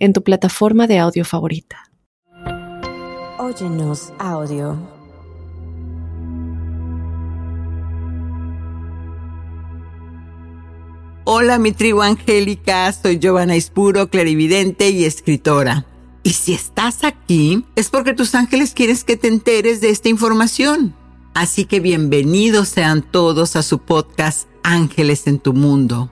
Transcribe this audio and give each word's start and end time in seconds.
en 0.00 0.12
tu 0.12 0.22
plataforma 0.22 0.86
de 0.86 0.98
audio 0.98 1.24
favorita. 1.24 1.90
Óyenos 3.38 4.12
audio. 4.18 4.76
Hola 11.24 11.58
mi 11.58 11.70
tribu 11.72 12.02
angélica, 12.02 12.92
soy 12.92 13.18
Giovanna 13.18 13.54
Ispuro, 13.54 14.08
clarividente 14.08 14.90
y 14.90 15.04
escritora. 15.04 15.86
Y 16.22 16.30
si 16.30 16.54
estás 16.54 17.04
aquí 17.04 17.64
es 17.76 17.88
porque 17.88 18.14
tus 18.14 18.34
ángeles 18.34 18.74
quieren 18.74 18.96
que 19.06 19.16
te 19.16 19.28
enteres 19.28 19.80
de 19.80 19.90
esta 19.90 20.08
información. 20.08 20.96
Así 21.34 21.66
que 21.66 21.78
bienvenidos 21.78 22.68
sean 22.68 23.02
todos 23.02 23.54
a 23.54 23.62
su 23.62 23.78
podcast 23.78 24.48
Ángeles 24.62 25.26
en 25.26 25.38
tu 25.38 25.52
Mundo. 25.52 26.10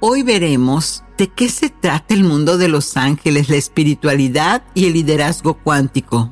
Hoy 0.00 0.22
veremos 0.22 1.02
de 1.20 1.28
qué 1.28 1.50
se 1.50 1.68
trata 1.68 2.14
el 2.14 2.24
mundo 2.24 2.56
de 2.56 2.68
los 2.68 2.96
ángeles, 2.96 3.50
la 3.50 3.56
espiritualidad 3.56 4.62
y 4.72 4.86
el 4.86 4.94
liderazgo 4.94 5.52
cuántico. 5.52 6.30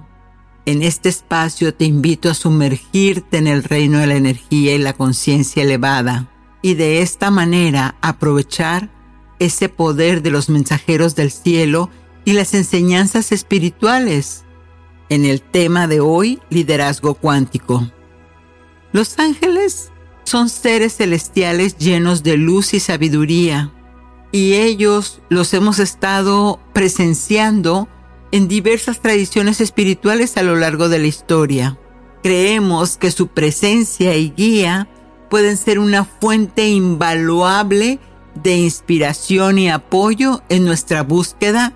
En 0.65 0.83
este 0.83 1.11
espacio 1.11 1.75
te 1.75 1.85
invito 1.85 2.31
a 2.31 2.35
sumergirte 2.35 3.37
en 3.37 3.49
el 3.49 3.65
reino 3.65 3.99
de 3.99 4.07
la 4.07 4.17
energía 4.17 4.75
y 4.75 4.79
la 4.79 4.95
conciencia 4.95 5.63
elevada 5.63 6.31
y 6.63 6.73
de 6.73 7.03
esta 7.03 7.31
manera 7.31 7.97
aprovechar 8.01 8.89
ese 9.39 9.69
poder 9.69 10.23
de 10.23 10.31
los 10.31 10.49
mensajeros 10.49 11.15
del 11.15 11.33
cielo 11.33 11.91
y 12.25 12.33
las 12.33 12.55
enseñanzas 12.55 13.31
espirituales. 13.31 14.47
En 15.11 15.27
el 15.27 15.43
tema 15.43 15.87
de 15.87 16.01
hoy, 16.01 16.41
liderazgo 16.49 17.13
cuántico. 17.13 17.87
Los 18.93 19.19
ángeles 19.19 19.93
son 20.25 20.49
seres 20.49 20.97
celestiales 20.97 21.77
llenos 21.77 22.23
de 22.23 22.39
luz 22.39 22.73
y 22.73 22.81
sabiduría, 22.81 23.75
y 24.33 24.55
ellos 24.55 25.21
los 25.29 25.55
hemos 25.55 25.79
estado 25.79 26.61
presenciando 26.73 27.89
en 28.31 28.49
diversas 28.49 29.01
tradiciones 29.01 29.61
espirituales 29.61 30.37
a 30.37 30.43
lo 30.43 30.57
largo 30.57 30.89
de 30.89 30.99
la 30.99 31.07
historia. 31.07 31.79
Creemos 32.23 32.97
que 32.97 33.11
su 33.11 33.29
presencia 33.29 34.17
y 34.17 34.31
guía 34.31 34.89
pueden 35.31 35.57
ser 35.57 35.79
una 35.79 36.05
fuente 36.05 36.69
invaluable 36.69 38.01
de 38.35 38.59
inspiración 38.59 39.59
y 39.59 39.71
apoyo 39.71 40.43
en 40.49 40.65
nuestra 40.65 41.03
búsqueda 41.03 41.75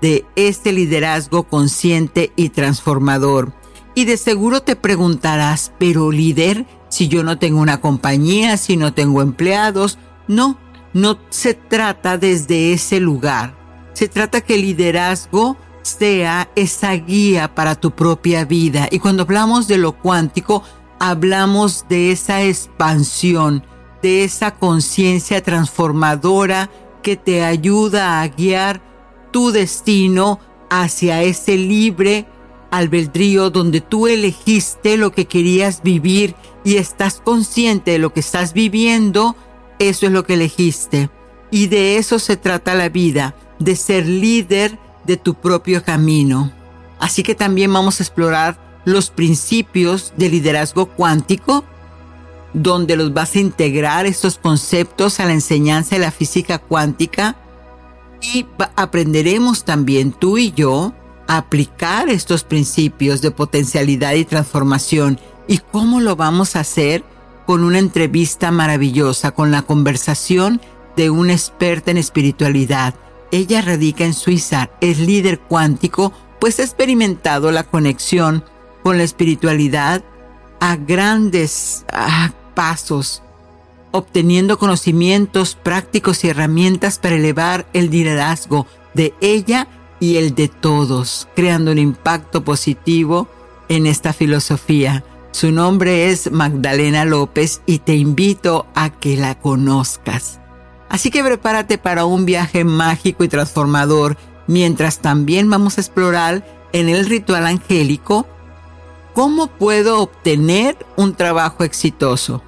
de 0.00 0.24
este 0.36 0.72
liderazgo 0.72 1.44
consciente 1.44 2.32
y 2.36 2.50
transformador. 2.50 3.52
Y 3.94 4.06
de 4.06 4.16
seguro 4.16 4.60
te 4.60 4.76
preguntarás, 4.76 5.72
pero 5.78 6.10
líder, 6.10 6.66
si 6.88 7.08
yo 7.08 7.22
no 7.22 7.38
tengo 7.38 7.60
una 7.60 7.80
compañía, 7.80 8.56
si 8.56 8.76
no 8.76 8.92
tengo 8.92 9.22
empleados. 9.22 9.98
No, 10.26 10.58
no 10.94 11.18
se 11.28 11.54
trata 11.54 12.16
desde 12.16 12.72
ese 12.72 13.00
lugar. 13.00 13.54
Se 13.92 14.08
trata 14.08 14.40
que 14.40 14.54
el 14.54 14.62
liderazgo 14.62 15.56
sea 15.82 16.50
esa 16.56 16.92
guía 16.92 17.54
para 17.54 17.74
tu 17.74 17.90
propia 17.90 18.44
vida. 18.44 18.88
Y 18.90 18.98
cuando 18.98 19.24
hablamos 19.24 19.68
de 19.68 19.76
lo 19.76 19.92
cuántico, 19.92 20.62
hablamos 20.98 21.86
de 21.88 22.12
esa 22.12 22.42
expansión, 22.42 23.64
de 24.02 24.24
esa 24.24 24.54
conciencia 24.54 25.42
transformadora 25.42 26.70
que 27.02 27.16
te 27.16 27.44
ayuda 27.44 28.22
a 28.22 28.28
guiar 28.28 28.80
tu 29.30 29.50
destino 29.50 30.40
hacia 30.70 31.22
ese 31.22 31.56
libre 31.56 32.26
albedrío 32.70 33.50
donde 33.50 33.80
tú 33.80 34.08
elegiste 34.08 34.96
lo 34.96 35.12
que 35.12 35.26
querías 35.26 35.82
vivir 35.82 36.34
y 36.64 36.76
estás 36.76 37.20
consciente 37.22 37.92
de 37.92 37.98
lo 37.98 38.12
que 38.12 38.20
estás 38.20 38.52
viviendo, 38.52 39.36
eso 39.78 40.06
es 40.06 40.12
lo 40.12 40.24
que 40.24 40.34
elegiste. 40.34 41.10
Y 41.50 41.68
de 41.68 41.98
eso 41.98 42.18
se 42.18 42.36
trata 42.36 42.74
la 42.74 42.88
vida, 42.88 43.34
de 43.58 43.76
ser 43.76 44.06
líder 44.06 44.78
de 45.04 45.16
tu 45.16 45.34
propio 45.34 45.84
camino. 45.84 46.52
Así 46.98 47.22
que 47.22 47.34
también 47.34 47.72
vamos 47.72 48.00
a 48.00 48.02
explorar 48.02 48.58
los 48.84 49.10
principios 49.10 50.12
de 50.16 50.28
liderazgo 50.28 50.86
cuántico, 50.86 51.64
donde 52.52 52.96
los 52.96 53.12
vas 53.12 53.34
a 53.34 53.40
integrar 53.40 54.06
estos 54.06 54.38
conceptos 54.38 55.20
a 55.20 55.26
la 55.26 55.32
enseñanza 55.32 55.96
de 55.96 56.02
la 56.02 56.10
física 56.10 56.58
cuántica 56.58 57.36
y 58.20 58.46
aprenderemos 58.76 59.64
también 59.64 60.12
tú 60.12 60.38
y 60.38 60.52
yo 60.52 60.94
aplicar 61.26 62.08
estos 62.08 62.44
principios 62.44 63.20
de 63.20 63.30
potencialidad 63.30 64.14
y 64.14 64.24
transformación. 64.24 65.18
¿Y 65.48 65.58
cómo 65.58 66.00
lo 66.00 66.16
vamos 66.16 66.56
a 66.56 66.60
hacer? 66.60 67.04
Con 67.46 67.62
una 67.64 67.78
entrevista 67.78 68.50
maravillosa, 68.50 69.32
con 69.32 69.50
la 69.50 69.62
conversación 69.62 70.60
de 70.96 71.10
una 71.10 71.32
experta 71.32 71.90
en 71.90 71.98
espiritualidad. 71.98 72.94
Ella 73.30 73.60
radica 73.62 74.04
en 74.04 74.14
Suiza, 74.14 74.70
es 74.80 74.98
líder 74.98 75.40
cuántico, 75.40 76.12
pues 76.40 76.60
ha 76.60 76.62
experimentado 76.62 77.50
la 77.50 77.64
conexión 77.64 78.44
con 78.82 78.98
la 78.98 79.02
espiritualidad 79.02 80.04
a 80.60 80.76
grandes 80.76 81.84
pasos, 82.54 83.22
obteniendo 83.90 84.58
conocimientos 84.58 85.56
prácticos 85.56 86.24
y 86.24 86.28
herramientas 86.28 86.98
para 86.98 87.16
elevar 87.16 87.66
el 87.72 87.90
liderazgo 87.90 88.66
de 88.94 89.14
ella 89.20 89.68
y 90.00 90.16
el 90.16 90.34
de 90.34 90.48
todos, 90.48 91.28
creando 91.34 91.72
un 91.72 91.78
impacto 91.78 92.44
positivo 92.44 93.28
en 93.68 93.86
esta 93.86 94.12
filosofía. 94.12 95.04
Su 95.34 95.50
nombre 95.50 96.10
es 96.10 96.30
Magdalena 96.30 97.04
López 97.04 97.60
y 97.66 97.80
te 97.80 97.96
invito 97.96 98.68
a 98.76 98.90
que 98.90 99.16
la 99.16 99.36
conozcas. 99.36 100.38
Así 100.88 101.10
que 101.10 101.24
prepárate 101.24 101.76
para 101.76 102.04
un 102.04 102.24
viaje 102.24 102.62
mágico 102.62 103.24
y 103.24 103.28
transformador, 103.28 104.16
mientras 104.46 105.00
también 105.00 105.50
vamos 105.50 105.76
a 105.76 105.80
explorar 105.80 106.46
en 106.72 106.88
el 106.88 107.06
ritual 107.06 107.46
angélico 107.46 108.28
cómo 109.12 109.48
puedo 109.48 110.02
obtener 110.02 110.76
un 110.96 111.16
trabajo 111.16 111.64
exitoso. 111.64 112.40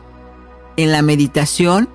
En 0.77 0.93
la 0.93 1.03
meditación, 1.03 1.89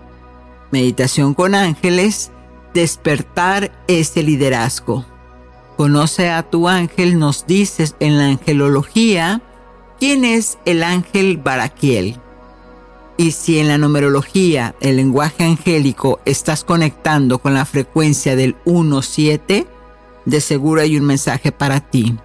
meditación 0.72 1.36
con 1.36 1.56
ángeles, 1.56 2.34
despertar 2.74 3.72
ese 3.88 4.24
liderazgo. 4.24 5.06
Conoce 5.78 6.30
a 6.30 6.44
tu 6.44 6.68
ángel, 6.68 7.18
nos 7.18 7.48
dices 7.48 7.96
en 8.02 8.18
la 8.18 8.26
angelología 8.26 9.42
quién 10.02 10.26
es 10.26 10.58
el 10.66 10.82
ángel 10.82 11.38
Baraquiel. 11.38 12.20
Y 13.18 13.34
si 13.34 13.60
en 13.60 13.68
la 13.68 13.78
numerología, 13.78 14.74
el 14.82 14.96
lenguaje 14.96 15.44
angélico, 15.44 16.20
estás 16.26 16.64
conectando 16.64 17.38
con 17.38 17.54
la 17.54 17.66
frecuencia 17.66 18.36
del 18.36 18.56
1-7, 18.66 19.68
de 20.26 20.42
seguro 20.42 20.82
hay 20.82 20.98
un 20.98 21.06
mensaje 21.06 21.52
para 21.52 21.82
ti. 21.82 22.18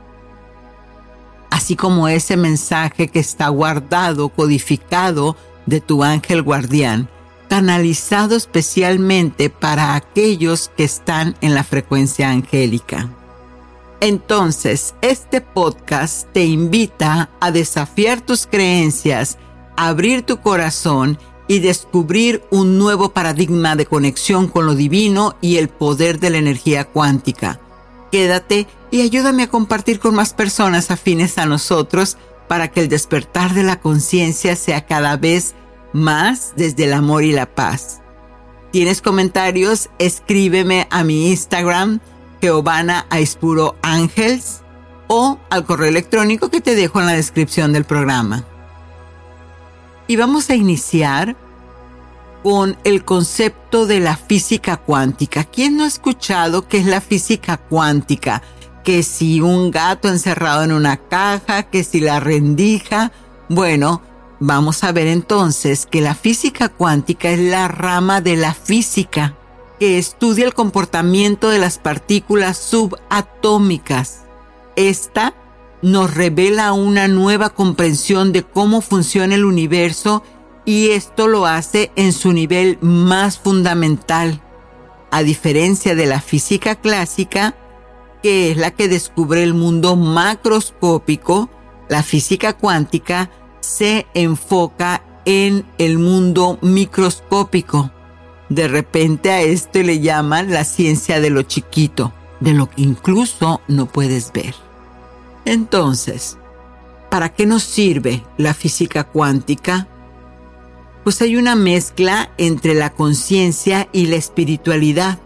Así 1.50 1.76
como 1.76 2.09
ese 2.09 2.38
mensaje 2.38 3.09
que 3.09 3.19
está 3.19 3.48
guardado, 3.48 4.31
codificado 4.31 5.37
de 5.66 5.82
tu 5.82 6.03
ángel 6.03 6.41
guardián, 6.41 7.10
canalizado 7.50 8.37
especialmente 8.37 9.50
para 9.50 9.97
aquellos 9.97 10.70
que 10.78 10.84
están 10.84 11.37
en 11.43 11.54
la 11.54 11.62
frecuencia 11.62 12.31
angélica. 12.31 13.10
Entonces, 14.00 14.94
este 15.00 15.40
podcast 15.40 16.28
te 16.32 16.44
invita 16.44 17.31
a 17.40 17.50
desafiar 17.50 18.20
tus 18.20 18.46
creencias, 18.46 19.38
abrir 19.76 20.22
tu 20.22 20.40
corazón 20.40 21.19
y 21.48 21.60
descubrir 21.60 22.43
un 22.50 22.78
nuevo 22.78 23.10
paradigma 23.10 23.76
de 23.76 23.87
conexión 23.87 24.48
con 24.48 24.66
lo 24.66 24.75
divino 24.75 25.37
y 25.40 25.56
el 25.56 25.69
poder 25.69 26.20
de 26.20 26.31
la 26.31 26.38
energía 26.38 26.84
cuántica. 26.84 27.60
Quédate 28.12 28.66
y 28.90 29.00
ayúdame 29.00 29.44
a 29.44 29.48
compartir 29.48 29.99
con 29.99 30.14
más 30.14 30.34
personas 30.34 30.90
afines 30.90 31.38
a 31.38 31.46
nosotros 31.46 32.19
para 32.49 32.69
que 32.69 32.81
el 32.81 32.88
despertar 32.88 33.54
de 33.54 33.62
la 33.62 33.81
conciencia 33.81 34.56
sea 34.56 34.87
cada 34.87 35.16
vez 35.16 35.54
más 35.92 36.52
desde 36.56 36.84
el 36.84 36.92
amor 36.92 37.25
y 37.25 37.32
la 37.32 37.46
paz. 37.46 38.02
¿Tienes 38.72 39.00
comentarios? 39.00 39.88
Escríbeme 39.99 40.87
a 40.90 41.02
mi 41.02 41.31
Instagram 41.31 42.00
Giovanna 42.41 43.06
Aispuro 43.11 43.77
Ángels 43.83 44.62
o 45.09 45.38
al 45.50 45.65
correo 45.65 45.88
electrónico 45.88 46.50
que 46.50 46.61
te 46.61 46.75
dejo 46.75 47.00
en 47.00 47.06
la 47.06 47.12
descripción 47.12 47.73
del 47.73 47.85
programa. 47.85 48.44
Y 50.09 50.17
vamos 50.17 50.50
a 50.50 50.55
iniciar 50.55 51.37
con 52.43 52.77
el 52.85 53.05
concepto 53.05 53.87
de 53.87 54.00
la 54.00 54.17
física 54.17 54.77
cuántica. 54.77 55.44
¿Quién 55.44 55.77
no 55.77 55.85
ha 55.85 55.88
escuchado 55.88 56.69
qué 56.69 56.79
es 56.79 56.87
la 56.87 57.00
física 57.00 57.56
cuántica? 57.56 58.43
que 58.87 59.03
si 59.03 59.41
un 59.41 59.73
gato 59.73 60.09
encerrado 60.09 60.62
en 60.62 60.71
una 60.71 60.97
caja, 60.97 61.65
que 61.65 61.83
si 61.83 61.99
la 61.99 62.21
rendija. 62.21 63.11
Bueno, 63.49 64.00
vamos 64.38 64.85
a 64.85 64.93
ver 64.93 65.09
entonces 65.09 65.87
que 65.87 66.00
la 66.00 66.15
física 66.15 66.69
cuántica 66.69 67.31
es 67.31 67.41
la 67.41 67.67
rama 67.67 68.21
de 68.21 68.37
la 68.37 68.55
física 68.55 69.35
que 69.78 69.99
estudia 69.99 70.44
el 70.44 70.55
comportamiento 70.55 71.50
de 71.50 71.58
las 71.58 71.78
partículas 71.78 72.56
subatómicas. 72.56 74.25
Esta 74.76 75.34
nos 75.82 76.14
revela 76.14 76.73
una 76.73 77.08
nueva 77.08 77.50
comprensión 77.50 78.32
de 78.32 78.43
cómo 78.43 78.81
funciona 78.81 79.34
el 79.34 79.44
universo 79.44 80.23
y 80.64 80.88
esto 80.88 81.28
lo 81.28 81.46
hace 81.46 81.93
en 81.96 82.12
su 82.12 82.32
nivel 82.32 82.78
más 82.81 83.38
fundamental. 83.38 84.43
A 85.11 85.23
diferencia 85.23 85.94
de 85.94 86.06
la 86.06 86.20
física 86.20 86.75
clásica, 86.75 87.55
que 88.23 88.50
es 88.50 88.56
la 88.56 88.73
que 88.73 88.88
descubre 88.88 89.43
el 89.43 89.55
mundo 89.55 89.94
macroscópico, 89.94 91.49
la 91.88 92.02
física 92.02 92.55
cuántica 92.55 93.31
se 93.61 94.06
enfoca 94.14 95.05
en 95.25 95.64
el 95.78 95.99
mundo 95.99 96.58
microscópico. 96.62 97.90
De 98.48 98.69
repente 98.69 99.31
a 99.31 99.43
esto 99.43 99.82
le 99.82 100.00
llaman 100.00 100.52
la 100.52 100.64
ciencia 100.64 101.20
de 101.20 101.31
lo 101.31 101.43
chiquito, 101.43 102.12
de 102.40 102.52
lo 102.52 102.69
que 102.69 102.82
incluso 102.82 103.60
no 103.66 103.87
puedes 103.87 104.32
ver. 104.32 104.54
Entonces, 105.44 106.38
¿para 107.10 107.31
qué 107.31 107.46
nos 107.46 107.62
sirve 107.62 108.22
la 108.37 108.54
física 108.54 109.04
cuántica? 109.04 109.88
Pues 111.02 111.22
hay 111.22 111.37
una 111.37 111.54
mezcla 111.54 112.31
entre 112.37 112.75
la 112.75 112.90
conciencia 112.90 113.88
y 113.93 114.06
la 114.06 114.16
espiritualidad, 114.16 115.19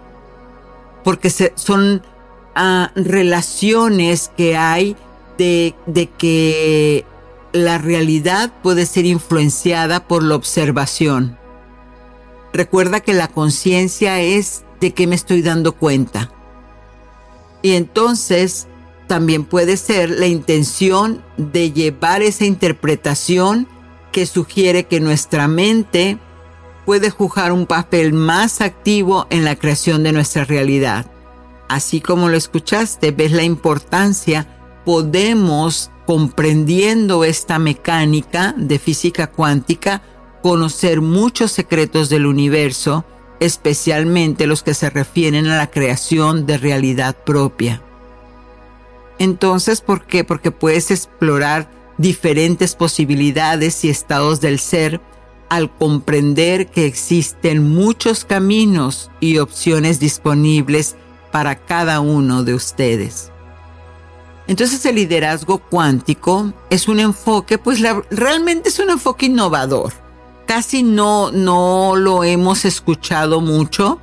porque 1.05 1.31
son 1.31 2.03
ah, 2.55 2.93
relaciones 2.95 4.31
que 4.37 4.57
hay 4.57 4.97
de, 5.39 5.75
de 5.87 6.07
que 6.07 7.07
la 7.53 7.79
realidad 7.79 8.53
puede 8.63 8.87
ser 8.87 9.07
influenciada 9.07 10.07
por 10.07 10.23
la 10.23 10.37
observación. 10.37 11.40
Recuerda 12.53 13.01
que 13.01 13.15
la 13.15 13.29
conciencia 13.29 14.21
es 14.21 14.65
de 14.81 14.93
qué 14.93 15.07
me 15.07 15.15
estoy 15.15 15.43
dando 15.43 15.73
cuenta. 15.73 16.33
Y 17.63 17.73
entonces 17.73 18.67
también 19.07 19.45
puede 19.45 19.77
ser 19.77 20.11
la 20.11 20.27
intención 20.27 21.23
de 21.37 21.73
llevar 21.73 22.23
esa 22.23 22.45
interpretación 22.45 23.69
que 24.13 24.27
sugiere 24.27 24.85
que 24.85 25.01
nuestra 25.01 25.49
mente 25.49 26.19
puede 26.87 27.11
jugar 27.11 27.53
un 27.53 27.67
papel 27.67 28.13
más 28.13 28.61
activo 28.61 29.27
en 29.31 29.45
la 29.45 29.57
creación 29.57 30.03
de 30.03 30.13
nuestra 30.13 30.45
realidad. 30.45 31.11
Así 31.69 32.01
como 32.01 32.29
lo 32.29 32.37
escuchaste, 32.37 33.13
ves 33.13 33.33
la 33.33 33.45
importancia, 33.45 34.47
podemos, 34.85 35.91
comprendiendo 36.07 37.23
esta 37.23 37.61
mecánica 37.61 38.55
de 38.57 38.79
física 38.81 39.29
cuántica, 39.29 40.03
conocer 40.43 41.01
muchos 41.01 41.53
secretos 41.53 42.09
del 42.09 42.27
universo, 42.27 43.05
especialmente 43.41 44.47
los 44.47 44.63
que 44.63 44.75
se 44.75 44.91
refieren 44.91 45.47
a 45.49 45.57
la 45.57 45.71
creación 45.71 46.47
de 46.47 46.59
realidad 46.59 47.17
propia. 47.25 47.83
Entonces, 49.19 49.81
¿por 49.81 50.05
qué? 50.07 50.25
Porque 50.25 50.51
puedes 50.51 50.91
explorar 50.91 51.71
diferentes 51.99 52.75
posibilidades 52.75 53.85
y 53.85 53.91
estados 53.91 54.41
del 54.41 54.59
ser 54.59 55.01
al 55.51 55.71
comprender 55.71 56.69
que 56.69 56.87
existen 56.87 57.69
muchos 57.69 58.25
caminos 58.25 59.11
y 59.21 59.39
opciones 59.39 60.01
disponibles 60.01 60.97
para 61.33 61.57
cada 61.57 62.01
uno 62.01 62.45
de 62.45 62.55
ustedes. 62.55 63.31
Entonces 64.47 64.85
el 64.87 64.97
liderazgo 64.97 65.59
cuántico 65.59 66.53
es 66.71 66.89
un 66.89 66.99
enfoque, 66.99 67.59
pues 67.59 67.81
realmente 68.11 68.69
es 68.71 68.79
un 68.79 68.91
enfoque 68.91 69.27
innovador 69.27 69.93
casi 70.51 70.83
no, 70.83 71.31
no 71.31 71.95
lo 71.95 72.25
hemos 72.25 72.65
escuchado 72.65 73.41
mucho. 73.41 74.01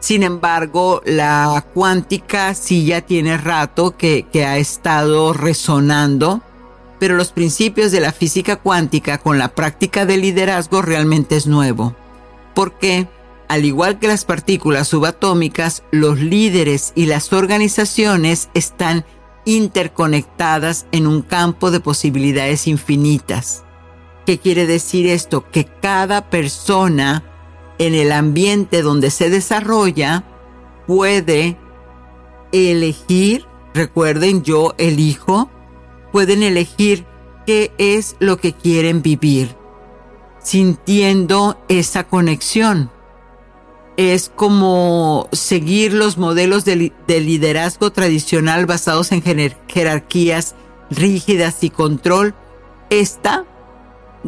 Sin 0.00 0.24
embargo, 0.24 1.00
la 1.06 1.64
cuántica 1.74 2.54
sí 2.54 2.86
ya 2.86 3.02
tiene 3.02 3.36
rato 3.36 3.96
que, 3.96 4.26
que 4.32 4.44
ha 4.44 4.56
estado 4.56 5.32
resonando, 5.32 6.42
pero 6.98 7.14
los 7.14 7.30
principios 7.30 7.92
de 7.92 8.00
la 8.00 8.10
física 8.10 8.56
cuántica 8.56 9.18
con 9.18 9.38
la 9.38 9.54
práctica 9.54 10.06
del 10.06 10.22
liderazgo 10.22 10.82
realmente 10.82 11.36
es 11.36 11.46
nuevo. 11.46 11.94
Porque, 12.52 13.06
al 13.46 13.64
igual 13.64 14.00
que 14.00 14.08
las 14.08 14.24
partículas 14.24 14.88
subatómicas, 14.88 15.84
los 15.92 16.18
líderes 16.18 16.90
y 16.96 17.06
las 17.06 17.32
organizaciones 17.32 18.48
están 18.54 19.04
interconectadas 19.44 20.86
en 20.90 21.06
un 21.06 21.22
campo 21.22 21.70
de 21.70 21.78
posibilidades 21.78 22.66
infinitas. 22.66 23.65
¿Qué 24.26 24.38
quiere 24.38 24.66
decir 24.66 25.06
esto? 25.06 25.48
Que 25.52 25.64
cada 25.64 26.30
persona 26.30 27.22
en 27.78 27.94
el 27.94 28.10
ambiente 28.10 28.82
donde 28.82 29.10
se 29.10 29.30
desarrolla 29.30 30.24
puede 30.88 31.56
elegir, 32.50 33.46
recuerden, 33.72 34.42
yo 34.42 34.74
elijo, 34.78 35.48
pueden 36.10 36.42
elegir 36.42 37.06
qué 37.46 37.72
es 37.78 38.16
lo 38.18 38.38
que 38.38 38.52
quieren 38.52 39.00
vivir, 39.00 39.54
sintiendo 40.42 41.62
esa 41.68 42.08
conexión. 42.08 42.90
Es 43.96 44.28
como 44.34 45.28
seguir 45.30 45.92
los 45.92 46.18
modelos 46.18 46.64
de, 46.64 46.92
liderazgo 47.06 47.92
tradicional 47.92 48.66
basados 48.66 49.12
en 49.12 49.22
jerarquías 49.22 50.56
rígidas 50.90 51.62
y 51.62 51.70
control. 51.70 52.34
Esta 52.90 53.44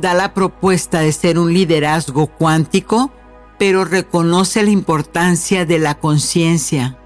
da 0.01 0.15
la 0.15 0.35
propuesta 0.35 1.01
de 1.01 1.13
ser 1.13 1.39
un 1.39 1.53
liderazgo 1.53 2.27
cuántico, 2.27 3.11
pero 3.59 3.85
reconoce 3.85 4.63
la 4.63 4.71
importancia 4.71 5.65
de 5.65 5.79
la 5.79 5.99
conciencia, 5.99 6.99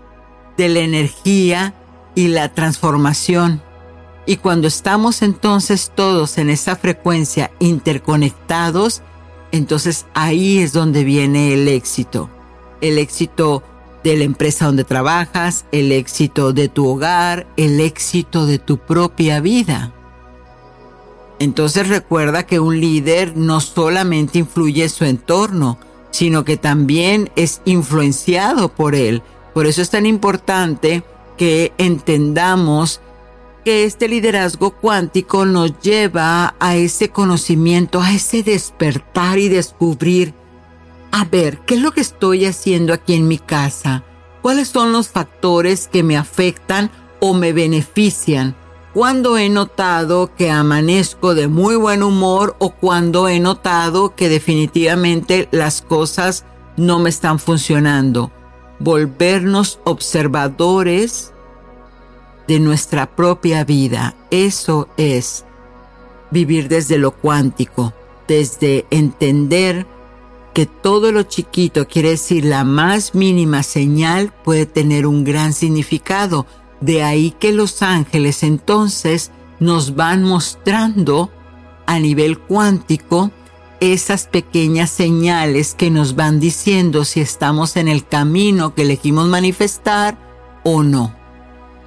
de 0.57 0.69
la 0.69 0.81
energía 0.81 1.75
y 2.15 2.29
la 2.29 2.53
transformación. 2.53 3.63
Y 4.27 4.37
cuando 4.37 4.69
estamos 4.69 5.23
entonces 5.23 5.91
todos 5.95 6.39
en 6.39 6.51
esa 6.51 6.77
frecuencia 6.77 7.51
interconectados, 7.59 9.03
entonces 9.51 10.07
ahí 10.15 10.59
es 10.59 10.73
donde 10.73 11.05
viene 11.05 11.55
el 11.55 11.69
éxito. 11.69 12.31
El 12.81 12.99
éxito 12.99 13.63
de 14.05 14.17
la 14.17 14.25
empresa 14.25 14.67
donde 14.67 14.85
trabajas, 14.85 15.65
el 15.73 15.93
éxito 15.93 16.53
de 16.53 16.69
tu 16.69 16.87
hogar, 16.89 17.47
el 17.57 17.81
éxito 17.81 18.47
de 18.47 18.59
tu 18.59 18.79
propia 18.79 19.41
vida. 19.41 19.93
Entonces 21.43 21.89
recuerda 21.89 22.47
que 22.47 22.61
un 22.61 22.81
líder 22.81 23.37
no 23.37 23.61
solamente 23.61 24.39
influye 24.39 24.89
su 24.89 25.05
entorno, 25.05 25.77
sino 26.13 26.45
que 26.45 26.57
también 26.57 27.33
es 27.35 27.63
influenciado 27.65 28.69
por 28.69 28.95
él. 28.95 29.25
Por 29.53 29.67
eso 29.67 29.83
es 29.83 29.91
tan 29.91 30.07
importante 30.07 31.03
que 31.37 31.73
entendamos 31.79 33.01
que 33.65 33.83
este 33.83 34.07
liderazgo 34.07 34.71
cuántico 34.71 35.45
nos 35.45 35.81
lleva 35.81 36.55
a 36.61 36.77
ese 36.77 37.09
conocimiento, 37.09 38.01
a 38.01 38.13
ese 38.13 38.45
despertar 38.45 39.41
y 39.41 39.49
descubrir, 39.49 40.35
a 41.11 41.25
ver, 41.25 41.59
¿qué 41.67 41.75
es 41.75 41.81
lo 41.81 41.91
que 41.91 42.03
estoy 42.03 42.45
haciendo 42.45 42.93
aquí 42.93 43.15
en 43.15 43.27
mi 43.27 43.39
casa? 43.39 44.05
¿Cuáles 44.43 44.69
son 44.69 44.93
los 44.93 45.09
factores 45.09 45.89
que 45.89 46.05
me 46.05 46.17
afectan 46.17 46.93
o 47.19 47.35
me 47.35 47.53
benefician? 47.53 48.55
Cuando 48.95 49.39
he 49.39 49.49
notado 49.49 50.31
que 50.37 50.51
amanezco 50.51 51.35
de 51.35 51.49
muy 51.49 51.77
buen 51.77 52.03
humor 52.03 52.57
o 52.59 52.71
cuando 52.71 53.29
he 53.29 53.41
notado 53.41 54.15
que 54.15 54.29
definitivamente 54.29 55.49
las 55.51 55.81
cosas 55.81 56.45
no 56.77 56.99
me 56.99 57.09
están 57.09 57.39
funcionando. 57.39 58.31
Volvernos 58.79 59.81
observadores 59.85 61.33
de 62.47 62.61
nuestra 62.61 63.07
propia 63.15 63.65
vida. 63.65 64.15
Eso 64.31 64.89
es 64.97 65.47
vivir 66.31 66.69
desde 66.69 66.99
lo 66.99 67.13
cuántico, 67.13 67.95
desde 68.29 68.87
entender 68.91 69.87
que 70.53 70.67
todo 70.67 71.13
lo 71.13 71.23
chiquito, 71.23 71.89
quiere 71.89 72.11
decir 72.11 72.45
la 72.45 72.65
más 72.65 73.15
mínima 73.15 73.63
señal, 73.63 74.35
puede 74.45 74.67
tener 74.67 75.07
un 75.07 75.25
gran 75.25 75.55
significado 75.55 76.47
de 76.83 77.03
ahí 77.03 77.31
que 77.31 77.53
los 77.53 77.81
ángeles 77.83 78.43
entonces 78.43 79.31
nos 79.61 79.95
van 79.95 80.25
mostrando 80.25 81.31
a 81.87 81.99
nivel 81.99 82.39
cuántico 82.39 83.31
esas 83.81 84.27
pequeñas 84.27 84.91
señales 84.91 85.75
que 85.75 85.91
nos 85.91 86.15
van 86.15 86.39
diciendo 86.39 87.05
si 87.05 87.21
estamos 87.21 87.77
en 87.77 87.89
el 87.89 88.07
camino 88.07 88.75
que 88.75 88.83
elegimos 88.83 89.27
manifestar 89.27 90.19
o 90.65 90.83
no, 90.83 91.15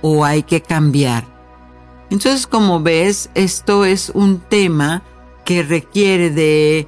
o 0.01 0.25
hay 0.25 0.43
que 0.43 0.61
cambiar. 0.61 1.25
Entonces, 2.09 2.47
como 2.47 2.81
ves, 2.81 3.29
esto 3.33 3.85
es 3.85 4.11
un 4.13 4.39
tema 4.39 5.03
que 5.43 5.63
requiere 5.63 6.29
de 6.31 6.87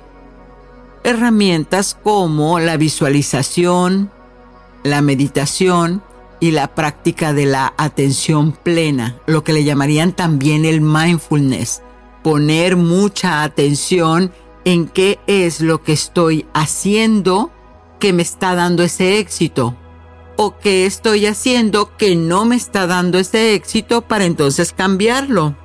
herramientas 1.03 1.97
como 2.01 2.59
la 2.59 2.77
visualización, 2.77 4.11
la 4.83 5.01
meditación, 5.01 6.03
y 6.39 6.51
la 6.51 6.73
práctica 6.75 7.33
de 7.33 7.45
la 7.45 7.73
atención 7.77 8.51
plena, 8.51 9.19
lo 9.25 9.43
que 9.43 9.53
le 9.53 9.63
llamarían 9.63 10.13
también 10.13 10.65
el 10.65 10.81
mindfulness, 10.81 11.81
poner 12.23 12.75
mucha 12.75 13.43
atención 13.43 14.31
en 14.65 14.87
qué 14.87 15.19
es 15.27 15.61
lo 15.61 15.81
que 15.81 15.93
estoy 15.93 16.45
haciendo 16.53 17.51
que 17.99 18.13
me 18.13 18.21
está 18.21 18.53
dando 18.53 18.83
ese 18.83 19.19
éxito 19.19 19.75
o 20.35 20.57
qué 20.59 20.85
estoy 20.85 21.25
haciendo 21.25 21.95
que 21.97 22.15
no 22.15 22.45
me 22.45 22.55
está 22.55 22.85
dando 22.85 23.17
ese 23.17 23.55
éxito 23.55 24.01
para 24.01 24.25
entonces 24.25 24.71
cambiarlo 24.71 25.55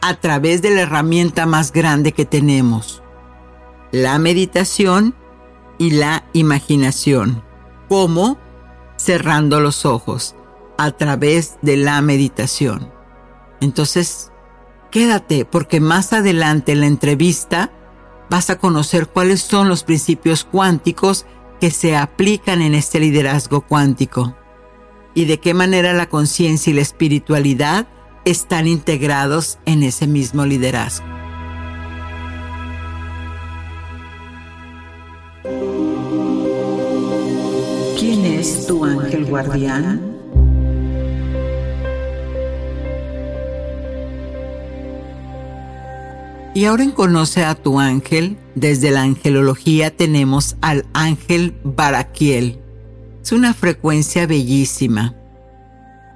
a 0.00 0.14
través 0.14 0.62
de 0.62 0.70
la 0.70 0.82
herramienta 0.82 1.46
más 1.46 1.72
grande 1.72 2.12
que 2.12 2.24
tenemos, 2.24 3.02
la 3.92 4.18
meditación 4.18 5.14
y 5.78 5.90
la 5.90 6.24
imaginación. 6.32 7.42
¿Cómo? 7.88 8.38
Cerrando 9.06 9.60
los 9.60 9.86
ojos 9.86 10.34
a 10.78 10.90
través 10.90 11.58
de 11.62 11.76
la 11.76 12.02
meditación. 12.02 12.92
Entonces, 13.60 14.32
quédate 14.90 15.44
porque 15.44 15.78
más 15.78 16.12
adelante 16.12 16.72
en 16.72 16.80
la 16.80 16.88
entrevista 16.88 17.70
vas 18.28 18.50
a 18.50 18.58
conocer 18.58 19.06
cuáles 19.06 19.42
son 19.42 19.68
los 19.68 19.84
principios 19.84 20.42
cuánticos 20.42 21.24
que 21.60 21.70
se 21.70 21.96
aplican 21.96 22.60
en 22.60 22.74
este 22.74 22.98
liderazgo 22.98 23.60
cuántico 23.60 24.36
y 25.14 25.26
de 25.26 25.38
qué 25.38 25.54
manera 25.54 25.92
la 25.92 26.08
conciencia 26.08 26.72
y 26.72 26.74
la 26.74 26.82
espiritualidad 26.82 27.86
están 28.24 28.66
integrados 28.66 29.60
en 29.66 29.84
ese 29.84 30.08
mismo 30.08 30.44
liderazgo. 30.46 31.15
¿Quién 38.16 38.38
es 38.38 38.66
tu 38.66 38.82
ángel 38.82 39.26
guardián? 39.26 40.00
Y 46.54 46.64
ahora 46.64 46.82
en 46.84 46.92
Conoce 46.92 47.44
a 47.44 47.54
tu 47.54 47.78
ángel, 47.78 48.38
desde 48.54 48.90
la 48.90 49.02
angelología 49.02 49.94
tenemos 49.94 50.56
al 50.62 50.86
ángel 50.94 51.56
Baraquiel. 51.62 52.58
Es 53.22 53.32
una 53.32 53.52
frecuencia 53.52 54.26
bellísima. 54.26 55.14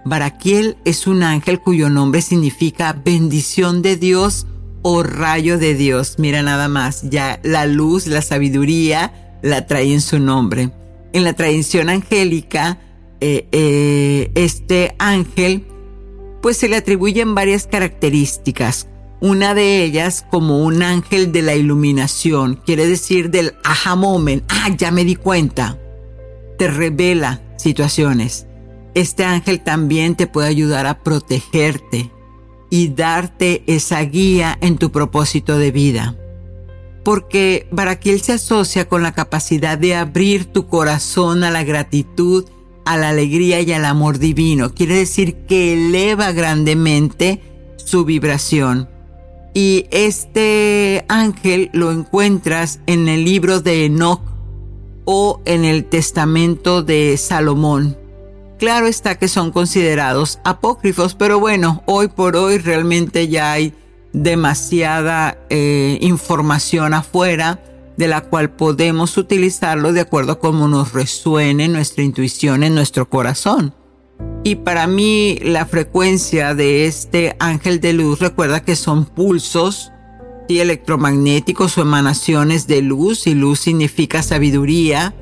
Baraquiel 0.07 0.79
es 0.87 1.07
un 1.07 1.23
ángel 1.23 1.61
cuyo 1.61 1.91
nombre 1.91 2.23
significa 2.23 2.99
bendición 3.05 3.83
de 3.83 3.97
Dios 3.97 4.47
o 4.81 5.03
rayo 5.03 5.59
de 5.59 5.75
Dios. 5.75 6.15
Mira 6.17 6.43
nada 6.43 6.69
más, 6.69 7.03
ya 7.11 7.41
la 7.43 7.67
luz, 7.67 8.07
la 8.07 8.23
sabiduría 8.23 9.37
la 9.43 9.67
trae 9.67 9.93
en 9.93 10.01
su 10.01 10.19
nombre. 10.19 10.80
En 11.13 11.25
la 11.25 11.33
tradición 11.33 11.89
angélica, 11.89 12.79
eh, 13.21 13.49
eh, 13.53 14.31
este 14.35 14.95
ángel 14.99 15.67
pues 16.41 16.57
se 16.57 16.69
le 16.69 16.77
atribuyen 16.77 17.35
varias 17.35 17.67
características 17.67 18.87
una 19.21 19.53
de 19.53 19.85
ellas 19.85 20.25
como 20.31 20.65
un 20.65 20.83
ángel 20.83 21.31
de 21.31 21.43
la 21.43 21.55
iluminación, 21.55 22.61
quiere 22.65 22.87
decir 22.87 23.31
del 23.31 23.55
aha 23.65 23.95
moment, 23.95 24.43
ah, 24.49 24.71
ya 24.77 24.91
me 24.91 25.05
di 25.05 25.15
cuenta. 25.15 25.79
Te 26.59 26.69
revela 26.69 27.43
situaciones. 27.57 28.47
Este 28.95 29.25
ángel 29.25 29.61
también 29.61 30.17
te 30.17 30.27
puede 30.27 30.49
ayudar 30.49 30.87
a 30.87 31.03
protegerte 31.03 32.11
y 32.71 32.89
darte 32.89 33.63
esa 33.67 34.01
guía 34.01 34.57
en 34.61 34.79
tu 34.79 34.91
propósito 34.91 35.59
de 35.59 35.71
vida. 35.71 36.17
Porque 37.11 37.67
Baraquiel 37.73 38.21
se 38.21 38.35
asocia 38.35 38.89
con 38.89 39.03
la 39.03 39.11
capacidad 39.11 39.77
de 39.77 39.97
abrir 39.97 40.45
tu 40.45 40.69
corazón 40.69 41.43
a 41.43 41.51
la 41.51 41.65
gratitud, 41.65 42.45
a 42.85 42.97
la 42.97 43.09
alegría 43.09 43.61
y 43.63 43.73
al 43.73 43.85
amor 43.85 44.21
divino. 44.21 44.73
Quiere 44.73 44.95
decir 44.95 45.35
que 45.49 45.73
eleva 45.73 46.31
grandemente 46.31 47.43
su 47.85 48.05
vibración 48.05 48.89
y 49.55 49.87
este 49.91 51.05
ángel 51.09 51.71
lo 51.73 51.91
encuentras 51.91 52.79
en 52.87 53.09
el 53.09 53.25
libro 53.25 53.59
de 53.59 53.87
Enoch 53.87 54.23
o 55.05 55.41
en 55.47 55.65
el 55.65 55.87
testamento 55.87 56.85
de 56.85 57.17
Salomón. 57.17 57.99
Claro 58.57 58.87
está 58.87 59.19
que 59.19 59.27
son 59.27 59.51
considerados 59.51 60.39
apócrifos, 60.45 61.17
pero 61.17 61.41
bueno, 61.41 61.83
hoy 61.87 62.07
por 62.07 62.37
hoy 62.37 62.59
realmente 62.59 63.27
ya 63.27 63.51
hay 63.51 63.75
demasiada 64.13 65.39
eh, 65.51 65.99
información 66.01 66.95
afuera 66.95 67.61
de 67.97 68.09
la 68.09 68.23
cual 68.23 68.51
podemos 68.51 69.19
utilizarlo 69.19 69.93
de 69.93 70.01
acuerdo 70.01 70.33
a 70.33 70.39
cómo 70.39 70.69
nos 70.69 70.93
resuene 70.93 71.69
nuestra 71.69 72.03
intuición 72.03 72.63
en 72.63 72.75
nuestro 72.75 73.09
corazón. 73.09 73.75
Y 74.43 74.57
para 74.57 74.87
mí 74.87 75.39
la 75.43 75.67
frecuencia 75.67 76.55
de 76.55 76.87
este 76.87 77.37
ángel 77.39 77.81
de 77.81 77.93
luz 77.93 78.21
recuerda 78.21 78.65
que 78.65 78.75
son 78.75 79.05
pulsos 79.05 79.93
y 80.49 80.61
electromagnéticos 80.61 81.77
o 81.77 81.83
emanaciones 81.83 82.67
de 82.67 82.81
luz 82.81 83.27
y 83.27 83.35
luz 83.35 83.61
significa 83.61 84.23
sabiduría. 84.23 85.15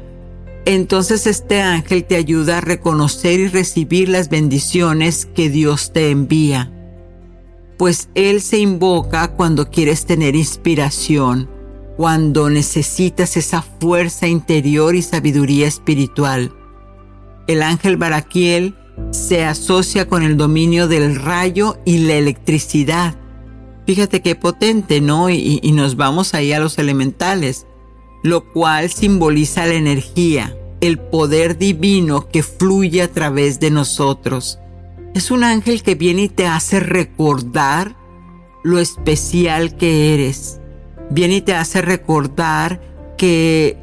Entonces 0.64 1.26
este 1.26 1.61
ángel 1.61 2.04
te 2.04 2.14
ayuda 2.14 2.59
a 2.59 2.61
reconocer 2.61 3.40
y 3.40 3.49
recibir 3.49 4.09
las 4.09 4.28
bendiciones 4.28 5.26
que 5.26 5.50
Dios 5.50 5.92
te 5.92 6.11
envía. 6.11 6.73
Pues 7.78 8.11
Él 8.14 8.42
se 8.42 8.58
invoca 8.58 9.28
cuando 9.28 9.70
quieres 9.70 10.04
tener 10.04 10.35
inspiración, 10.35 11.49
cuando 11.97 12.50
necesitas 12.50 13.37
esa 13.37 13.62
fuerza 13.62 14.26
interior 14.26 14.94
y 14.94 15.02
sabiduría 15.02 15.68
espiritual. 15.68 16.52
El 17.47 17.62
ángel 17.62 17.97
Baraquiel 17.97 18.75
se 19.11 19.44
asocia 19.44 20.08
con 20.08 20.23
el 20.23 20.37
dominio 20.37 20.88
del 20.88 21.16
rayo 21.16 21.78
y 21.85 21.99
la 21.99 22.14
electricidad. 22.14 23.16
Fíjate 23.87 24.23
qué 24.23 24.35
potente, 24.35 25.00
¿no? 25.00 25.30
Y, 25.30 25.61
y, 25.62 25.73
nos 25.73 25.97
vamos 25.97 26.35
ahí 26.35 26.52
a 26.52 26.61
los 26.61 26.78
elementales, 26.78 27.66
lo 28.23 28.52
cual 28.52 28.90
simboliza 28.90 29.66
la 29.66 29.75
energía, 29.75 30.54
el 30.80 30.99
poder 30.99 31.56
divino 31.56 32.28
que 32.28 32.42
fluye 32.42 33.02
a 33.02 33.11
través 33.11 33.61
de 33.61 33.70
nosotros. 33.70 34.58
Es 35.15 35.31
un 35.31 35.45
ángel 35.45 35.83
que 35.83 35.95
viene 35.95 36.23
y 36.23 36.29
te 36.29 36.47
hace 36.47 36.81
recordar 36.81 37.97
lo 38.62 38.79
especial 38.79 39.77
que 39.77 40.15
eres. 40.15 40.61
Viene 41.11 41.37
y 41.37 41.41
te 41.41 41.55
hace 41.55 41.83
recordar 41.83 42.81
que 43.17 43.77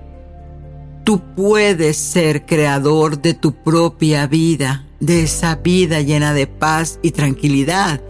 tú 1.04 1.22
puedes 1.36 1.98
ser 1.98 2.46
creador 2.46 3.22
de 3.22 3.34
tu 3.34 3.54
propia 3.54 4.28
vida 4.28 4.86
de 5.00 5.24
esa 5.24 5.56
vida 5.56 6.02
llena 6.02 6.34
de 6.34 6.48
paz 6.48 7.00
y 7.02 7.12
tranquilidad. 7.12 8.02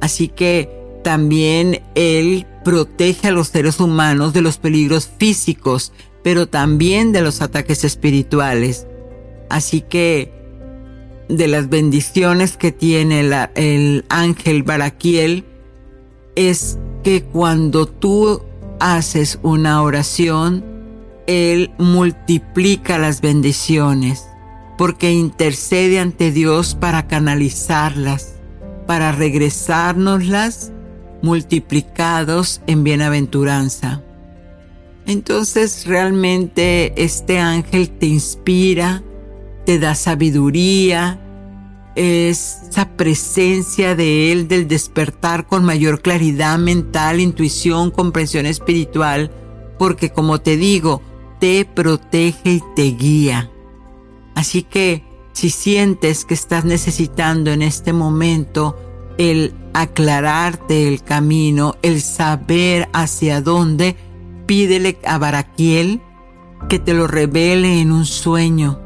Así 0.00 0.28
que 0.28 0.68
también 1.02 1.82
Él 1.94 2.46
protege 2.64 3.28
a 3.28 3.32
los 3.32 3.48
seres 3.48 3.80
humanos 3.80 4.32
de 4.32 4.42
los 4.42 4.58
peligros 4.58 5.10
físicos, 5.18 5.92
pero 6.22 6.48
también 6.48 7.12
de 7.12 7.22
los 7.22 7.40
ataques 7.42 7.84
espirituales. 7.84 8.86
Así 9.48 9.80
que 9.80 10.32
de 11.36 11.48
las 11.48 11.68
bendiciones 11.70 12.56
que 12.58 12.72
tiene 12.72 13.20
el 13.54 14.04
ángel 14.10 14.62
Baraquiel 14.62 15.44
es 16.36 16.78
que 17.02 17.22
cuando 17.22 17.86
tú 17.86 18.42
haces 18.80 19.38
una 19.42 19.82
oración, 19.82 20.62
Él 21.26 21.70
multiplica 21.78 22.98
las 22.98 23.20
bendiciones 23.22 24.26
porque 24.76 25.12
intercede 25.12 26.00
ante 26.00 26.32
Dios 26.32 26.74
para 26.74 27.06
canalizarlas, 27.06 28.34
para 28.86 29.12
regresárnoslas 29.12 30.72
multiplicados 31.22 32.60
en 32.66 32.84
bienaventuranza. 32.84 34.02
Entonces 35.06 35.86
realmente 35.86 36.92
este 37.02 37.38
ángel 37.38 37.88
te 37.90 38.06
inspira, 38.06 39.02
te 39.64 39.78
da 39.78 39.94
sabiduría, 39.94 41.20
esa 41.94 42.88
presencia 42.96 43.94
de 43.94 44.32
él 44.32 44.48
del 44.48 44.68
despertar 44.68 45.46
con 45.46 45.64
mayor 45.64 46.00
claridad 46.00 46.58
mental, 46.58 47.20
intuición, 47.20 47.90
comprensión 47.90 48.46
espiritual, 48.46 49.30
porque 49.78 50.10
como 50.10 50.40
te 50.40 50.56
digo, 50.56 51.02
te 51.40 51.64
protege 51.64 52.52
y 52.52 52.62
te 52.74 52.82
guía. 52.82 53.50
Así 54.34 54.62
que 54.62 55.04
si 55.32 55.50
sientes 55.50 56.24
que 56.24 56.34
estás 56.34 56.64
necesitando 56.64 57.50
en 57.50 57.62
este 57.62 57.92
momento 57.92 58.76
el 59.18 59.54
aclararte 59.74 60.88
el 60.88 61.02
camino, 61.02 61.76
el 61.82 62.00
saber 62.00 62.88
hacia 62.92 63.40
dónde, 63.40 63.96
pídele 64.46 64.98
a 65.04 65.18
Baraquiel 65.18 66.00
que 66.68 66.78
te 66.78 66.94
lo 66.94 67.06
revele 67.06 67.80
en 67.80 67.92
un 67.92 68.06
sueño. 68.06 68.80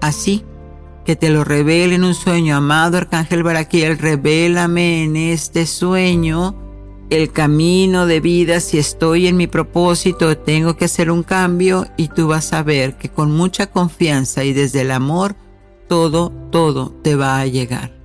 Así, 0.00 0.44
que 1.04 1.16
te 1.16 1.30
lo 1.30 1.44
revele 1.44 1.94
en 1.94 2.04
un 2.04 2.14
sueño. 2.14 2.56
Amado 2.56 2.98
Arcángel 2.98 3.42
Baraquiel, 3.42 3.98
revélame 3.98 5.04
en 5.04 5.16
este 5.16 5.66
sueño 5.66 6.56
el 7.10 7.30
camino 7.30 8.06
de 8.06 8.20
vida, 8.20 8.58
si 8.60 8.78
estoy 8.78 9.26
en 9.26 9.36
mi 9.36 9.46
propósito, 9.46 10.38
tengo 10.38 10.76
que 10.76 10.86
hacer 10.86 11.10
un 11.10 11.22
cambio 11.22 11.86
y 11.98 12.08
tú 12.08 12.28
vas 12.28 12.54
a 12.54 12.62
ver 12.62 12.96
que 12.96 13.10
con 13.10 13.30
mucha 13.30 13.66
confianza 13.66 14.44
y 14.44 14.54
desde 14.54 14.80
el 14.80 14.90
amor, 14.90 15.36
todo, 15.88 16.30
todo 16.50 16.90
te 17.02 17.14
va 17.14 17.38
a 17.38 17.46
llegar. 17.46 18.01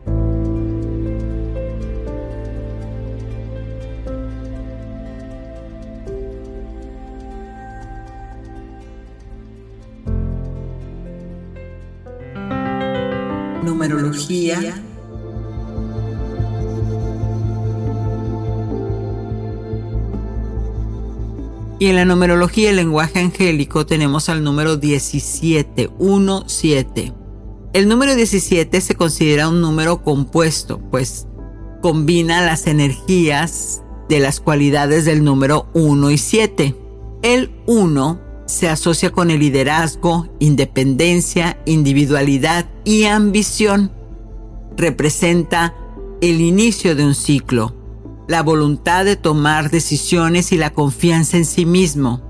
Numerología 13.88 14.84
Y 21.80 21.86
en 21.86 21.96
la 21.96 22.06
numerología 22.06 22.72
el 22.72 22.78
lenguaje 22.78 23.20
angélico 23.20 23.86
tenemos 23.86 24.30
al 24.30 24.44
número 24.44 24.78
17, 24.78 25.92
1, 26.00 26.44
7. 26.48 27.14
El 27.74 27.88
número 27.88 28.16
17 28.16 28.82
se 28.82 28.96
considera 28.96 29.48
un 29.48 29.62
número 29.62 30.02
compuesto, 30.02 30.80
pues 30.90 31.28
combina 31.84 32.44
las 32.44 32.66
energías 32.66 33.84
de 34.10 34.20
las 34.20 34.40
cualidades 34.40 35.06
del 35.06 35.24
número 35.24 35.68
1 35.76 36.10
y 36.10 36.18
7. 36.18 36.76
El 37.22 37.52
1 37.68 38.27
se 38.48 38.70
asocia 38.70 39.12
con 39.12 39.30
el 39.30 39.42
liderazgo, 39.42 40.28
independencia, 40.40 41.60
individualidad 41.66 42.66
y 42.86 43.04
ambición. 43.04 43.92
Representa 44.78 45.76
el 46.22 46.42
inicio 46.42 46.96
de 46.96 47.06
un 47.06 47.14
ciclo, 47.14 47.76
la 48.28 48.42
voluntad 48.42 49.06
de 49.06 49.18
tomar 49.18 49.70
decisiones 49.70 50.52
y 50.52 50.58
la 50.58 50.72
confianza 50.72 51.38
en 51.38 51.46
sí 51.46 51.66
mismo. 51.66 52.22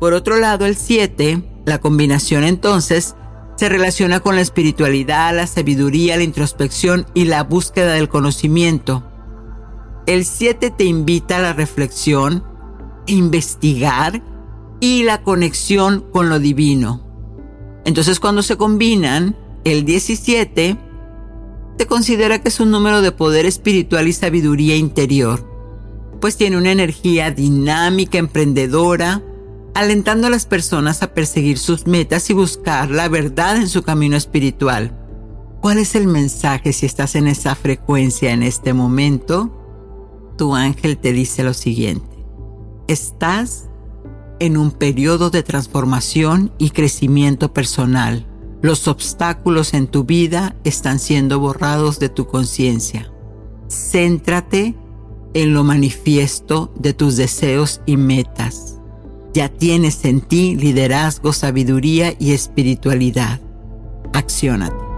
Por 0.00 0.14
otro 0.14 0.38
lado, 0.38 0.64
el 0.64 0.76
7, 0.76 1.42
la 1.66 1.78
combinación 1.78 2.44
entonces, 2.44 3.14
se 3.56 3.68
relaciona 3.68 4.20
con 4.20 4.36
la 4.36 4.40
espiritualidad, 4.40 5.36
la 5.36 5.46
sabiduría, 5.46 6.16
la 6.16 6.22
introspección 6.22 7.04
y 7.12 7.26
la 7.26 7.42
búsqueda 7.42 7.92
del 7.92 8.08
conocimiento. 8.08 9.04
El 10.06 10.24
7 10.24 10.70
te 10.70 10.84
invita 10.84 11.36
a 11.36 11.40
la 11.40 11.52
reflexión, 11.52 12.42
investigar 13.06 14.22
y 14.80 15.04
la 15.04 15.22
conexión 15.22 16.06
con 16.10 16.28
lo 16.28 16.38
divino. 16.38 17.06
Entonces 17.84 18.18
cuando 18.18 18.42
se 18.42 18.56
combinan, 18.56 19.36
el 19.64 19.84
17 19.84 20.78
se 21.78 21.86
considera 21.86 22.42
que 22.42 22.48
es 22.48 22.60
un 22.60 22.70
número 22.70 23.00
de 23.00 23.12
poder 23.12 23.46
espiritual 23.46 24.08
y 24.08 24.12
sabiduría 24.12 24.76
interior, 24.76 25.48
pues 26.20 26.36
tiene 26.36 26.58
una 26.58 26.72
energía 26.72 27.30
dinámica, 27.30 28.18
emprendedora, 28.18 29.22
alentando 29.74 30.26
a 30.26 30.30
las 30.30 30.44
personas 30.44 31.02
a 31.02 31.14
perseguir 31.14 31.56
sus 31.56 31.86
metas 31.86 32.28
y 32.28 32.34
buscar 32.34 32.90
la 32.90 33.08
verdad 33.08 33.56
en 33.56 33.68
su 33.68 33.82
camino 33.82 34.16
espiritual. 34.16 34.96
¿Cuál 35.62 35.78
es 35.78 35.94
el 35.94 36.06
mensaje 36.06 36.72
si 36.72 36.86
estás 36.86 37.14
en 37.14 37.26
esa 37.26 37.54
frecuencia 37.54 38.32
en 38.32 38.42
este 38.42 38.74
momento? 38.74 39.56
Tu 40.36 40.54
ángel 40.54 40.98
te 40.98 41.12
dice 41.12 41.44
lo 41.44 41.54
siguiente. 41.54 42.24
Estás 42.88 43.69
en 44.40 44.56
un 44.56 44.72
periodo 44.72 45.30
de 45.30 45.42
transformación 45.42 46.52
y 46.58 46.70
crecimiento 46.70 47.52
personal 47.52 48.26
los 48.62 48.88
obstáculos 48.88 49.72
en 49.72 49.86
tu 49.86 50.04
vida 50.04 50.54
están 50.64 50.98
siendo 50.98 51.40
borrados 51.40 51.98
de 51.98 52.10
tu 52.10 52.26
conciencia. 52.26 53.10
Céntrate 53.68 54.74
en 55.32 55.54
lo 55.54 55.64
manifiesto 55.64 56.72
de 56.78 56.92
tus 56.92 57.16
deseos 57.16 57.80
y 57.86 57.96
metas. 57.96 58.78
Ya 59.32 59.48
tienes 59.48 60.04
en 60.04 60.20
ti 60.20 60.56
liderazgo, 60.56 61.32
sabiduría 61.32 62.14
y 62.18 62.32
espiritualidad. 62.32 63.40
Acciónate. 64.12 64.89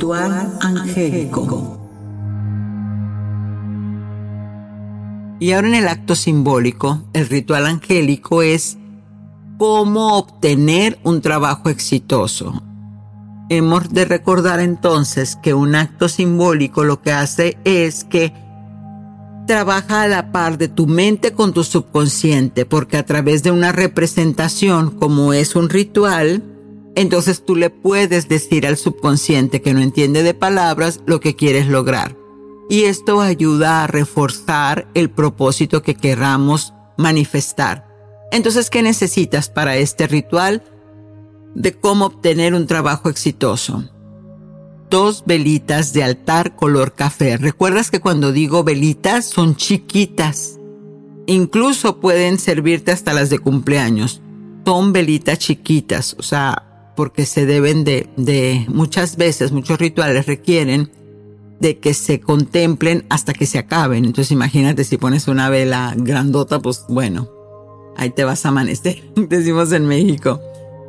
Ritual 0.00 0.56
angélico. 0.62 1.78
Y 5.38 5.52
ahora 5.52 5.68
en 5.68 5.74
el 5.74 5.88
acto 5.88 6.14
simbólico, 6.14 7.02
el 7.12 7.28
ritual 7.28 7.66
angélico 7.66 8.40
es 8.40 8.78
cómo 9.58 10.16
obtener 10.16 10.98
un 11.04 11.20
trabajo 11.20 11.68
exitoso. 11.68 12.62
Hemos 13.50 13.90
de 13.90 14.06
recordar 14.06 14.60
entonces 14.60 15.36
que 15.36 15.52
un 15.52 15.74
acto 15.74 16.08
simbólico 16.08 16.82
lo 16.82 17.02
que 17.02 17.12
hace 17.12 17.58
es 17.64 18.04
que 18.04 18.32
trabaja 19.46 20.00
a 20.00 20.08
la 20.08 20.32
par 20.32 20.56
de 20.56 20.68
tu 20.68 20.86
mente 20.86 21.34
con 21.34 21.52
tu 21.52 21.62
subconsciente, 21.62 22.64
porque 22.64 22.96
a 22.96 23.04
través 23.04 23.42
de 23.42 23.50
una 23.50 23.70
representación 23.70 24.92
como 24.92 25.34
es 25.34 25.56
un 25.56 25.68
ritual, 25.68 26.49
entonces 27.00 27.44
tú 27.44 27.56
le 27.56 27.70
puedes 27.70 28.28
decir 28.28 28.66
al 28.66 28.76
subconsciente 28.76 29.62
que 29.62 29.74
no 29.74 29.80
entiende 29.80 30.22
de 30.22 30.34
palabras 30.34 31.00
lo 31.06 31.20
que 31.20 31.36
quieres 31.36 31.66
lograr 31.66 32.20
y 32.70 32.84
esto 32.84 33.20
ayuda 33.20 33.82
a 33.82 33.88
reforzar 33.88 34.86
el 34.94 35.10
propósito 35.10 35.82
que 35.82 35.96
queramos 35.96 36.72
manifestar. 36.96 37.88
Entonces, 38.30 38.70
¿qué 38.70 38.80
necesitas 38.80 39.50
para 39.50 39.76
este 39.76 40.06
ritual 40.06 40.62
de 41.56 41.72
cómo 41.72 42.06
obtener 42.06 42.54
un 42.54 42.68
trabajo 42.68 43.08
exitoso? 43.08 43.90
Dos 44.88 45.24
velitas 45.26 45.92
de 45.92 46.04
altar 46.04 46.54
color 46.54 46.94
café. 46.94 47.36
¿Recuerdas 47.38 47.90
que 47.90 48.00
cuando 48.00 48.30
digo 48.30 48.62
velitas 48.62 49.24
son 49.24 49.56
chiquitas? 49.56 50.60
Incluso 51.26 51.98
pueden 51.98 52.38
servirte 52.38 52.92
hasta 52.92 53.12
las 53.12 53.30
de 53.30 53.40
cumpleaños. 53.40 54.22
Son 54.64 54.92
velitas 54.92 55.40
chiquitas, 55.40 56.14
o 56.18 56.22
sea, 56.22 56.69
porque 57.00 57.24
se 57.24 57.46
deben 57.46 57.82
de, 57.82 58.10
de 58.18 58.66
muchas 58.68 59.16
veces, 59.16 59.52
muchos 59.52 59.78
rituales 59.78 60.26
requieren 60.26 60.90
de 61.58 61.78
que 61.78 61.94
se 61.94 62.20
contemplen 62.20 63.06
hasta 63.08 63.32
que 63.32 63.46
se 63.46 63.58
acaben. 63.58 64.04
Entonces 64.04 64.32
imagínate 64.32 64.84
si 64.84 64.98
pones 64.98 65.26
una 65.26 65.48
vela 65.48 65.94
grandota, 65.96 66.60
pues 66.60 66.84
bueno, 66.90 67.30
ahí 67.96 68.10
te 68.10 68.24
vas 68.24 68.44
a 68.44 68.50
amanecer, 68.50 69.02
decimos 69.16 69.72
en 69.72 69.86
México. 69.86 70.42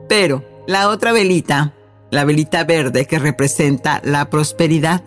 Pero 0.10 0.44
la 0.68 0.90
otra 0.90 1.14
velita, 1.14 1.74
la 2.10 2.26
velita 2.26 2.66
verde 2.66 3.08
que 3.08 3.18
representa 3.18 4.02
la 4.04 4.30
prosperidad. 4.30 5.06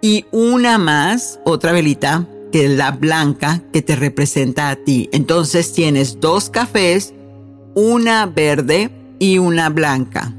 Y 0.00 0.24
una 0.32 0.78
más, 0.78 1.40
otra 1.44 1.72
velita, 1.72 2.26
que 2.52 2.64
es 2.64 2.70
la 2.70 2.92
blanca 2.92 3.60
que 3.70 3.82
te 3.82 3.94
representa 3.94 4.70
a 4.70 4.76
ti. 4.76 5.10
Entonces 5.12 5.74
tienes 5.74 6.20
dos 6.20 6.48
cafés, 6.48 7.12
una 7.74 8.24
verde 8.24 8.90
y 9.18 9.38
una 9.38 9.68
blanca. 9.68 10.32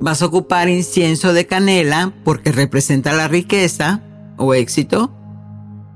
Vas 0.00 0.22
a 0.22 0.26
ocupar 0.26 0.68
incienso 0.68 1.32
de 1.32 1.46
canela 1.46 2.12
porque 2.24 2.52
representa 2.52 3.12
la 3.12 3.28
riqueza 3.28 4.02
o 4.36 4.54
éxito, 4.54 5.10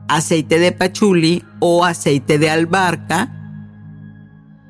aceite 0.08 0.58
de 0.58 0.72
pachuli 0.72 1.44
o 1.60 1.84
aceite 1.84 2.38
de 2.38 2.50
albarca 2.50 3.36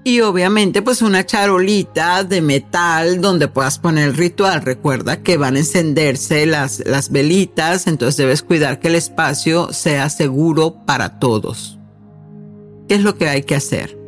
y 0.03 0.23
obviamente 0.23 0.81
pues 0.81 1.03
una 1.03 1.27
charolita 1.27 2.25
de 2.25 2.41
metal 2.41 3.21
donde 3.21 3.49
puedas 3.49 3.79
poner 3.79 4.09
el 4.09 4.17
ritual. 4.17 4.63
Recuerda 4.63 5.23
que 5.23 5.37
van 5.37 5.57
a 5.57 5.61
encenderse 5.61 6.47
las, 6.47 6.83
las 6.87 7.11
velitas, 7.11 7.87
entonces 7.87 8.17
debes 8.17 8.43
cuidar 8.43 8.81
que 8.81 8.89
el 8.89 8.95
espacio 8.95 9.73
sea 9.73 10.09
seguro 10.09 10.85
para 10.87 11.19
todos. 11.19 11.79
¿Qué 12.89 12.95
es 12.95 13.03
lo 13.03 13.17
que 13.17 13.29
hay 13.29 13.43
que 13.43 13.55
hacer? 13.55 14.00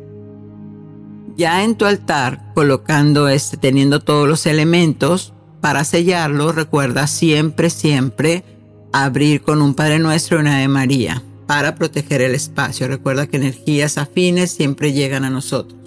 Ya 1.35 1.63
en 1.63 1.75
tu 1.75 1.85
altar, 1.85 2.51
colocando 2.53 3.27
este, 3.27 3.57
teniendo 3.57 3.99
todos 3.99 4.27
los 4.27 4.45
elementos 4.45 5.33
para 5.61 5.83
sellarlo, 5.83 6.51
recuerda 6.51 7.07
siempre, 7.07 7.69
siempre 7.69 8.43
abrir 8.91 9.41
con 9.41 9.61
un 9.61 9.73
Padre 9.73 9.99
Nuestro 9.99 10.37
y 10.37 10.41
una 10.41 10.59
de 10.59 10.67
María 10.67 11.23
para 11.47 11.75
proteger 11.75 12.21
el 12.21 12.35
espacio. 12.35 12.87
Recuerda 12.87 13.27
que 13.27 13.37
energías 13.37 13.97
afines 13.97 14.51
siempre 14.51 14.93
llegan 14.93 15.25
a 15.25 15.29
nosotros. 15.29 15.79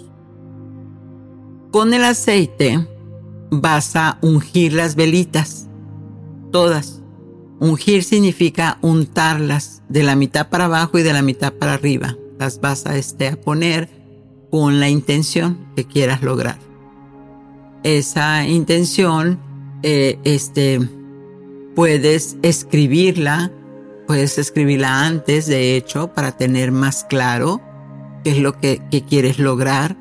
Con 1.71 1.93
el 1.93 2.03
aceite 2.03 2.85
vas 3.49 3.95
a 3.95 4.17
ungir 4.21 4.73
las 4.73 4.95
velitas, 4.95 5.67
todas. 6.51 7.01
Ungir 7.59 8.03
significa 8.03 8.77
untarlas 8.81 9.81
de 9.89 10.03
la 10.03 10.15
mitad 10.15 10.49
para 10.49 10.65
abajo 10.65 10.99
y 10.99 11.03
de 11.03 11.13
la 11.13 11.21
mitad 11.21 11.53
para 11.53 11.73
arriba. 11.73 12.15
Las 12.37 12.59
vas 12.61 12.85
a, 12.85 12.97
este, 12.97 13.29
a 13.29 13.41
poner 13.41 13.96
con 14.57 14.79
la 14.79 14.89
intención 14.89 15.55
que 15.75 15.85
quieras 15.85 16.23
lograr. 16.23 16.57
Esa 17.83 18.43
intención, 18.47 19.39
eh, 19.83 20.17
este, 20.23 20.81
puedes 21.75 22.37
escribirla, 22.41 23.51
puedes 24.07 24.39
escribirla 24.39 25.05
antes, 25.05 25.45
de 25.45 25.77
hecho, 25.77 26.07
para 26.07 26.31
tener 26.31 26.71
más 26.71 27.03
claro 27.03 27.61
qué 28.23 28.31
es 28.31 28.39
lo 28.39 28.57
que, 28.59 28.81
que 28.89 29.03
quieres 29.03 29.37
lograr. 29.37 29.95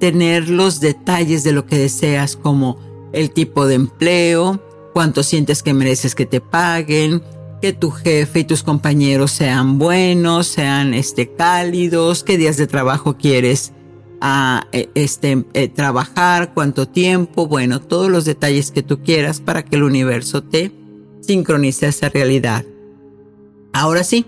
tener 0.00 0.48
los 0.48 0.80
detalles 0.80 1.44
de 1.44 1.52
lo 1.52 1.66
que 1.66 1.76
deseas, 1.76 2.34
como 2.34 2.78
el 3.12 3.32
tipo 3.32 3.66
de 3.66 3.74
empleo, 3.74 4.64
cuánto 4.94 5.22
sientes 5.22 5.62
que 5.62 5.74
mereces 5.74 6.14
que 6.14 6.24
te 6.24 6.40
paguen, 6.40 7.22
que 7.60 7.74
tu 7.74 7.90
jefe 7.90 8.40
y 8.40 8.44
tus 8.44 8.62
compañeros 8.62 9.30
sean 9.30 9.78
buenos, 9.78 10.46
sean 10.46 10.94
este, 10.94 11.34
cálidos, 11.34 12.24
qué 12.24 12.38
días 12.38 12.56
de 12.56 12.66
trabajo 12.66 13.18
quieres 13.18 13.74
a, 14.20 14.66
e, 14.72 14.90
este, 14.94 15.44
eh, 15.54 15.68
trabajar, 15.68 16.52
cuánto 16.54 16.86
tiempo, 16.86 17.46
bueno, 17.46 17.80
todos 17.80 18.10
los 18.10 18.24
detalles 18.24 18.70
que 18.70 18.82
tú 18.82 19.02
quieras 19.02 19.40
para 19.40 19.64
que 19.64 19.76
el 19.76 19.82
universo 19.82 20.42
te 20.42 20.72
sincronice 21.20 21.88
esa 21.88 22.08
realidad. 22.08 22.64
Ahora 23.72 24.04
sí, 24.04 24.26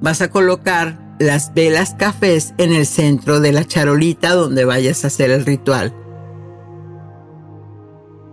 vas 0.00 0.20
a 0.20 0.30
colocar 0.30 1.16
las 1.18 1.54
velas 1.54 1.94
cafés 1.94 2.54
en 2.58 2.72
el 2.72 2.86
centro 2.86 3.40
de 3.40 3.52
la 3.52 3.64
charolita 3.64 4.34
donde 4.34 4.64
vayas 4.64 5.04
a 5.04 5.08
hacer 5.08 5.30
el 5.30 5.44
ritual. 5.44 5.94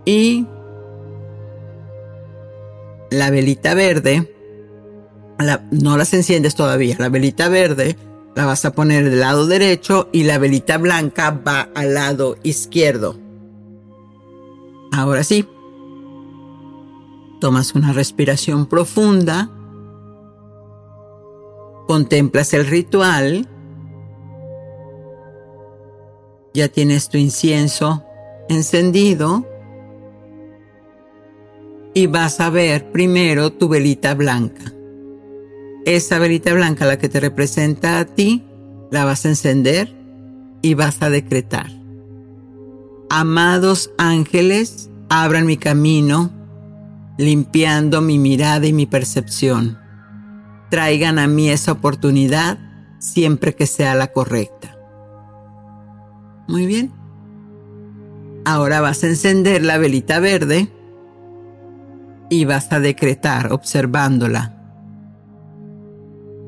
Y 0.05 0.47
la 3.11 3.29
velita 3.29 3.73
verde, 3.75 4.33
no 5.71 5.97
las 5.97 6.13
enciendes 6.13 6.55
todavía, 6.55 6.95
la 6.97 7.09
velita 7.09 7.49
verde 7.49 7.97
la 8.35 8.45
vas 8.45 8.65
a 8.65 8.71
poner 8.71 9.09
del 9.09 9.19
lado 9.19 9.47
derecho 9.47 10.09
y 10.11 10.23
la 10.23 10.37
velita 10.37 10.77
blanca 10.77 11.31
va 11.45 11.69
al 11.75 11.93
lado 11.93 12.37
izquierdo. 12.43 13.17
Ahora 14.91 15.23
sí, 15.23 15.47
tomas 17.39 17.75
una 17.75 17.93
respiración 17.93 18.65
profunda, 18.67 19.49
contemplas 21.87 22.53
el 22.53 22.67
ritual, 22.67 23.47
ya 26.53 26.67
tienes 26.67 27.09
tu 27.09 27.17
incienso 27.17 28.03
encendido 28.49 29.45
y 31.93 32.07
vas 32.07 32.39
a 32.39 32.49
ver 32.49 32.91
primero 32.91 33.51
tu 33.51 33.69
velita 33.69 34.13
blanca. 34.13 34.73
Esa 35.85 36.19
velita 36.19 36.53
blanca, 36.53 36.85
la 36.85 36.99
que 36.99 37.09
te 37.09 37.19
representa 37.19 37.99
a 37.99 38.05
ti, 38.05 38.43
la 38.91 39.05
vas 39.05 39.25
a 39.25 39.29
encender 39.29 39.95
y 40.61 40.75
vas 40.75 41.01
a 41.01 41.09
decretar. 41.09 41.71
Amados 43.09 43.91
ángeles, 43.97 44.89
abran 45.09 45.45
mi 45.45 45.57
camino, 45.57 46.31
limpiando 47.17 48.01
mi 48.01 48.19
mirada 48.19 48.67
y 48.67 48.73
mi 48.73 48.85
percepción. 48.85 49.79
Traigan 50.69 51.19
a 51.19 51.27
mí 51.27 51.49
esa 51.49 51.73
oportunidad 51.73 52.57
siempre 52.99 53.55
que 53.55 53.65
sea 53.65 53.95
la 53.95 54.11
correcta. 54.11 54.77
Muy 56.47 56.65
bien. 56.65 56.91
Ahora 58.45 58.81
vas 58.81 59.03
a 59.03 59.07
encender 59.07 59.63
la 59.63 59.77
velita 59.77 60.19
verde 60.19 60.71
y 62.29 62.45
vas 62.45 62.71
a 62.71 62.79
decretar 62.79 63.51
observándola. 63.51 64.61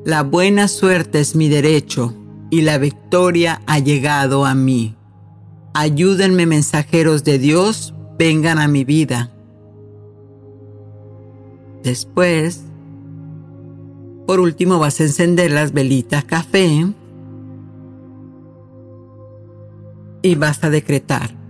La 0.04 0.22
buena 0.22 0.68
suerte 0.68 1.20
es 1.20 1.34
mi 1.34 1.48
derecho 1.48 2.14
y 2.50 2.62
la 2.62 2.78
victoria 2.78 3.62
ha 3.66 3.78
llegado 3.78 4.44
a 4.44 4.54
mí. 4.54 4.96
Ayúdenme 5.72 6.46
mensajeros 6.46 7.24
de 7.24 7.38
Dios, 7.38 7.94
vengan 8.18 8.58
a 8.58 8.68
mi 8.68 8.84
vida. 8.84 9.32
Después, 11.82 12.64
por 14.26 14.40
último 14.40 14.78
vas 14.78 15.00
a 15.00 15.04
encender 15.04 15.50
las 15.50 15.72
velitas 15.72 16.24
café 16.24 16.86
y 20.22 20.34
vas 20.34 20.62
a 20.64 20.70
decretar. 20.70 21.44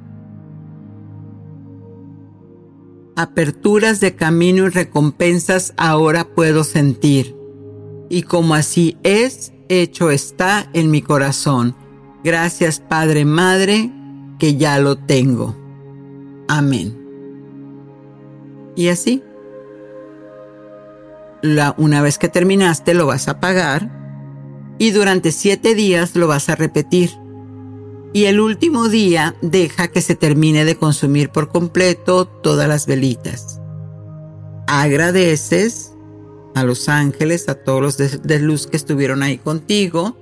aperturas 3.16 4.00
de 4.00 4.16
camino 4.16 4.66
y 4.66 4.70
recompensas 4.70 5.72
ahora 5.76 6.24
puedo 6.24 6.64
sentir. 6.64 7.43
Y 8.14 8.22
como 8.22 8.54
así 8.54 8.96
es, 9.02 9.52
hecho 9.68 10.12
está 10.12 10.70
en 10.72 10.88
mi 10.88 11.02
corazón. 11.02 11.74
Gracias 12.22 12.78
Padre 12.78 13.24
Madre, 13.24 13.90
que 14.38 14.54
ya 14.54 14.78
lo 14.78 14.96
tengo. 14.96 15.56
Amén. 16.46 16.96
Y 18.76 18.86
así. 18.86 19.20
La, 21.42 21.74
una 21.76 22.02
vez 22.02 22.18
que 22.18 22.28
terminaste 22.28 22.94
lo 22.94 23.08
vas 23.08 23.26
a 23.26 23.32
apagar 23.32 23.90
y 24.78 24.92
durante 24.92 25.32
siete 25.32 25.74
días 25.74 26.14
lo 26.14 26.28
vas 26.28 26.48
a 26.48 26.54
repetir 26.54 27.10
y 28.12 28.26
el 28.26 28.38
último 28.38 28.88
día 28.88 29.34
deja 29.42 29.88
que 29.88 30.02
se 30.02 30.14
termine 30.14 30.64
de 30.64 30.76
consumir 30.76 31.30
por 31.30 31.48
completo 31.48 32.26
todas 32.26 32.68
las 32.68 32.86
velitas. 32.86 33.60
Agradeces 34.68 35.93
a 36.54 36.64
los 36.64 36.88
ángeles, 36.88 37.48
a 37.48 37.54
todos 37.54 37.80
los 37.80 38.22
de, 38.22 38.38
luz 38.38 38.66
que 38.66 38.76
estuvieron 38.76 39.22
ahí 39.22 39.38
contigo. 39.38 40.16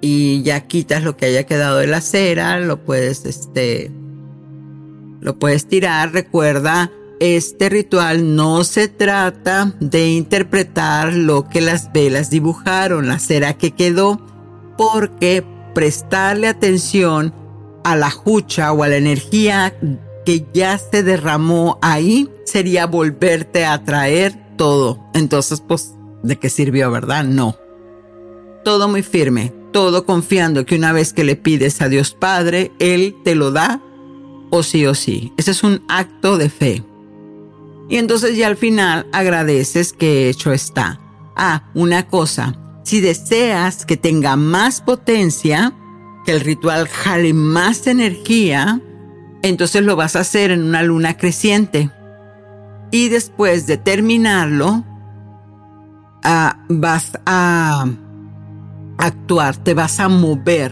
Y 0.00 0.42
ya 0.42 0.66
quitas 0.66 1.02
lo 1.02 1.16
que 1.16 1.26
haya 1.26 1.44
quedado 1.44 1.78
de 1.78 1.86
la 1.86 2.00
cera, 2.00 2.60
lo 2.60 2.84
puedes 2.84 3.24
este 3.24 3.90
lo 5.20 5.38
puedes 5.38 5.66
tirar, 5.66 6.12
recuerda 6.12 6.90
este 7.20 7.68
ritual 7.68 8.36
no 8.36 8.64
se 8.64 8.88
trata 8.88 9.72
de 9.80 10.08
interpretar 10.08 11.14
lo 11.14 11.48
que 11.48 11.60
las 11.60 11.92
velas 11.92 12.28
dibujaron, 12.28 13.08
la 13.08 13.18
cera 13.18 13.54
que 13.54 13.70
quedó, 13.70 14.20
porque 14.76 15.44
prestarle 15.74 16.48
atención 16.48 17.32
a 17.84 17.96
la 17.96 18.10
jucha 18.10 18.72
o 18.72 18.82
a 18.82 18.88
la 18.88 18.96
energía 18.96 19.74
que 20.24 20.46
ya 20.52 20.78
se 20.78 21.02
derramó 21.02 21.78
ahí 21.82 22.30
sería 22.44 22.86
volverte 22.86 23.64
a 23.64 23.82
traer 23.84 24.43
todo. 24.56 24.98
Entonces, 25.14 25.62
pues, 25.66 25.94
¿de 26.22 26.36
qué 26.36 26.48
sirvió, 26.48 26.90
verdad? 26.90 27.24
No. 27.24 27.56
Todo 28.64 28.88
muy 28.88 29.02
firme, 29.02 29.52
todo 29.72 30.06
confiando 30.06 30.64
que 30.64 30.76
una 30.76 30.92
vez 30.92 31.12
que 31.12 31.24
le 31.24 31.36
pides 31.36 31.82
a 31.82 31.88
Dios 31.88 32.14
Padre, 32.14 32.72
Él 32.78 33.16
te 33.24 33.34
lo 33.34 33.50
da 33.50 33.80
o 34.50 34.62
sí 34.62 34.86
o 34.86 34.94
sí. 34.94 35.32
Ese 35.36 35.50
es 35.50 35.62
un 35.62 35.82
acto 35.88 36.38
de 36.38 36.48
fe. 36.48 36.82
Y 37.88 37.96
entonces 37.96 38.36
ya 38.36 38.46
al 38.46 38.56
final 38.56 39.06
agradeces 39.12 39.92
que 39.92 40.28
hecho 40.28 40.52
está. 40.52 41.00
Ah, 41.36 41.64
una 41.74 42.06
cosa, 42.06 42.56
si 42.84 43.00
deseas 43.00 43.84
que 43.84 43.96
tenga 43.96 44.36
más 44.36 44.80
potencia, 44.80 45.74
que 46.24 46.32
el 46.32 46.40
ritual 46.40 46.88
jale 46.88 47.34
más 47.34 47.86
energía, 47.86 48.80
entonces 49.42 49.82
lo 49.82 49.96
vas 49.96 50.16
a 50.16 50.20
hacer 50.20 50.50
en 50.50 50.62
una 50.62 50.82
luna 50.82 51.16
creciente. 51.16 51.90
Y 52.94 53.08
después 53.08 53.66
de 53.66 53.76
terminarlo, 53.76 54.84
ah, 56.22 56.60
vas 56.68 57.18
a 57.26 57.88
actuar, 58.98 59.56
te 59.56 59.74
vas 59.74 59.98
a 59.98 60.08
mover. 60.08 60.70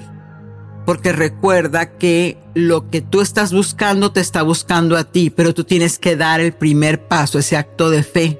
Porque 0.87 1.11
recuerda 1.11 1.99
que 1.99 2.39
lo 2.55 2.89
que 2.91 3.01
tú 3.01 3.23
estás 3.23 3.53
buscando 3.53 4.13
te 4.13 4.21
está 4.21 4.43
buscando 4.43 4.97
a 4.97 5.03
ti, 5.03 5.31
pero 5.31 5.53
tú 5.53 5.65
tienes 5.65 5.99
que 5.99 6.15
dar 6.15 6.41
el 6.41 6.53
primer 6.53 7.09
paso, 7.09 7.41
ese 7.41 7.57
acto 7.57 7.91
de 7.91 8.05
fe. 8.05 8.39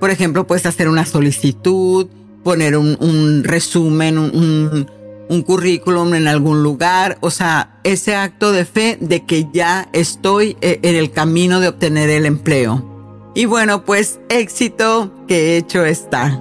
Por 0.00 0.08
ejemplo, 0.08 0.46
puedes 0.46 0.64
hacer 0.64 0.88
una 0.88 1.04
solicitud, 1.04 2.06
poner 2.42 2.74
un, 2.74 3.44
resumen, 3.44 4.16
un, 4.16 4.90
un 5.28 5.42
currículum 5.42 6.14
en 6.14 6.26
algún 6.26 6.62
lugar, 6.62 7.18
o 7.20 7.30
sea, 7.30 7.80
ese 7.84 8.16
acto 8.16 8.50
de 8.50 8.64
fe 8.64 8.96
de 8.98 9.26
que 9.26 9.46
ya 9.52 9.90
estoy 9.92 10.56
eh, 10.62 10.80
en 10.80 10.96
el 10.96 11.10
camino 11.10 11.60
de 11.60 11.68
obtener 11.68 12.08
el 12.08 12.24
empleo. 12.24 12.89
Y 13.32 13.44
bueno, 13.44 13.84
pues 13.84 14.18
éxito 14.28 15.12
que 15.28 15.56
hecho 15.56 15.84
está. 15.84 16.40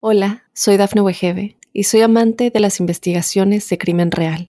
Hola, 0.00 0.44
soy 0.52 0.76
Dafne 0.76 1.00
Wegebe 1.00 1.56
y 1.72 1.84
soy 1.84 2.02
amante 2.02 2.50
de 2.50 2.60
las 2.60 2.80
investigaciones 2.80 3.68
de 3.68 3.78
crimen 3.78 4.10
real. 4.10 4.48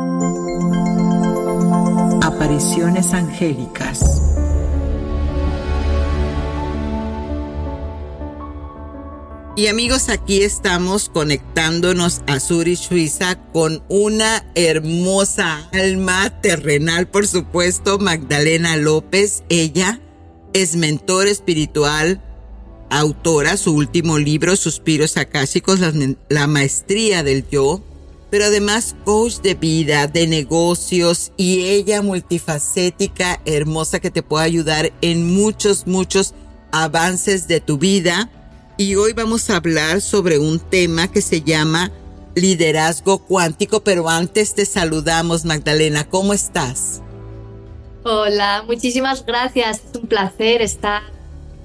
Apariciones 2.51 3.13
angélicas. 3.13 4.01
Y 9.55 9.67
amigos, 9.67 10.09
aquí 10.09 10.43
estamos 10.43 11.09
conectándonos 11.09 12.21
a 12.27 12.41
Zurich, 12.41 12.77
Suiza, 12.77 13.35
con 13.53 13.83
una 13.87 14.45
hermosa 14.55 15.69
alma 15.71 16.41
terrenal, 16.41 17.07
por 17.07 17.25
supuesto, 17.25 17.99
Magdalena 17.99 18.75
López. 18.75 19.43
Ella 19.47 20.01
es 20.51 20.75
mentor 20.75 21.27
espiritual, 21.27 22.21
autora, 22.89 23.55
su 23.55 23.73
último 23.73 24.17
libro, 24.17 24.57
Suspiros 24.57 25.15
Akáshicos, 25.15 25.79
la, 25.79 25.93
la 26.27 26.47
maestría 26.47 27.23
del 27.23 27.47
yo, 27.49 27.81
pero 28.31 28.45
además 28.45 28.95
coach 29.03 29.41
de 29.41 29.55
vida, 29.55 30.07
de 30.07 30.25
negocios 30.25 31.33
y 31.35 31.65
ella 31.65 32.01
multifacética, 32.01 33.41
hermosa, 33.45 33.99
que 33.99 34.09
te 34.09 34.23
puede 34.23 34.45
ayudar 34.45 34.93
en 35.01 35.35
muchos, 35.35 35.85
muchos 35.85 36.33
avances 36.71 37.49
de 37.49 37.59
tu 37.59 37.77
vida 37.77 38.29
y 38.77 38.95
hoy 38.95 39.11
vamos 39.11 39.49
a 39.49 39.57
hablar 39.57 39.99
sobre 39.99 40.39
un 40.39 40.59
tema 40.59 41.11
que 41.11 41.21
se 41.21 41.41
llama 41.41 41.91
liderazgo 42.33 43.19
cuántico, 43.19 43.83
pero 43.83 44.09
antes 44.09 44.55
te 44.55 44.65
saludamos 44.65 45.43
Magdalena, 45.43 46.07
¿cómo 46.07 46.33
estás? 46.33 47.01
Hola, 48.03 48.63
muchísimas 48.65 49.25
gracias, 49.25 49.81
es 49.89 49.99
un 49.99 50.07
placer 50.07 50.61
estar 50.61 51.03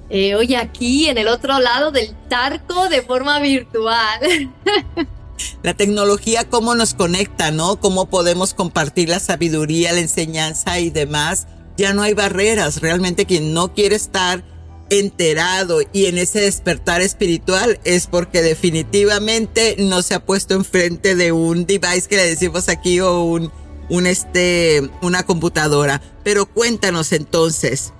eh, 0.09 0.35
hoy 0.35 0.53
aquí 0.55 1.07
en 1.07 1.17
el 1.17 1.29
otro 1.29 1.59
lado 1.59 1.91
del 1.91 2.13
tarco 2.27 2.89
de 2.89 3.01
forma 3.01 3.39
virtual. 3.39 4.19
La 5.63 5.73
tecnología, 5.73 6.49
cómo 6.49 6.75
nos 6.75 6.93
conecta, 6.93 7.51
¿no? 7.51 7.79
Cómo 7.79 8.09
podemos 8.09 8.53
compartir 8.53 9.09
la 9.09 9.19
sabiduría, 9.19 9.93
la 9.93 9.99
enseñanza 9.99 10.79
y 10.79 10.89
demás. 10.89 11.47
Ya 11.77 11.93
no 11.93 12.01
hay 12.01 12.13
barreras. 12.13 12.81
Realmente 12.81 13.25
quien 13.25 13.53
no 13.53 13.73
quiere 13.73 13.95
estar 13.95 14.43
enterado 14.89 15.81
y 15.91 16.05
en 16.05 16.17
ese 16.17 16.39
despertar 16.39 17.01
espiritual 17.01 17.79
es 17.83 18.07
porque 18.07 18.41
definitivamente 18.41 19.75
no 19.79 20.01
se 20.01 20.13
ha 20.13 20.25
puesto 20.25 20.53
enfrente 20.53 21.15
de 21.15 21.31
un 21.31 21.65
device 21.65 22.07
que 22.07 22.15
le 22.15 22.25
decimos 22.25 22.69
aquí 22.69 22.99
o 22.99 23.23
un, 23.23 24.07
este, 24.07 24.89
una 25.01 25.23
computadora. 25.23 26.01
Pero 26.23 26.45
cuéntanos 26.45 27.11
entonces, 27.11 27.93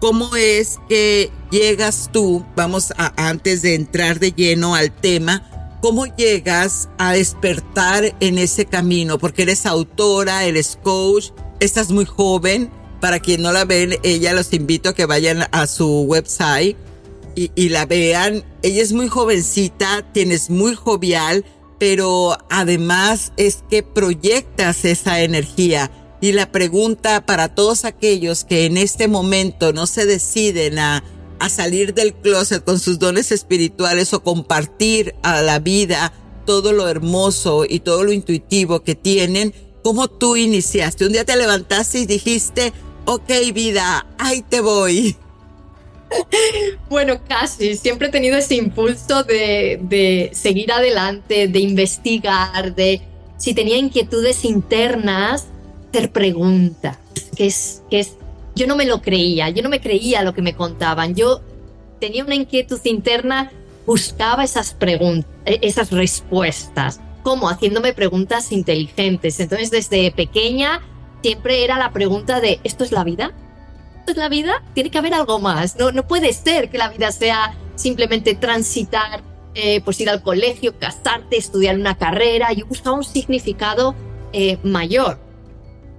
¿cómo 0.00 0.34
es 0.36 0.78
que 0.88 1.30
llegas 1.50 2.10
tú, 2.12 2.44
vamos 2.56 2.92
a, 2.96 3.12
antes 3.28 3.62
de 3.62 3.74
entrar 3.74 4.18
de 4.18 4.32
lleno 4.32 4.74
al 4.74 4.90
tema, 4.90 5.48
cómo 5.82 6.06
llegas 6.06 6.88
a 6.96 7.12
despertar 7.12 8.14
en 8.20 8.38
ese 8.38 8.64
camino? 8.64 9.18
Porque 9.18 9.42
eres 9.42 9.66
autora, 9.66 10.44
eres 10.44 10.78
coach, 10.82 11.30
estás 11.60 11.90
muy 11.90 12.06
joven 12.06 12.70
para 13.00 13.18
quien 13.18 13.42
no 13.42 13.50
la 13.52 13.64
ven, 13.64 13.96
ella 14.04 14.32
los 14.32 14.52
invito 14.52 14.90
a 14.90 14.94
que 14.94 15.06
vayan 15.06 15.44
a 15.50 15.66
su 15.66 16.02
website 16.02 16.76
y, 17.34 17.68
la 17.70 17.84
vean. 17.84 18.44
Ella 18.62 18.80
es 18.80 18.92
muy 18.92 19.08
jovencita, 19.08 20.06
tienes 20.12 20.50
muy 20.50 20.76
jovial, 20.76 21.44
pero 21.80 22.38
además 22.48 23.32
es 23.36 23.64
que 23.68 23.82
proyectas 23.82 24.84
esa 24.84 25.20
energía. 25.20 25.90
Y 26.20 26.30
la 26.30 26.52
pregunta 26.52 27.26
para 27.26 27.54
todos 27.56 27.84
aquellos 27.84 28.44
que 28.44 28.66
en 28.66 28.76
este 28.76 29.08
momento 29.08 29.72
no 29.72 29.86
se 29.86 30.06
deciden 30.06 30.78
a, 30.78 31.02
a 31.42 31.48
salir 31.48 31.92
del 31.92 32.14
closet 32.14 32.62
con 32.62 32.78
sus 32.78 33.00
dones 33.00 33.32
espirituales 33.32 34.14
o 34.14 34.22
compartir 34.22 35.16
a 35.24 35.42
la 35.42 35.58
vida 35.58 36.12
todo 36.46 36.72
lo 36.72 36.86
hermoso 36.86 37.64
y 37.68 37.80
todo 37.80 38.04
lo 38.04 38.12
intuitivo 38.12 38.84
que 38.84 38.94
tienen, 38.94 39.52
¿cómo 39.82 40.06
tú 40.06 40.36
iniciaste? 40.36 41.04
Un 41.04 41.14
día 41.14 41.24
te 41.24 41.36
levantaste 41.36 41.98
y 41.98 42.06
dijiste, 42.06 42.72
ok 43.06 43.28
vida, 43.52 44.06
ahí 44.18 44.42
te 44.42 44.60
voy. 44.60 45.16
Bueno, 46.90 47.22
casi. 47.26 47.74
Siempre 47.74 48.08
he 48.08 48.10
tenido 48.10 48.36
ese 48.36 48.54
impulso 48.54 49.24
de, 49.24 50.30
seguir 50.34 50.70
adelante, 50.70 51.48
de 51.48 51.58
investigar, 51.58 52.74
de 52.74 53.00
si 53.38 53.54
tenía 53.54 53.78
inquietudes 53.78 54.44
internas, 54.44 55.46
hacer 55.88 56.12
preguntas. 56.12 56.98
Que 57.34 57.46
es, 57.46 57.82
que 57.88 58.00
es, 58.00 58.12
yo 58.54 58.66
no 58.66 58.76
me 58.76 58.84
lo 58.84 59.00
creía, 59.00 59.48
yo 59.48 59.62
no 59.62 59.68
me 59.68 59.80
creía 59.80 60.22
lo 60.22 60.34
que 60.34 60.42
me 60.42 60.54
contaban. 60.54 61.14
Yo 61.14 61.40
tenía 62.00 62.24
una 62.24 62.34
inquietud 62.34 62.80
interna, 62.84 63.50
buscaba 63.86 64.44
esas 64.44 64.74
preguntas, 64.74 65.30
e, 65.44 65.58
esas 65.62 65.90
respuestas. 65.90 67.00
como 67.22 67.48
Haciéndome 67.48 67.92
preguntas 67.92 68.50
inteligentes. 68.50 69.38
Entonces, 69.38 69.70
desde 69.70 70.10
pequeña 70.10 70.80
siempre 71.22 71.62
era 71.64 71.78
la 71.78 71.92
pregunta 71.92 72.40
de, 72.40 72.58
¿esto 72.64 72.82
es 72.82 72.90
la 72.90 73.04
vida? 73.04 73.32
¿Esto 74.00 74.10
es 74.10 74.16
la 74.16 74.28
vida? 74.28 74.64
Tiene 74.74 74.90
que 74.90 74.98
haber 74.98 75.14
algo 75.14 75.38
más. 75.38 75.78
No, 75.78 75.92
no 75.92 76.06
puede 76.06 76.32
ser 76.32 76.68
que 76.68 76.78
la 76.78 76.88
vida 76.88 77.12
sea 77.12 77.54
simplemente 77.76 78.34
transitar, 78.34 79.22
eh, 79.54 79.80
pues 79.82 80.00
ir 80.00 80.10
al 80.10 80.22
colegio, 80.22 80.76
casarte, 80.78 81.36
estudiar 81.36 81.76
una 81.76 81.96
carrera. 81.96 82.52
Yo 82.52 82.66
buscaba 82.66 82.96
un 82.96 83.04
significado 83.04 83.94
eh, 84.32 84.58
mayor. 84.64 85.20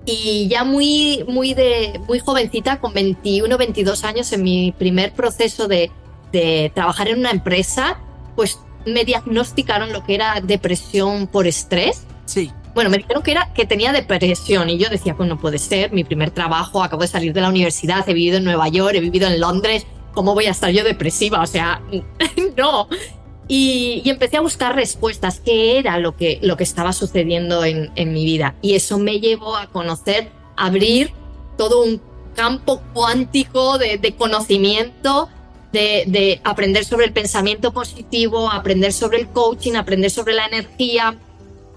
Y 0.06 0.48
ya 0.50 0.64
muy, 0.64 1.24
muy, 1.28 1.54
de, 1.54 2.00
muy 2.08 2.20
jovencita, 2.20 2.80
con 2.80 2.94
21, 2.94 3.58
22 3.58 4.04
años, 4.04 4.32
en 4.34 4.44
mi 4.44 4.74
primer 4.78 5.14
proceso 5.14 5.68
de, 5.68 5.92
de 6.32 6.72
trabajar 6.76 7.08
en 7.08 7.20
una 7.20 7.32
empresa, 7.32 8.00
pues 8.36 8.60
me 8.86 9.06
diagnosticaron 9.06 9.94
lo 9.94 10.04
que 10.04 10.16
era 10.16 10.42
depresión 10.42 11.28
por 11.28 11.48
estrés. 11.48 12.06
Sí. 12.26 12.52
Bueno, 12.74 12.90
me 12.90 12.98
dijeron 12.98 13.22
que, 13.22 13.32
era, 13.32 13.54
que 13.54 13.66
tenía 13.66 13.94
depresión 13.94 14.70
y 14.70 14.78
yo 14.78 14.90
decía, 14.90 15.16
pues 15.16 15.30
no 15.30 15.40
puede 15.40 15.60
ser, 15.60 15.92
mi 15.92 16.04
primer 16.04 16.32
trabajo, 16.32 16.84
acabo 16.84 17.04
de 17.04 17.08
salir 17.08 17.32
de 17.32 17.42
la 17.42 17.50
universidad, 17.50 18.08
he 18.10 18.14
vivido 18.14 18.38
en 18.38 18.44
Nueva 18.44 18.68
York, 18.68 18.96
he 18.96 19.00
vivido 19.00 19.28
en 19.28 19.40
Londres, 19.40 19.86
¿cómo 20.14 20.34
voy 20.34 20.46
a 20.46 20.52
estar 20.52 20.72
yo 20.72 20.84
depresiva? 20.84 21.42
O 21.42 21.46
sea, 21.46 21.82
no. 22.58 22.88
Y, 23.48 24.02
empecé 24.06 24.38
a 24.38 24.42
buscar 24.42 24.76
respuestas, 24.76 25.40
qué 25.40 25.78
era 25.78 25.98
lo 26.00 26.16
que, 26.16 26.40
lo 26.42 26.58
que 26.58 26.64
estaba 26.64 26.94
sucediendo 26.94 27.66
en, 27.66 27.92
mi 28.14 28.26
vida. 28.26 28.56
Y 28.62 28.76
eso 28.76 28.98
me 28.98 29.20
llevó 29.20 29.56
a 29.58 29.68
conocer, 29.68 30.30
abrir 30.56 31.12
todo 31.58 31.84
un 31.84 32.02
campo 32.36 32.82
cuántico 32.94 33.78
de, 33.78 34.16
conocimiento, 34.18 35.30
de, 35.72 36.04
de, 36.08 36.42
aprender 36.44 36.86
sobre 36.86 37.06
el 37.06 37.14
pensamiento 37.14 37.74
positivo, 37.74 38.50
aprender 38.50 38.94
sobre 38.94 39.20
el 39.20 39.28
coaching, 39.28 39.74
aprender 39.74 40.10
sobre 40.10 40.34
la 40.34 40.46
energía, 40.46 41.16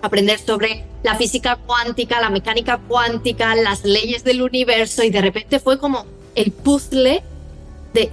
aprender 0.03 0.39
sobre 0.39 0.85
la 1.03 1.17
física 1.17 1.57
cuántica, 1.57 2.21
la 2.21 2.31
mecánica 2.31 2.79
cuántica, 2.79 3.55
las 3.55 3.85
leyes 3.85 4.25
del 4.25 4.43
universo 4.43 5.03
y 5.03 5.11
de 5.11 5.21
repente 5.21 5.59
fue 5.61 5.79
como 5.79 6.07
el 6.35 6.53
puzzle 6.53 7.23
de 7.93 8.11